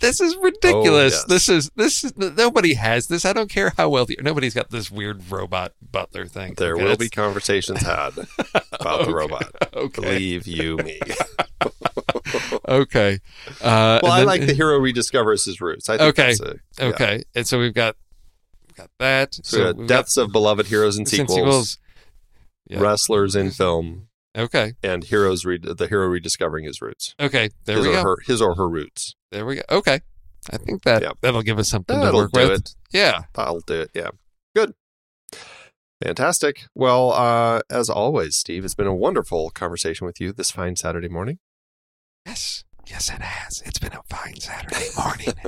"This 0.01 0.21
is 0.21 0.37
ridiculous. 0.37 1.15
Oh, 1.15 1.17
yes. 1.17 1.25
This 1.25 1.49
is 1.49 1.71
this 1.77 2.05
is 2.05 2.17
nobody 2.17 2.75
has 2.75 3.07
this. 3.07 3.25
I 3.25 3.33
don't 3.33 3.49
care 3.51 3.73
how 3.77 3.89
wealthy. 3.89 4.17
Nobody's 4.21 4.55
got 4.55 4.71
this 4.71 4.91
weird 4.91 5.31
robot 5.31 5.73
butler 5.93 6.27
thing. 6.27 6.55
there 6.57 6.75
Okay, 6.75 6.85
will 6.85 6.97
be 6.97 7.09
conversations 7.09 7.83
had 7.83 8.13
about 8.73 9.07
the 9.07 9.15
robot 9.15 9.53
Okay, 9.75 10.03
believe 10.03 10.47
you 10.47 10.77
me 10.79 10.99
okay. 12.69 13.19
Uh, 13.61 14.01
well 14.03 14.13
I 14.13 14.19
then- 14.21 14.27
like 14.27 14.47
the 14.47 14.55
hero 14.55 14.79
rediscovers 14.79 15.45
his 15.47 15.61
roots 15.61 15.89
I 15.89 15.99
think 15.99 16.19
Okay. 16.19 16.35
that's 16.35 16.41
a, 16.41 16.55
yeah. 16.79 16.85
Okay, 16.87 17.23
and 17.35 17.47
so 17.47 17.59
we've 17.59 17.75
got 17.75 17.97
we've 18.69 18.77
got 18.77 18.91
that. 18.99 19.35
so, 19.43 19.65
got 19.73 19.77
we've 19.77 19.87
deaths 19.89 20.17
of 20.17 20.33
beloved 20.33 20.67
heroes 20.67 20.97
and 20.97 21.07
got 21.07 21.17
some 21.17 21.29
sequels, 21.29 21.79
Yeah. 22.69 22.81
wrestlers 22.81 23.35
in 23.37 23.51
film 23.51 24.09
Okay, 24.37 24.75
and 24.83 25.03
heroes 25.05 25.45
re- 25.45 25.59
the 25.59 25.89
hero 25.89 26.07
rediscovering 26.07 26.65
his 26.65 26.81
roots 26.81 27.15
okay. 27.21 27.51
There 27.65 27.77
his 27.79 27.87
we 27.87 27.91
or 27.93 27.95
go. 27.95 28.03
her 28.03 28.17
his 28.27 28.41
or 28.41 28.55
her 28.55 28.69
roots 28.69 29.15
There 29.33 29.45
we 29.45 29.57
go. 29.57 29.63
Okay, 29.71 30.01
I 30.53 30.57
think 30.57 30.85
that 30.85 31.03
Yeah. 31.03 31.13
that'll 31.21 31.43
give 31.43 31.59
us 31.59 31.69
something 31.69 31.99
to 31.99 32.05
that'll 32.05 32.21
work 32.21 32.33
do 32.33 32.49
with. 32.49 32.61
it 32.61 32.75
Yeah. 32.93 33.23
I'll 33.35 33.61
do 33.61 33.81
it. 33.83 33.91
Yeah. 33.95 34.11
Good. 34.55 34.75
Fantastic. 36.03 36.63
Well, 36.75 37.13
uh, 37.13 37.61
as 37.69 37.91
always, 37.91 38.37
Steve, 38.37 38.65
it's 38.65 38.75
been 38.75 38.87
a 38.87 38.95
wonderful 38.95 39.51
conversation 39.51 40.07
with 40.07 40.19
you 40.21 40.33
this 40.33 40.51
fine 40.51 40.77
Saturday 40.77 41.09
morning. 41.09 41.39
Yes. 42.27 42.65
Yes, 42.87 43.11
it 43.11 43.21
has. 43.21 43.63
It's 43.67 43.79
been 43.79 43.93
a 43.93 44.03
fine 44.09 44.41
Saturday 44.41 44.87
morning. 44.97 45.35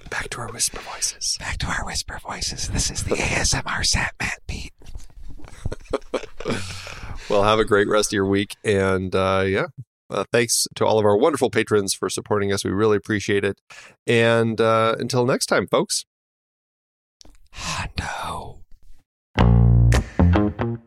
Back 0.10 0.28
to 0.30 0.40
our 0.40 0.50
whisper 0.52 0.80
voices. 0.80 1.36
Back 1.38 1.58
to 1.58 1.66
our 1.66 1.84
whisper 1.84 2.18
voices. 2.22 2.68
This 2.68 2.90
is 2.90 3.04
the 3.04 3.16
ASMR 3.16 3.84
Sat 3.84 4.14
Matt 4.20 4.40
Pete. 4.46 4.72
Well, 7.34 7.42
have 7.42 7.58
a 7.58 7.64
great 7.64 7.88
rest 7.88 8.10
of 8.10 8.12
your 8.12 8.26
week. 8.26 8.54
And 8.62 9.12
uh, 9.12 9.42
yeah, 9.44 9.66
uh, 10.08 10.22
thanks 10.30 10.68
to 10.76 10.86
all 10.86 11.00
of 11.00 11.04
our 11.04 11.16
wonderful 11.16 11.50
patrons 11.50 11.92
for 11.92 12.08
supporting 12.08 12.52
us. 12.52 12.64
We 12.64 12.70
really 12.70 12.96
appreciate 12.96 13.44
it. 13.44 13.60
And 14.06 14.60
uh, 14.60 14.94
until 15.00 15.26
next 15.26 15.46
time, 15.46 15.66
folks. 15.66 16.04
Hondo. 17.50 18.60